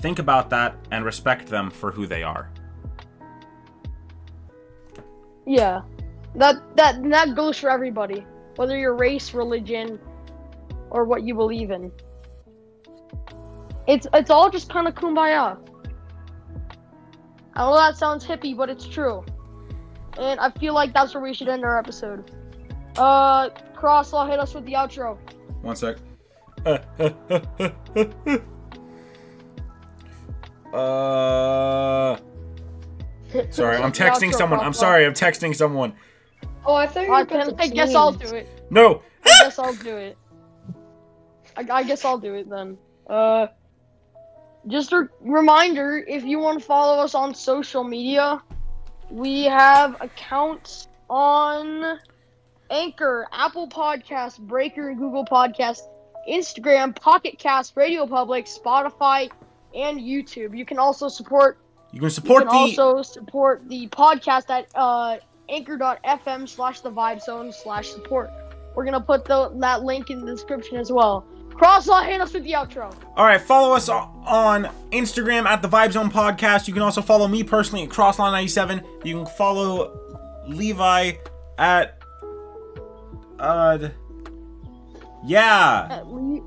Think 0.00 0.20
about 0.20 0.48
that 0.50 0.76
and 0.90 1.04
respect 1.04 1.48
them 1.48 1.70
for 1.70 1.90
who 1.90 2.06
they 2.06 2.22
are. 2.22 2.50
Yeah, 5.44 5.82
that 6.36 6.56
that 6.76 7.02
that 7.10 7.34
goes 7.34 7.58
for 7.58 7.70
everybody, 7.70 8.24
whether 8.56 8.78
your 8.78 8.94
race, 8.94 9.34
religion, 9.34 9.98
or 10.90 11.04
what 11.04 11.22
you 11.22 11.34
believe 11.34 11.70
in. 11.70 11.90
It's 13.86 14.06
it's 14.12 14.30
all 14.30 14.50
just 14.50 14.70
kind 14.70 14.86
of 14.86 14.94
kumbaya. 14.94 15.58
I 17.54 17.60
know 17.64 17.74
that 17.74 17.96
sounds 17.96 18.24
hippie, 18.24 18.56
but 18.56 18.68
it's 18.68 18.86
true, 18.86 19.24
and 20.18 20.38
I 20.38 20.50
feel 20.50 20.74
like 20.74 20.92
that's 20.92 21.14
where 21.14 21.22
we 21.22 21.34
should 21.34 21.48
end 21.48 21.64
our 21.64 21.78
episode. 21.78 22.30
Uh, 22.96 23.48
Crosslaw, 23.74 24.28
hit 24.28 24.38
us 24.38 24.54
with 24.54 24.64
the 24.64 24.74
outro. 24.74 25.18
One 25.62 25.76
sec. 25.76 25.96
uh. 30.74 32.18
Sorry, 33.50 33.76
I'm 33.76 33.92
texting 34.04 34.32
someone. 34.32 34.60
I'm 34.60 34.72
sorry, 34.72 35.04
I'm 35.04 35.14
texting 35.14 35.54
someone. 35.54 35.94
Oh, 36.64 36.74
I 36.74 36.86
thought 36.86 37.06
you 37.06 37.12
I, 37.12 37.22
were 37.22 37.26
going 37.26 37.54
I 37.58 37.68
guess 37.68 37.94
I'll 37.94 38.12
do 38.12 38.34
it. 38.34 38.48
No. 38.70 39.02
I 39.24 39.30
guess 39.42 39.58
I'll 39.58 39.74
do 39.74 39.96
it. 39.96 40.16
I, 41.56 41.66
I 41.70 41.82
guess 41.82 42.04
I'll 42.04 42.18
do 42.18 42.34
it 42.34 42.48
then. 42.48 42.78
Uh, 43.06 43.48
just 44.66 44.92
a 44.92 45.08
reminder: 45.20 46.04
if 46.06 46.24
you 46.24 46.38
want 46.38 46.60
to 46.60 46.64
follow 46.64 47.02
us 47.02 47.14
on 47.14 47.34
social 47.34 47.84
media, 47.84 48.42
we 49.10 49.44
have 49.44 49.96
accounts 50.00 50.88
on 51.08 51.98
Anchor, 52.70 53.26
Apple 53.32 53.68
Podcasts, 53.68 54.38
Breaker, 54.38 54.92
Google 54.94 55.24
Podcasts, 55.24 55.82
Instagram, 56.28 56.94
Pocket 56.94 57.38
Cast, 57.38 57.76
Radio 57.76 58.06
Public, 58.06 58.46
Spotify, 58.46 59.30
and 59.74 59.98
YouTube. 60.00 60.56
You 60.56 60.64
can 60.64 60.78
also 60.78 61.08
support 61.08 61.58
You 61.92 62.00
can 62.00 62.10
support 62.10 62.44
you 62.44 62.48
can 62.50 62.56
the. 62.74 62.82
also 62.82 63.02
support 63.02 63.68
the 63.68 63.88
podcast 63.88 64.50
at 64.50 64.66
uh, 64.74 65.18
anchor.fm 65.48 66.48
slash 66.48 66.80
the 66.80 66.90
vibe 66.90 67.22
zone 67.22 67.52
slash 67.52 67.88
support. 67.90 68.30
We're 68.74 68.84
gonna 68.84 69.00
put 69.00 69.24
the, 69.24 69.50
that 69.56 69.82
link 69.82 70.10
in 70.10 70.24
the 70.24 70.30
description 70.32 70.76
as 70.76 70.92
well. 70.92 71.26
Crosslaw, 71.50 72.06
hit 72.06 72.20
us 72.20 72.32
with 72.32 72.44
the 72.44 72.52
outro. 72.52 72.94
All 73.16 73.24
right, 73.24 73.40
follow 73.40 73.74
us 73.74 73.88
on 73.88 74.70
Instagram 74.92 75.44
at 75.44 75.60
the 75.60 75.68
Vibe 75.68 75.90
Zone 75.90 76.08
Podcast. 76.08 76.68
You 76.68 76.74
can 76.74 76.84
also 76.84 77.02
follow 77.02 77.26
me 77.26 77.42
personally 77.42 77.82
at 77.82 77.90
Crossline97. 77.90 78.84
You 79.04 79.16
can 79.24 79.26
follow 79.34 79.98
Levi 80.46 81.12
at. 81.58 82.00
Uh. 83.40 83.88
Yeah. 85.26 85.88
Uh, 85.90 86.04
we- 86.06 86.42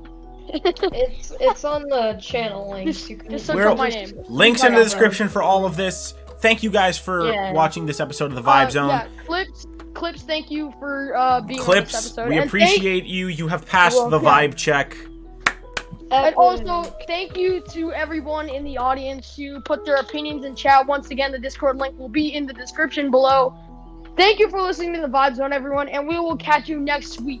It's 0.48 1.32
it's 1.40 1.64
on 1.64 1.82
the 1.88 2.14
channel 2.20 2.70
links. 2.70 3.08
You 3.08 3.16
can 3.16 3.30
just 3.30 3.46
search 3.46 3.56
We're- 3.56 3.74
my 3.74 3.88
name. 3.88 4.12
Links 4.28 4.64
in 4.64 4.74
the 4.74 4.82
description 4.82 5.28
for 5.28 5.42
all 5.42 5.64
of 5.64 5.76
this. 5.76 6.14
Thank 6.40 6.62
you 6.62 6.70
guys 6.70 6.98
for 6.98 7.26
Yeah. 7.32 7.52
watching 7.52 7.86
this 7.86 8.00
episode 8.00 8.26
of 8.26 8.34
the 8.34 8.42
Vibe 8.42 8.66
Uh, 8.66 8.70
Zone. 8.70 8.88
Yeah, 8.88 9.06
Klips, 9.26 9.66
Klips. 9.92 10.20
Thank 10.22 10.50
you 10.50 10.72
for 10.80 11.14
uh, 11.16 11.40
being 11.40 11.60
on 11.60 11.66
this 11.66 11.74
Klips, 11.74 11.94
episode. 11.94 12.28
we 12.28 12.38
And 12.38 12.50
thank- 12.50 12.64
appreciate 12.64 13.04
you. 13.04 13.28
You 13.28 13.48
have 13.48 13.64
passed 13.66 13.96
the 14.10 14.18
vibe 14.18 14.56
check. 14.56 14.96
And 16.10 16.34
also, 16.34 16.82
thank 17.06 17.36
you 17.38 17.62
to 17.70 17.90
everyone 17.92 18.48
in 18.50 18.64
the 18.64 18.76
audience 18.76 19.34
who 19.34 19.60
put 19.62 19.84
their 19.86 19.96
opinions 19.96 20.44
in 20.44 20.54
chat. 20.54 20.86
Once 20.86 21.10
again, 21.10 21.32
the 21.32 21.38
Discord 21.38 21.78
link 21.78 21.98
will 21.98 22.10
be 22.10 22.34
in 22.34 22.44
the 22.46 22.52
description 22.52 23.10
below. 23.10 23.54
Thank 24.16 24.38
you 24.38 24.50
for 24.50 24.60
listening 24.60 24.92
to 24.94 25.00
the 25.00 25.08
Vibe 25.08 25.36
Zone, 25.36 25.54
everyone, 25.54 25.88
and 25.88 26.06
we 26.06 26.18
will 26.18 26.36
catch 26.36 26.68
you 26.68 26.80
next 26.80 27.20
week. 27.22 27.40